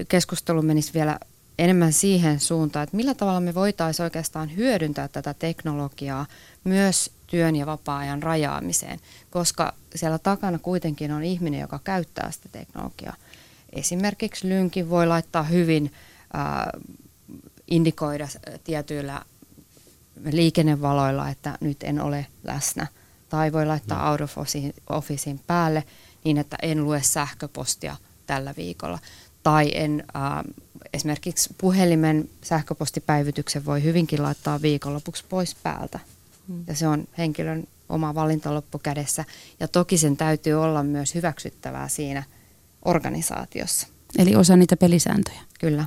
keskustelu 0.08 0.62
menisi 0.62 0.94
vielä 0.94 1.18
enemmän 1.58 1.92
siihen 1.92 2.40
suuntaan, 2.40 2.82
että 2.84 2.96
millä 2.96 3.14
tavalla 3.14 3.40
me 3.40 3.54
voitaisiin 3.54 4.04
oikeastaan 4.04 4.56
hyödyntää 4.56 5.08
tätä 5.08 5.34
teknologiaa 5.34 6.26
myös 6.64 7.10
työn 7.26 7.56
ja 7.56 7.66
vapaa-ajan 7.66 8.22
rajaamiseen, 8.22 9.00
koska 9.30 9.74
siellä 9.94 10.18
takana 10.18 10.58
kuitenkin 10.58 11.12
on 11.12 11.24
ihminen, 11.24 11.60
joka 11.60 11.80
käyttää 11.84 12.30
sitä 12.30 12.48
teknologiaa. 12.52 13.14
Esimerkiksi 13.72 14.48
lynkin 14.48 14.90
voi 14.90 15.06
laittaa 15.06 15.42
hyvin 15.42 15.92
äh, 15.94 16.00
indikoida 17.68 18.28
tietyillä 18.64 19.22
liikennevaloilla, 20.24 21.28
että 21.28 21.58
nyt 21.60 21.82
en 21.82 22.00
ole 22.00 22.26
läsnä. 22.44 22.86
Tai 23.28 23.52
voi 23.52 23.66
laittaa 23.66 24.04
no. 24.04 24.10
out 24.10 24.20
of 24.20 24.36
officein 24.90 25.40
päälle 25.46 25.84
niin, 26.24 26.38
että 26.38 26.56
en 26.62 26.84
lue 26.84 27.02
sähköpostia 27.02 27.96
tällä 28.26 28.54
viikolla. 28.56 28.98
Tai 29.42 29.70
en, 29.74 30.04
äh, 30.16 30.54
esimerkiksi 30.92 31.54
puhelimen 31.58 32.30
sähköpostipäivityksen 32.42 33.64
voi 33.64 33.82
hyvinkin 33.82 34.22
laittaa 34.22 34.62
viikonlopuksi 34.62 35.24
pois 35.28 35.54
päältä. 35.54 35.98
Hmm. 36.48 36.64
Ja 36.66 36.74
se 36.74 36.88
on 36.88 37.08
henkilön 37.18 37.68
oma 37.88 38.14
valinta 38.14 38.54
loppukädessä. 38.54 39.24
Ja 39.60 39.68
toki 39.68 39.98
sen 39.98 40.16
täytyy 40.16 40.54
olla 40.54 40.82
myös 40.82 41.14
hyväksyttävää 41.14 41.88
siinä 41.88 42.22
organisaatiossa. 42.84 43.86
Eli 44.18 44.36
osa 44.36 44.56
niitä 44.56 44.76
pelisääntöjä. 44.76 45.40
Kyllä 45.60 45.84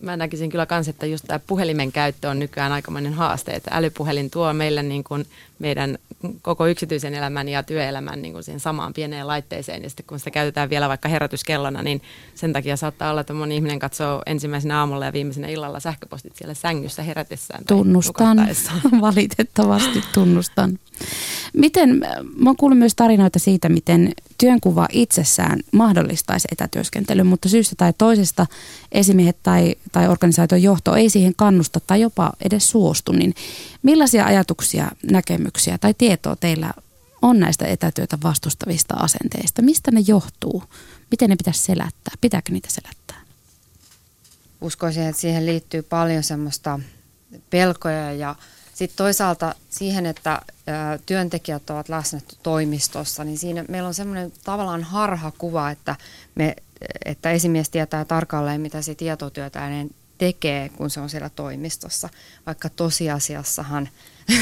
mä 0.00 0.16
näkisin 0.16 0.50
kyllä 0.50 0.66
myös, 0.70 0.88
että 0.88 1.06
just 1.06 1.24
tämä 1.26 1.40
puhelimen 1.46 1.92
käyttö 1.92 2.28
on 2.28 2.38
nykyään 2.38 2.72
aikamoinen 2.72 3.14
haaste, 3.14 3.52
että 3.52 3.70
älypuhelin 3.74 4.30
tuo 4.30 4.52
meille 4.52 4.82
niin 4.82 5.04
kuin 5.04 5.26
meidän 5.60 5.98
koko 6.42 6.66
yksityisen 6.66 7.14
elämän 7.14 7.48
ja 7.48 7.62
työelämän 7.62 8.22
niin 8.22 8.32
kuin 8.32 8.42
siihen 8.44 8.60
samaan 8.60 8.92
pieneen 8.92 9.26
laitteeseen. 9.26 9.82
Ja 9.82 9.90
sitten 9.90 10.06
kun 10.06 10.18
sitä 10.18 10.30
käytetään 10.30 10.70
vielä 10.70 10.88
vaikka 10.88 11.08
herätyskellona, 11.08 11.82
niin 11.82 12.02
sen 12.34 12.52
takia 12.52 12.76
saattaa 12.76 13.10
olla, 13.10 13.20
että 13.20 13.32
moni 13.32 13.54
ihminen 13.54 13.78
katsoo 13.78 14.22
ensimmäisenä 14.26 14.78
aamulla 14.78 15.04
ja 15.04 15.12
viimeisenä 15.12 15.48
illalla 15.48 15.80
sähköpostit 15.80 16.36
siellä 16.36 16.54
sängyssä 16.54 17.02
herätessään. 17.02 17.64
Tunnustan, 17.64 18.38
valitettavasti 19.00 20.02
tunnustan. 20.14 20.78
Miten, 21.52 21.98
mä 22.36 22.50
oon 22.50 22.56
kuullut 22.56 22.78
myös 22.78 22.94
tarinoita 22.94 23.38
siitä, 23.38 23.68
miten 23.68 24.12
työnkuva 24.38 24.88
itsessään 24.92 25.60
mahdollistaisi 25.72 26.48
etätyöskentelyn, 26.52 27.26
mutta 27.26 27.48
syystä 27.48 27.74
tai 27.78 27.92
toisesta 27.98 28.46
esimiehet 28.92 29.36
tai, 29.42 29.74
tai 29.92 30.08
organisaation 30.08 30.62
johto 30.62 30.94
ei 30.94 31.10
siihen 31.10 31.34
kannusta 31.36 31.80
tai 31.86 32.00
jopa 32.00 32.32
edes 32.44 32.70
suostu, 32.70 33.12
niin 33.12 33.34
millaisia 33.82 34.24
ajatuksia, 34.24 34.90
näkemyksiä 35.10 35.78
tai 35.78 35.94
tietoa 35.98 36.36
teillä 36.36 36.72
on 37.22 37.40
näistä 37.40 37.66
etätyötä 37.66 38.18
vastustavista 38.22 38.94
asenteista? 38.94 39.62
Mistä 39.62 39.90
ne 39.90 40.00
johtuu? 40.06 40.64
Miten 41.10 41.30
ne 41.30 41.36
pitäisi 41.36 41.62
selättää? 41.62 42.14
Pitääkö 42.20 42.52
niitä 42.52 42.68
selättää? 42.70 43.20
Uskoisin, 44.60 45.02
että 45.02 45.20
siihen 45.20 45.46
liittyy 45.46 45.82
paljon 45.82 46.22
semmoista 46.22 46.80
pelkoja 47.50 48.12
ja 48.12 48.34
sitten 48.74 48.96
toisaalta 48.96 49.54
siihen, 49.70 50.06
että 50.06 50.42
työntekijät 51.06 51.70
ovat 51.70 51.88
läsnä 51.88 52.20
toimistossa, 52.42 53.24
niin 53.24 53.38
siinä 53.38 53.64
meillä 53.68 53.88
on 53.88 53.94
semmoinen 53.94 54.32
tavallaan 54.44 54.82
harha 54.82 55.32
kuva, 55.38 55.70
että 55.70 55.96
me 56.34 56.56
että 57.04 57.30
esimies 57.30 57.70
tietää 57.70 58.04
tarkalleen, 58.04 58.60
mitä 58.60 58.82
se 58.82 58.94
tietotyötäinen 58.94 59.90
tekee, 60.20 60.68
kun 60.68 60.90
se 60.90 61.00
on 61.00 61.10
siellä 61.10 61.30
toimistossa, 61.30 62.08
vaikka 62.46 62.68
tosiasiassahan, 62.68 63.88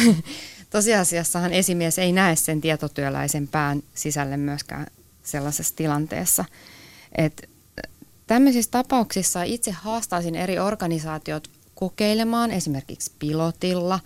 tosiasiassahan 0.71 1.53
esimies 1.53 1.99
ei 1.99 2.13
näe 2.13 2.37
sen 2.37 2.61
tietotyöläisen 2.61 3.49
pään 3.49 3.83
sisälle 3.95 4.37
myöskään 4.37 4.87
sellaisessa 5.23 5.77
tilanteessa. 5.77 6.45
Et 7.19 7.51
tämmöisissä 8.27 8.71
tapauksissa 8.71 9.43
itse 9.43 9.71
haastaisin 9.71 10.35
eri 10.35 10.59
organisaatiot 10.59 11.51
kokeilemaan 11.75 12.51
esimerkiksi 12.51 13.13
pilotilla, 13.19 14.01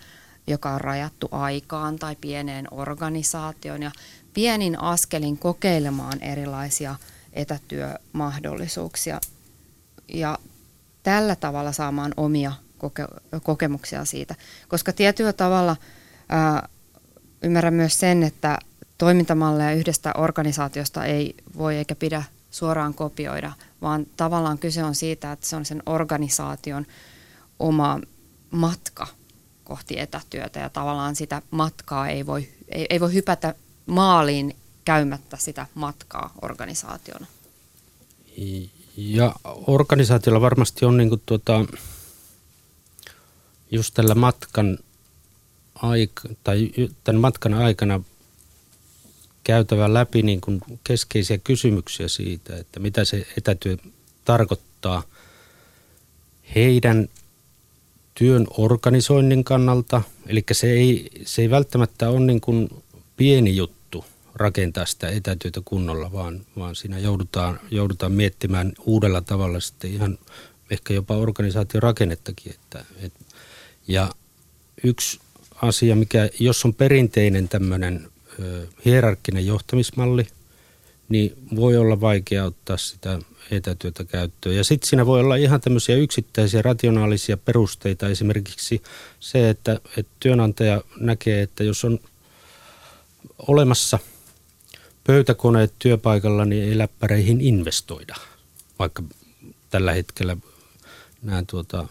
joka 0.47 0.70
on 0.70 0.81
rajattu 0.81 1.29
aikaan 1.31 1.99
tai 1.99 2.16
pieneen 2.20 2.68
organisaatioon 2.70 3.83
ja 3.83 3.91
pienin 4.35 4.81
askelin 4.81 5.39
kokeilemaan 5.39 6.23
erilaisia 6.23 6.97
etätyömahdollisuuksia 7.33 9.20
ja 10.09 10.39
tällä 11.03 11.37
tavalla 11.37 11.73
saamaan 11.73 12.15
omia 12.17 12.53
koke- 12.79 13.41
kokemuksia 13.43 14.05
siitä. 14.05 14.35
Koska 14.69 14.93
tietyllä 14.93 15.33
tavalla 15.33 15.77
ää, 16.29 16.69
ymmärrän 17.43 17.75
myös 17.75 18.01
sen, 18.01 18.23
että 18.23 18.59
toimintamalleja 18.99 19.73
yhdestä 19.73 20.13
organisaatiosta 20.17 21.05
ei 21.05 21.35
voi 21.57 21.77
eikä 21.77 21.95
pidä 21.95 22.23
suoraan 22.51 22.95
kopioida, 22.95 23.53
vaan 23.83 24.07
tavallaan 24.17 24.59
kyse 24.59 24.85
on 24.85 24.95
siitä, 24.95 25.33
että 25.33 25.47
se 25.47 25.57
on 25.57 25.65
sen 25.65 25.83
organisaation 25.87 26.87
oma 27.59 28.01
matka 28.51 29.07
kohti 29.65 29.99
etätyötä 29.99 30.61
ja 30.61 30.69
tavallaan 30.69 31.17
sitä 31.17 31.43
matkaa 31.51 32.09
ei 32.09 32.27
voi, 32.27 32.49
ei, 32.69 32.87
ei 32.91 33.01
voi 33.01 33.15
hypätä 33.15 33.55
maaliin 33.87 34.57
käymättä 34.85 35.37
sitä 35.37 35.67
matkaa 35.75 36.33
organisaationa. 36.43 37.27
Ja 38.97 39.34
organisaatiolla 39.66 40.40
varmasti 40.40 40.84
on 40.84 40.97
niin 40.97 41.09
kuin 41.09 41.22
tuota, 41.26 41.64
just 43.70 43.95
tällä 43.95 44.14
matkan 44.14 44.78
aika, 45.74 46.28
tai 46.45 46.70
tämän 47.05 47.20
matkan 47.20 47.55
aikana 47.55 48.01
käytävä 49.45 49.95
läpi 49.95 50.22
niin 50.22 50.40
kuin 50.40 50.61
keskeisiä 50.84 51.38
kysymyksiä 51.38 52.09
siitä, 52.09 52.57
että 52.57 52.80
mitä 52.80 53.05
se 53.05 53.26
etätyö 53.38 53.76
tarkoittaa 54.24 55.03
heidän 56.55 57.09
työn 58.14 58.47
organisoinnin 58.57 59.45
kannalta. 59.45 60.03
Eli 60.26 60.45
se 60.53 60.70
ei, 60.70 61.11
se 61.24 61.43
ei 61.43 61.51
välttämättä 61.51 62.09
ole 62.09 62.20
niin 62.20 62.40
kuin 62.40 62.68
pieni 63.16 63.57
juttu 63.57 63.82
rakentaa 64.43 64.86
sitä 64.86 65.09
etätyötä 65.09 65.61
kunnolla, 65.64 66.12
vaan, 66.12 66.47
vaan 66.59 66.76
siinä 66.76 66.99
joudutaan, 66.99 67.61
joudutaan 67.70 68.12
miettimään 68.12 68.72
uudella 68.86 69.20
tavalla 69.20 69.61
sitten 69.61 69.90
ihan 69.90 70.18
ehkä 70.70 70.95
jopa 70.95 71.16
organisaation 71.16 71.82
rakennettakin. 71.82 72.53
Että, 72.53 72.84
et, 73.03 73.12
ja 73.88 74.11
yksi 74.84 75.20
asia, 75.62 75.97
mikä 75.97 76.30
jos 76.40 76.64
on 76.64 76.74
perinteinen 76.74 77.49
tämmöinen 77.49 78.09
hierarkkinen 78.84 79.47
johtamismalli, 79.47 80.26
niin 81.09 81.36
voi 81.57 81.76
olla 81.76 82.01
vaikea 82.01 82.45
ottaa 82.45 82.76
sitä 82.76 83.18
etätyötä 83.51 84.05
käyttöön. 84.05 84.57
Ja 84.57 84.64
sitten 84.64 84.88
siinä 84.88 85.07
voi 85.07 85.20
olla 85.20 85.36
ihan 85.36 85.61
tämmöisiä 85.61 85.97
yksittäisiä 85.97 86.62
rationaalisia 86.62 87.36
perusteita, 87.36 88.09
esimerkiksi 88.09 88.82
se, 89.20 89.51
että, 89.51 89.80
että 89.97 90.12
työnantaja 90.20 90.82
näkee, 91.01 91.43
että 91.43 91.64
jos 91.64 91.84
on 91.84 91.99
olemassa 93.38 93.99
pöytäkoneet 95.05 95.73
työpaikalla, 95.79 96.45
niin 96.45 96.65
ei 96.65 96.79
läppäreihin 96.79 97.41
investoida, 97.41 98.15
vaikka 98.79 99.03
tällä 99.71 99.93
hetkellä 99.93 100.37
nämä 101.23 101.43
tuota, 101.47 101.89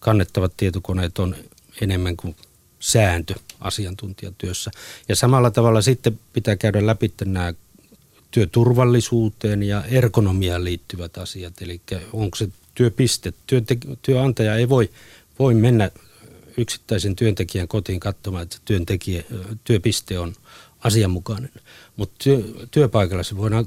kannettavat 0.00 0.52
tietokoneet 0.56 1.18
on 1.18 1.36
enemmän 1.80 2.16
kuin 2.16 2.36
sääntö 2.80 3.34
asiantuntijatyössä. 3.60 4.70
Ja 5.08 5.16
samalla 5.16 5.50
tavalla 5.50 5.82
sitten 5.82 6.20
pitää 6.32 6.56
käydä 6.56 6.86
läpi 6.86 7.12
nämä 7.24 7.54
työturvallisuuteen 8.30 9.62
ja 9.62 9.84
ergonomiaan 9.84 10.64
liittyvät 10.64 11.18
asiat. 11.18 11.62
Eli 11.62 11.80
onko 12.12 12.36
se 12.36 12.48
työpiste, 12.74 13.32
Työntek- 13.46 13.96
työnantaja 14.02 14.56
ei 14.56 14.68
voi, 14.68 14.90
voi 15.38 15.54
mennä 15.54 15.90
yksittäisen 16.56 17.16
työntekijän 17.16 17.68
kotiin 17.68 18.00
katsomaan, 18.00 18.42
että 18.42 18.56
työntekijä, 18.64 19.22
työpiste 19.64 20.18
on 20.18 20.34
asianmukainen. 20.84 21.50
Mutta 21.96 22.14
työ, 22.24 22.42
työpaikalla 22.70 23.22
se 23.22 23.36
voidaan 23.36 23.66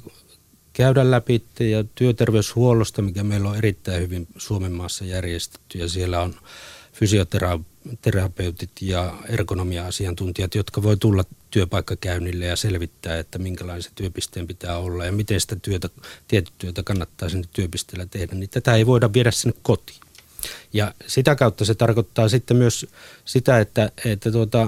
käydä 0.74 1.12
läpi 1.12 1.44
ja 1.60 1.84
työterveyshuollosta, 1.96 3.02
mikä 3.02 3.24
meillä 3.24 3.50
on 3.50 3.58
erittäin 3.58 4.02
hyvin 4.02 4.28
Suomen 4.38 4.72
maassa 4.72 5.06
järjestetty 5.06 5.78
ja 5.78 5.90
siellä 5.90 6.22
on 6.22 6.36
fysioterapeutit 6.94 8.72
ja 8.82 9.14
ergonomia-asiantuntijat, 9.30 10.56
jotka 10.56 10.84
voi 10.84 10.98
tulla 10.98 11.24
työpaikkakäynnille 11.52 12.46
ja 12.46 12.56
selvittää, 12.56 13.20
että 13.20 13.40
minkälaisen 13.40 13.92
työpisteen 13.96 14.48
pitää 14.48 14.78
olla 14.78 15.06
ja 15.06 15.12
miten 15.12 15.42
sitä 15.42 15.56
työtä, 15.56 15.90
tietyt 16.28 16.54
työtä 16.58 16.84
kannattaa 16.84 17.30
sinne 17.30 17.48
työpisteellä 17.54 18.06
tehdä, 18.06 18.36
niin 18.36 18.50
tätä 18.50 18.76
ei 18.76 18.86
voida 18.86 19.14
viedä 19.14 19.32
sinne 19.32 19.58
kotiin. 19.62 20.00
Ja 20.74 20.94
sitä 21.08 21.36
kautta 21.36 21.66
se 21.66 21.76
tarkoittaa 21.76 22.30
sitten 22.30 22.58
myös 22.58 22.86
sitä, 23.26 23.60
että, 23.60 23.92
että 24.06 24.32
tuota, 24.32 24.68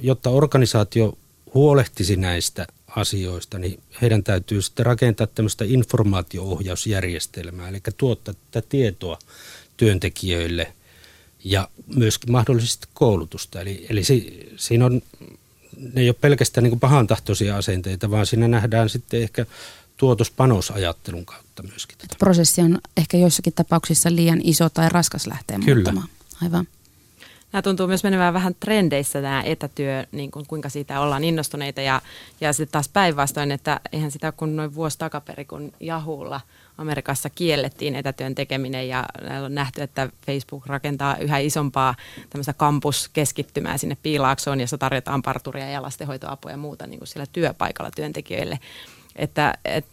jotta 0.00 0.30
organisaatio 0.30 1.18
huolehtisi 1.54 2.16
näistä 2.16 2.66
asioista, 2.96 3.58
niin 3.58 3.82
heidän 4.02 4.24
täytyy 4.24 4.62
sitten 4.62 4.86
rakentaa 4.86 5.26
tämmöistä 5.26 5.64
informaatio-ohjausjärjestelmää, 5.68 7.68
eli 7.68 7.80
tuottaa 7.96 8.34
tätä 8.50 8.68
tietoa 8.68 9.18
työntekijöille 9.76 10.72
ja 11.44 11.68
myöskin 11.94 12.32
mahdollisesti 12.32 12.88
koulutusta. 12.94 13.60
Eli, 13.60 13.86
eli 13.90 14.04
si, 14.04 14.48
siinä 14.56 14.86
on, 14.86 15.02
ne 15.94 16.00
ei 16.00 16.08
ole 16.08 16.16
pelkästään 16.20 16.64
niin 16.64 16.80
pahantahtoisia 16.80 17.56
asenteita, 17.56 18.10
vaan 18.10 18.26
siinä 18.26 18.48
nähdään 18.48 18.88
sitten 18.88 19.22
ehkä 19.22 19.46
tuotospanosajattelun 19.96 21.26
kautta 21.26 21.62
myöskin. 21.62 21.98
Tätä. 21.98 22.16
Prosessi 22.18 22.60
on 22.60 22.78
ehkä 22.96 23.16
joissakin 23.16 23.52
tapauksissa 23.52 24.14
liian 24.14 24.40
iso 24.44 24.68
tai 24.68 24.88
raskas 24.88 25.26
lähteä 25.26 25.58
Kyllä. 25.64 25.74
muuttamaan. 25.74 26.08
Aivan. 26.42 26.68
Nämä 27.52 27.62
tuntuu 27.62 27.86
myös 27.86 28.04
menevän 28.04 28.34
vähän 28.34 28.54
trendeissä 28.60 29.22
tämä 29.22 29.42
etätyö, 29.42 30.06
niin 30.12 30.30
kuin 30.30 30.46
kuinka 30.46 30.68
siitä 30.68 31.00
ollaan 31.00 31.24
innostuneita 31.24 31.80
ja, 31.80 32.02
ja 32.40 32.52
sitten 32.52 32.72
taas 32.72 32.88
päinvastoin, 32.88 33.52
että 33.52 33.80
eihän 33.92 34.10
sitä 34.10 34.32
kun 34.32 34.56
noin 34.56 34.74
vuosi 34.74 34.98
takaperi, 34.98 35.44
kun 35.44 35.72
Jahulla 35.80 36.40
Amerikassa 36.78 37.30
kiellettiin 37.30 37.94
etätyön 37.94 38.34
tekeminen 38.34 38.88
ja 38.88 39.04
on 39.44 39.54
nähty, 39.54 39.82
että 39.82 40.08
Facebook 40.26 40.66
rakentaa 40.66 41.16
yhä 41.16 41.38
isompaa 41.38 41.94
tämmöistä 42.30 42.52
kampuskeskittymää 42.52 43.78
sinne 43.78 43.96
Piilaaksoon, 44.02 44.60
jossa 44.60 44.78
tarjotaan 44.78 45.22
parturia 45.22 45.70
ja 45.70 45.82
lastenhoitoapua 45.82 46.50
ja 46.50 46.56
muuta 46.56 46.86
niin 46.86 46.98
kuin 46.98 47.08
siellä 47.08 47.26
työpaikalla 47.32 47.90
työntekijöille. 47.90 48.58
Että, 49.16 49.54
et, 49.64 49.86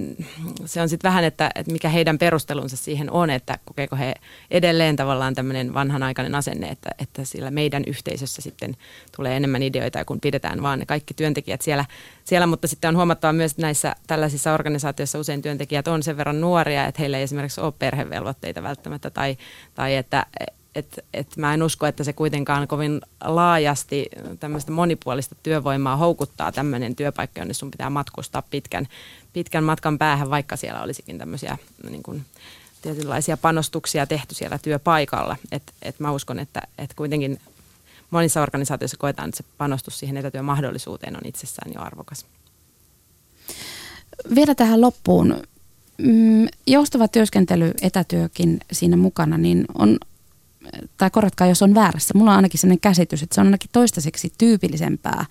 se 0.66 0.82
on 0.82 0.90
sitten 0.90 1.10
vähän, 1.10 1.24
että, 1.24 1.52
että 1.56 1.72
mikä 1.72 1.90
heidän 1.90 2.18
perustelunsa 2.18 2.78
siihen 2.78 3.12
on, 3.12 3.30
että 3.30 3.58
kokeeko 3.66 3.96
he 3.96 4.14
edelleen 4.52 4.96
tavallaan 4.96 5.36
tämmöinen 5.36 5.74
vanhanaikainen 5.74 6.36
asenne, 6.36 6.70
että, 6.70 6.90
että 7.00 7.24
sillä 7.24 7.52
meidän 7.52 7.84
yhteisössä 7.88 8.42
sitten 8.42 8.76
tulee 9.16 9.38
enemmän 9.38 9.64
ideoita, 9.64 10.06
kun 10.06 10.20
pidetään 10.20 10.62
vaan 10.62 10.80
ne 10.80 10.86
kaikki 10.86 11.14
työntekijät 11.14 11.62
siellä, 11.62 11.86
siellä. 12.24 12.48
Mutta 12.48 12.68
sitten 12.68 12.88
on 12.88 12.96
huomattava 12.96 13.34
myös, 13.34 13.52
että 13.52 13.62
näissä 13.62 13.96
tällaisissa 14.08 14.54
organisaatioissa 14.54 15.20
usein 15.20 15.42
työntekijät 15.42 15.88
on 15.88 16.04
sen 16.04 16.18
verran 16.18 16.42
nuoria, 16.42 16.86
että 16.86 17.02
heillä 17.02 17.18
ei 17.18 17.24
esimerkiksi 17.24 17.62
ole 17.62 17.74
perhevelvoitteita 17.80 18.64
välttämättä 18.64 19.10
tai, 19.10 19.38
tai 19.76 19.96
että 19.96 20.26
et, 20.76 21.06
et 21.14 21.38
mä 21.38 21.54
en 21.54 21.64
usko, 21.64 21.86
että 21.86 22.04
se 22.04 22.14
kuitenkaan 22.14 22.68
kovin 22.68 23.02
laajasti 23.24 24.10
tämmöistä 24.40 24.72
monipuolista 24.72 25.36
työvoimaa 25.44 25.98
houkuttaa 25.98 26.52
tämmöinen 26.52 26.96
työpaikka, 26.96 27.42
jonne 27.42 27.54
sun 27.54 27.72
pitää 27.72 27.90
matkustaa 27.90 28.42
pitkän, 28.42 28.88
pitkän 29.34 29.64
matkan 29.64 29.98
päähän, 29.98 30.30
vaikka 30.30 30.56
siellä 30.56 30.82
olisikin 30.82 31.18
tämmöisiä 31.18 31.58
niin 31.90 32.04
kuin, 32.04 32.26
tietynlaisia 32.82 33.38
panostuksia 33.38 34.08
tehty 34.08 34.36
siellä 34.36 34.58
työpaikalla. 34.58 35.36
Et, 35.52 35.64
et 35.82 36.00
mä 36.00 36.12
uskon, 36.12 36.40
että 36.40 36.62
et 36.78 36.94
kuitenkin 36.94 37.40
monissa 38.10 38.42
organisaatioissa 38.42 38.98
koetaan, 38.98 39.30
että 39.30 39.38
se 39.38 39.50
panostus 39.58 40.00
siihen 40.00 40.18
etätyömahdollisuuteen 40.18 41.16
on 41.16 41.22
itsessään 41.26 41.72
jo 41.74 41.82
arvokas. 41.82 42.26
Vielä 44.36 44.56
tähän 44.56 44.82
loppuun. 44.82 45.44
Mm, 45.98 46.48
joustava 46.68 47.08
työskentely, 47.08 47.72
etätyökin 47.82 48.60
siinä 48.72 48.98
mukana, 48.98 49.38
niin 49.38 49.66
on 49.78 49.98
tai 50.98 51.10
korjatkaa 51.10 51.48
jos 51.48 51.62
on 51.62 51.76
väärässä, 51.76 52.14
mulla 52.18 52.32
on 52.32 52.36
ainakin 52.36 52.60
sellainen 52.60 52.80
käsitys, 52.80 53.24
että 53.24 53.36
se 53.36 53.42
on 53.42 53.48
ainakin 53.48 53.70
toistaiseksi 53.74 54.34
tyypillisempää 54.38 55.26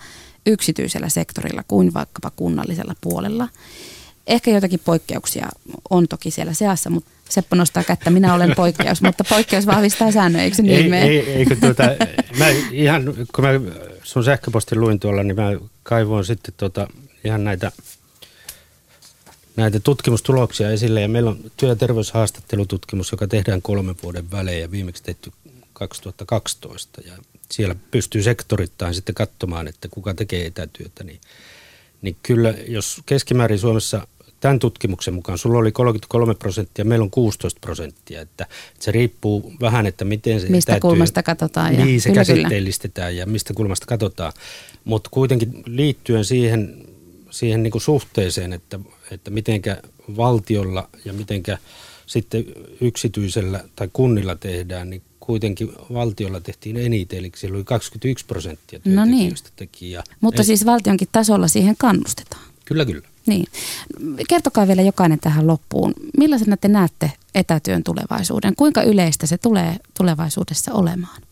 yksityisellä 0.46 1.08
sektorilla 1.08 1.62
kuin 1.68 1.94
vaikkapa 1.94 2.30
kunnallisella 2.36 2.94
puolella. 3.00 3.48
Ehkä 4.26 4.50
joitakin 4.50 4.80
poikkeuksia 4.84 5.48
on 5.90 6.08
toki 6.08 6.30
siellä 6.30 6.52
seassa, 6.54 6.90
mutta 6.90 7.10
Seppo 7.28 7.56
nostaa 7.56 7.84
kättä, 7.84 8.10
minä 8.10 8.34
olen 8.34 8.52
poikkeus, 8.56 9.02
mutta 9.02 9.24
poikkeus 9.24 9.66
vahvistaa 9.66 10.12
säännöjä, 10.12 10.44
eikö 10.44 10.62
niin 10.62 10.94
ei, 10.94 11.18
ei, 11.18 11.32
eikö 11.32 11.56
tuota, 11.56 11.82
mä 12.38 12.46
ihan, 12.72 13.04
kun 13.34 13.44
mä 13.44 13.50
sun 14.02 14.24
sähköpostin 14.24 14.80
luin 14.80 15.00
tuolla, 15.00 15.22
niin 15.22 15.36
mä 15.36 15.52
kaivoin 15.82 16.24
sitten 16.24 16.54
tuota, 16.56 16.88
ihan 17.24 17.44
näitä 17.44 17.72
näitä 19.58 19.80
tutkimustuloksia 19.80 20.70
esille. 20.70 21.00
Ja 21.00 21.08
meillä 21.08 21.30
on 21.30 21.38
työ- 21.56 21.68
ja 21.68 21.76
terveyshaastattelututkimus, 21.76 23.12
joka 23.12 23.26
tehdään 23.26 23.62
kolmen 23.62 23.96
vuoden 24.02 24.30
välein 24.30 24.60
ja 24.60 24.70
viimeksi 24.70 25.02
tehty 25.02 25.32
2012 25.72 27.00
ja 27.06 27.12
siellä 27.50 27.74
pystyy 27.90 28.22
sektorittain 28.22 28.94
sitten 28.94 29.14
katsomaan, 29.14 29.68
että 29.68 29.88
kuka 29.90 30.14
tekee 30.14 30.46
etätyötä, 30.46 31.04
niin, 31.04 31.20
niin 32.02 32.16
kyllä 32.22 32.54
jos 32.68 33.00
keskimäärin 33.06 33.58
Suomessa 33.58 34.06
tämän 34.40 34.58
tutkimuksen 34.58 35.14
mukaan 35.14 35.38
sulla 35.38 35.58
oli 35.58 35.72
33 35.72 36.34
prosenttia, 36.34 36.84
meillä 36.84 37.02
on 37.02 37.10
16 37.10 37.58
prosenttia, 37.60 38.20
että, 38.20 38.46
että 38.72 38.84
se 38.84 38.92
riippuu 38.92 39.52
vähän, 39.60 39.86
että 39.86 40.04
miten 40.04 40.40
se 40.40 40.48
Mistä 40.48 40.72
etätyö, 40.72 40.90
kulmasta 40.90 41.22
katsotaan. 41.22 41.74
Ja, 41.74 41.84
niin, 41.84 42.00
se 42.00 42.08
kyllä, 42.08 42.20
käsitteellistetään 42.20 43.16
ja 43.16 43.26
mistä 43.26 43.54
kulmasta 43.54 43.86
katsotaan, 43.86 44.32
mutta 44.84 45.10
kuitenkin 45.12 45.62
liittyen 45.66 46.24
siihen, 46.24 46.86
siihen 47.30 47.62
niin 47.62 47.70
kuin 47.70 47.82
suhteeseen, 47.82 48.52
että, 48.52 48.80
että 49.10 49.30
mitenkä 49.30 49.82
valtiolla 50.16 50.88
ja 51.04 51.12
mitenkä 51.12 51.58
sitten 52.06 52.44
yksityisellä 52.80 53.64
tai 53.76 53.88
kunnilla 53.92 54.36
tehdään, 54.36 54.90
niin 54.90 55.02
kuitenkin 55.20 55.72
valtiolla 55.92 56.40
tehtiin 56.40 56.76
eniten, 56.76 57.18
eli 57.18 57.32
siellä 57.36 57.56
oli 57.56 57.64
21 57.64 58.26
prosenttia 58.26 58.78
No 58.84 58.84
niin. 58.84 58.94
työntekijöistä 59.10 59.50
teki. 59.56 59.90
Ja 59.90 60.02
Mutta 60.20 60.42
ei- 60.42 60.46
siis 60.46 60.66
valtionkin 60.66 61.08
tasolla 61.12 61.48
siihen 61.48 61.74
kannustetaan. 61.78 62.42
Kyllä, 62.64 62.84
kyllä. 62.84 63.08
Niin. 63.26 63.46
Kertokaa 64.28 64.68
vielä 64.68 64.82
jokainen 64.82 65.18
tähän 65.20 65.46
loppuun. 65.46 65.94
Millaisena 66.18 66.56
te 66.56 66.68
näette 66.68 67.12
etätyön 67.34 67.84
tulevaisuuden? 67.84 68.56
Kuinka 68.56 68.82
yleistä 68.82 69.26
se 69.26 69.38
tulee 69.38 69.76
tulevaisuudessa 69.98 70.72
olemaan? 70.72 71.22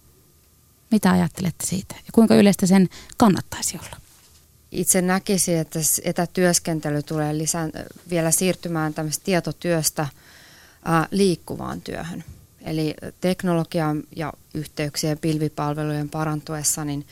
Mitä 0.90 1.10
ajattelette 1.10 1.66
siitä? 1.66 1.94
Ja 1.94 2.10
kuinka 2.12 2.34
yleistä 2.34 2.66
sen 2.66 2.88
kannattaisi 3.16 3.76
olla? 3.78 3.96
Itse 4.72 5.02
näkisin, 5.02 5.58
että 5.58 5.78
etätyöskentely 6.04 7.02
tulee 7.02 7.38
lisään, 7.38 7.72
vielä 8.10 8.30
siirtymään 8.30 8.94
tämmöistä 8.94 9.24
tietotyöstä 9.24 10.06
ää, 10.84 11.08
liikkuvaan 11.10 11.80
työhön. 11.80 12.24
Eli 12.60 12.94
teknologian 13.20 14.02
ja 14.16 14.32
yhteyksien 14.54 15.18
pilvipalvelujen 15.18 16.08
parantuessa 16.08 16.84
niin 16.84 17.06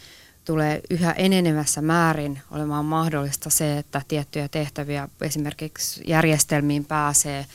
tulee 0.45 0.81
yhä 0.91 1.13
enenevässä 1.13 1.83
määrin 1.83 2.41
olemaan 2.51 2.85
mahdollista 2.85 3.51
se, 3.51 3.79
että 3.79 4.03
tiettyjä 4.09 4.49
tehtäviä 4.49 5.09
esimerkiksi 5.21 6.03
järjestelmiin 6.07 6.85
pääsee 6.85 7.47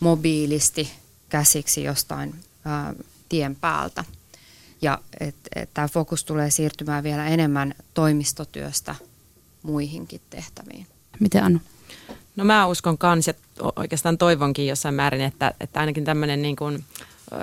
mobiilisti 0.00 0.92
käsiksi 1.28 1.84
jostain 1.84 2.34
ää, 2.64 2.94
tien 3.28 3.56
päältä. 3.56 4.04
Ja 4.82 4.98
tämä 5.74 5.88
fokus 5.88 6.24
tulee 6.24 6.50
siirtymään 6.50 7.04
vielä 7.04 7.28
enemmän 7.28 7.74
toimistotyöstä 7.94 8.94
muihinkin 9.68 10.20
tehtäviin. 10.30 10.86
Miten 11.20 11.44
Anu? 11.44 11.58
No 12.36 12.44
mä 12.44 12.66
uskon 12.66 12.98
kans 12.98 13.26
ja 13.26 13.34
oikeastaan 13.76 14.18
toivonkin 14.18 14.66
jossain 14.66 14.94
määrin, 14.94 15.20
että, 15.20 15.54
että 15.60 15.80
ainakin 15.80 16.04
tämmöinen 16.04 16.42
niin 16.42 16.56
kuin, 16.56 16.84
ö, 17.32 17.36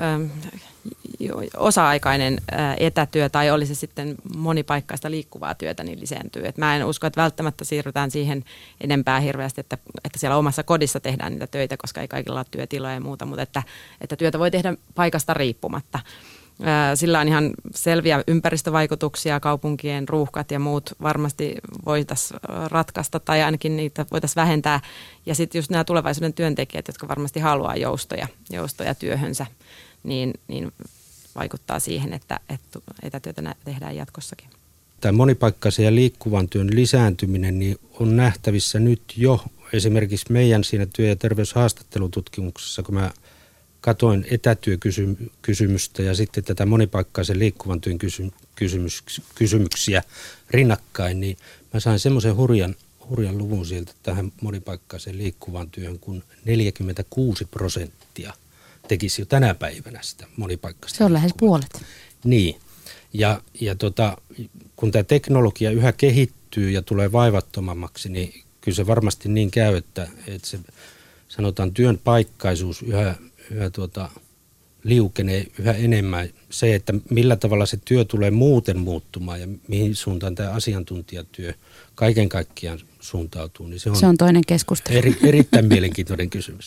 jo- 1.19 1.41
osa-aikainen 1.57 2.37
ö, 2.51 2.55
etätyö 2.77 3.29
tai 3.29 3.51
oli 3.51 3.65
se 3.65 3.75
sitten 3.75 4.15
monipaikkaista 4.35 5.11
liikkuvaa 5.11 5.55
työtä, 5.55 5.83
niin 5.83 5.99
lisääntyy. 5.99 6.45
Et 6.45 6.57
mä 6.57 6.75
en 6.75 6.85
usko, 6.85 7.07
että 7.07 7.21
välttämättä 7.21 7.65
siirrytään 7.65 8.11
siihen 8.11 8.43
enempää 8.81 9.19
hirveästi, 9.19 9.61
että, 9.61 9.77
että 10.03 10.19
siellä 10.19 10.37
omassa 10.37 10.63
kodissa 10.63 10.99
tehdään 10.99 11.31
niitä 11.31 11.47
töitä, 11.47 11.77
koska 11.77 12.01
ei 12.01 12.07
kaikilla 12.07 12.39
ole 12.39 12.45
työtiloja 12.51 12.93
ja 12.93 13.01
muuta, 13.01 13.25
mutta 13.25 13.41
että, 13.41 13.63
että 14.01 14.15
työtä 14.15 14.39
voi 14.39 14.51
tehdä 14.51 14.73
paikasta 14.95 15.33
riippumatta. 15.33 15.99
Sillä 16.95 17.19
on 17.19 17.27
ihan 17.27 17.51
selviä 17.75 18.23
ympäristövaikutuksia, 18.27 19.39
kaupunkien 19.39 20.09
ruuhkat 20.09 20.51
ja 20.51 20.59
muut 20.59 20.89
varmasti 21.01 21.55
voitaisiin 21.85 22.39
ratkaista 22.67 23.19
tai 23.19 23.41
ainakin 23.41 23.77
niitä 23.77 24.05
voitaisiin 24.11 24.35
vähentää. 24.35 24.79
Ja 25.25 25.35
sitten 25.35 25.59
just 25.59 25.71
nämä 25.71 25.83
tulevaisuuden 25.83 26.33
työntekijät, 26.33 26.87
jotka 26.87 27.07
varmasti 27.07 27.39
haluaa 27.39 27.75
joustoja, 27.75 28.27
joustoja 28.49 28.95
työhönsä, 28.95 29.45
niin, 30.03 30.33
niin 30.47 30.71
vaikuttaa 31.35 31.79
siihen, 31.79 32.13
että, 32.13 32.39
että 32.49 32.79
etätyötä 33.03 33.55
tehdään 33.65 33.95
jatkossakin. 33.95 34.49
Tämä 35.01 35.11
monipaikkaisen 35.11 35.85
ja 35.85 35.95
liikkuvan 35.95 36.49
työn 36.49 36.69
lisääntyminen 36.75 37.59
niin 37.59 37.77
on 37.99 38.17
nähtävissä 38.17 38.79
nyt 38.79 39.01
jo 39.17 39.43
esimerkiksi 39.73 40.31
meidän 40.31 40.63
siinä 40.63 40.87
työ- 40.95 41.09
ja 41.09 41.15
terveyshaastattelututkimuksessa, 41.15 42.83
kun 42.83 42.95
mä 42.95 43.11
katoin 43.85 44.25
etätyökysymystä 44.31 46.03
ja 46.03 46.15
sitten 46.15 46.43
tätä 46.43 46.65
monipaikkaisen 46.65 47.39
liikkuvan 47.39 47.81
työn 47.81 47.97
kysy- 47.97 48.31
kysymys, 48.55 49.03
kysymyksiä 49.35 50.03
rinnakkain, 50.49 51.19
niin 51.19 51.37
mä 51.73 51.79
sain 51.79 51.99
semmoisen 51.99 52.35
hurjan, 52.35 52.75
hurjan 53.09 53.37
luvun 53.37 53.65
sieltä 53.65 53.93
tähän 54.03 54.31
monipaikkaisen 54.41 55.17
liikkuvan 55.17 55.69
työhön, 55.69 55.99
kun 55.99 56.23
46 56.45 57.45
prosenttia 57.45 58.33
tekisi 58.87 59.21
jo 59.21 59.25
tänä 59.25 59.53
päivänä 59.53 59.99
sitä 60.01 60.27
monipaikkaista 60.37 60.97
Se 60.97 61.03
on 61.03 61.13
lähes 61.13 61.31
puolet. 61.39 61.85
niin, 62.23 62.55
ja, 63.13 63.41
ja 63.61 63.75
tota, 63.75 64.17
kun 64.75 64.91
tämä 64.91 65.03
teknologia 65.03 65.71
yhä 65.71 65.91
kehittyy 65.91 66.71
ja 66.71 66.81
tulee 66.81 67.11
vaivattomammaksi, 67.11 68.09
niin 68.09 68.43
kyllä 68.61 68.75
se 68.75 68.87
varmasti 68.87 69.29
niin 69.29 69.51
käy, 69.51 69.75
että, 69.75 70.07
että 70.27 70.47
se 70.47 70.59
sanotaan 71.27 71.73
työn 71.73 71.99
paikkaisuus 72.03 72.81
yhä, 72.81 73.15
yhä 73.51 73.69
tuota, 73.69 74.09
liukenee 74.83 75.45
yhä 75.59 75.71
enemmän. 75.71 76.29
Se, 76.49 76.75
että 76.75 76.93
millä 77.09 77.35
tavalla 77.35 77.65
se 77.65 77.77
työ 77.85 78.05
tulee 78.05 78.31
muuten 78.31 78.79
muuttumaan 78.79 79.41
ja 79.41 79.47
mihin 79.67 79.95
suuntaan 79.95 80.35
tämä 80.35 80.49
asiantuntijatyö 80.51 81.53
kaiken 81.95 82.29
kaikkiaan 82.29 82.79
suuntautuu, 82.99 83.67
niin 83.67 83.79
se 83.79 83.89
on, 83.89 83.95
Se 83.95 84.05
on 84.05 84.17
toinen 84.17 84.43
keskustelu. 84.47 84.97
eri, 84.97 85.17
erittäin 85.23 85.65
mielenkiintoinen 85.65 86.29
kysymys. 86.29 86.63